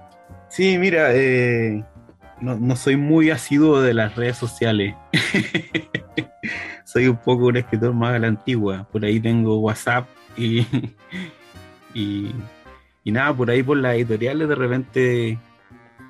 Sí, 0.48 0.78
mira, 0.78 1.08
eh, 1.14 1.84
no, 2.40 2.76
soy 2.76 2.96
muy 2.96 3.30
asiduo 3.30 3.80
de 3.80 3.94
las 3.94 4.14
redes 4.14 4.36
sociales. 4.36 4.94
soy 6.84 7.08
un 7.08 7.16
poco 7.16 7.46
un 7.46 7.56
escritor 7.56 7.92
más 7.92 8.14
a 8.14 8.20
la 8.20 8.28
antigua. 8.28 8.86
Por 8.92 9.04
ahí 9.04 9.18
tengo 9.18 9.58
WhatsApp 9.58 10.06
y, 10.36 10.60
y, 11.92 12.30
y 13.02 13.10
nada, 13.10 13.34
por 13.34 13.50
ahí 13.50 13.64
por 13.64 13.78
las 13.78 13.96
editoriales 13.96 14.48
de 14.48 14.54
repente 14.54 15.38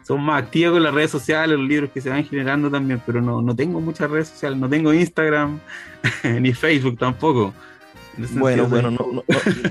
son 0.07 0.23
más 0.23 0.41
activos 0.41 0.75
con 0.75 0.85
las 0.85 0.95
redes 0.95 1.11
sociales, 1.11 1.59
los 1.59 1.67
libros 1.67 1.91
que 1.91 2.01
se 2.01 2.09
van 2.09 2.25
generando 2.25 2.71
también, 2.71 3.03
pero 3.05 3.21
no, 3.21 3.43
no 3.43 3.57
tengo 3.57 3.81
muchas 3.81 4.09
redes 4.09 4.29
sociales, 4.29 4.57
no 4.57 4.69
tengo 4.69 4.95
Instagram 4.95 5.59
ni 6.41 6.53
Facebook 6.53 6.97
tampoco. 6.97 7.53
Bueno, 8.35 8.67
bueno, 8.69 8.91
no, 8.93 9.25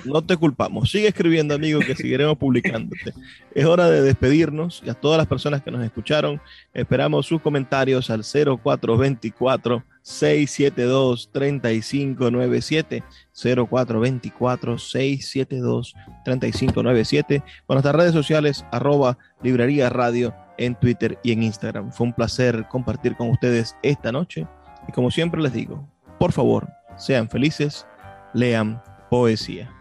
no, 0.04 0.22
te 0.22 0.36
culpamos. 0.36 0.92
Sigue 0.92 1.08
escribiendo, 1.08 1.56
amigo, 1.56 1.80
que 1.80 1.96
seguiremos 1.96 2.38
publicándote. 2.38 3.14
Es 3.56 3.66
hora 3.66 3.90
de 3.90 4.02
despedirnos 4.02 4.84
y 4.86 4.90
a 4.90 4.94
todas 4.94 5.18
las 5.18 5.26
personas 5.26 5.64
que 5.64 5.72
nos 5.72 5.84
escucharon, 5.84 6.40
esperamos 6.74 7.26
sus 7.26 7.42
comentarios 7.42 8.10
al 8.10 8.24
0424 8.24 9.84
672 10.06 11.32
3597 11.32 13.04
0424 13.34 14.78
672 14.78 15.96
3597 16.24 17.44
con 17.66 17.74
nuestras 17.76 17.96
redes 17.96 18.14
sociales 18.14 18.64
arroba 18.72 19.18
librería 19.42 19.90
radio 19.90 20.36
en 20.60 20.76
Twitter 20.76 21.18
y 21.24 21.32
en 21.32 21.42
Instagram. 21.42 21.92
Fue 21.92 22.06
un 22.06 22.14
placer 22.14 22.68
compartir 22.70 23.16
con 23.18 23.32
ustedes 23.32 23.76
esta 23.82 24.12
noche 24.12 24.48
y 24.88 24.92
como 24.92 25.10
siempre 25.10 25.42
les 25.42 25.54
digo, 25.54 25.90
por 26.20 26.32
favor, 26.32 26.70
sean 26.98 27.28
felices 27.28 27.88
lean 28.36 28.82
poesía. 29.10 29.75